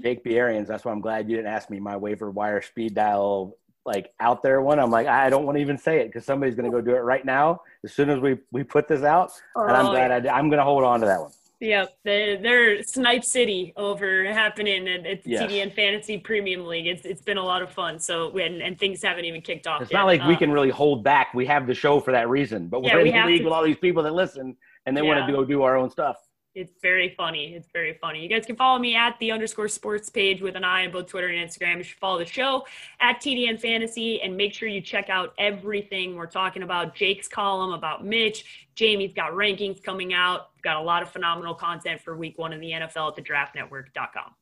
Jake 0.00 0.24
B. 0.24 0.38
Arians. 0.38 0.66
That's 0.66 0.86
why 0.86 0.92
I'm 0.92 1.02
glad 1.02 1.28
you 1.28 1.36
didn't 1.36 1.52
ask 1.52 1.68
me 1.68 1.78
my 1.78 1.96
waiver 1.96 2.30
wire 2.30 2.62
speed 2.62 2.94
dial 2.94 3.58
like 3.84 4.12
out 4.20 4.42
there 4.42 4.60
one. 4.60 4.78
I'm 4.78 4.90
like, 4.90 5.06
I 5.06 5.30
don't 5.30 5.44
want 5.44 5.56
to 5.56 5.62
even 5.62 5.78
say 5.78 6.00
it 6.00 6.06
because 6.06 6.24
somebody's 6.24 6.54
going 6.54 6.70
to 6.70 6.76
go 6.76 6.80
do 6.80 6.94
it 6.94 7.00
right 7.00 7.24
now 7.24 7.62
as 7.84 7.92
soon 7.92 8.10
as 8.10 8.20
we 8.20 8.38
we 8.52 8.62
put 8.62 8.88
this 8.88 9.02
out, 9.02 9.32
oh, 9.56 9.66
and 9.66 9.76
I'm 9.76 9.86
oh, 9.86 9.90
glad. 9.90 10.26
I, 10.26 10.36
I'm 10.36 10.48
going 10.48 10.58
to 10.58 10.64
hold 10.64 10.84
on 10.84 11.00
to 11.00 11.06
that 11.06 11.20
one. 11.20 11.32
Yep, 11.62 11.94
the, 12.04 12.38
they're 12.40 12.82
Snipe 12.82 13.22
City 13.22 13.74
over 13.76 14.24
happening 14.32 14.88
at, 14.88 15.04
at 15.04 15.22
the 15.24 15.30
yes. 15.30 15.42
TDN 15.42 15.74
Fantasy 15.74 16.16
Premium 16.16 16.66
League. 16.66 16.86
It's 16.86 17.04
it's 17.04 17.20
been 17.20 17.36
a 17.36 17.44
lot 17.44 17.60
of 17.60 17.70
fun. 17.70 17.98
So 17.98 18.36
and, 18.38 18.62
and 18.62 18.78
things 18.78 19.02
haven't 19.02 19.26
even 19.26 19.42
kicked 19.42 19.66
off. 19.66 19.82
It's 19.82 19.90
yet. 19.90 19.98
not 19.98 20.06
like 20.06 20.22
um, 20.22 20.28
we 20.28 20.36
can 20.36 20.50
really 20.50 20.70
hold 20.70 21.04
back. 21.04 21.34
We 21.34 21.44
have 21.46 21.66
the 21.66 21.74
show 21.74 22.00
for 22.00 22.12
that 22.12 22.30
reason, 22.30 22.68
but 22.68 22.82
we're 22.82 22.88
yeah, 22.88 23.20
in 23.20 23.26
the 23.26 23.32
league 23.32 23.38
to, 23.40 23.44
with 23.44 23.52
all 23.52 23.62
these 23.62 23.76
people 23.76 24.02
that 24.04 24.14
listen 24.14 24.56
and 24.86 24.96
they 24.96 25.02
yeah. 25.02 25.08
want 25.08 25.26
to 25.26 25.32
go 25.32 25.44
do 25.44 25.62
our 25.62 25.76
own 25.76 25.90
stuff. 25.90 26.16
It's 26.54 26.72
very 26.82 27.14
funny. 27.16 27.54
It's 27.54 27.68
very 27.72 27.96
funny. 28.00 28.22
You 28.22 28.28
guys 28.28 28.44
can 28.44 28.56
follow 28.56 28.78
me 28.80 28.96
at 28.96 29.16
the 29.20 29.30
underscore 29.30 29.68
sports 29.68 30.08
page 30.08 30.42
with 30.42 30.56
an 30.56 30.64
eye 30.64 30.84
on 30.84 30.90
both 30.90 31.06
Twitter 31.06 31.28
and 31.28 31.48
Instagram. 31.48 31.76
You 31.78 31.84
should 31.84 31.98
follow 31.98 32.18
the 32.18 32.26
show 32.26 32.66
at 33.00 33.20
TDN 33.20 33.60
Fantasy 33.60 34.20
and 34.20 34.36
make 34.36 34.52
sure 34.52 34.68
you 34.68 34.80
check 34.80 35.08
out 35.08 35.32
everything 35.38 36.16
we're 36.16 36.26
talking 36.26 36.64
about. 36.64 36.96
Jake's 36.96 37.28
column 37.28 37.72
about 37.72 38.04
Mitch. 38.04 38.66
Jamie's 38.74 39.12
got 39.12 39.32
rankings 39.32 39.80
coming 39.80 40.12
out. 40.12 40.50
We've 40.56 40.62
got 40.62 40.76
a 40.76 40.82
lot 40.82 41.02
of 41.02 41.10
phenomenal 41.10 41.54
content 41.54 42.00
for 42.00 42.16
week 42.16 42.36
one 42.36 42.52
in 42.52 42.60
the 42.60 42.72
NFL 42.72 43.10
at 43.10 43.16
the 43.16 43.22
draftnetwork.com. 43.22 44.34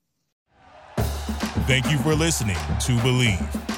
Thank 1.67 1.91
you 1.91 1.99
for 1.99 2.15
listening 2.15 2.57
to 2.57 2.97
Bleav. 3.03 3.78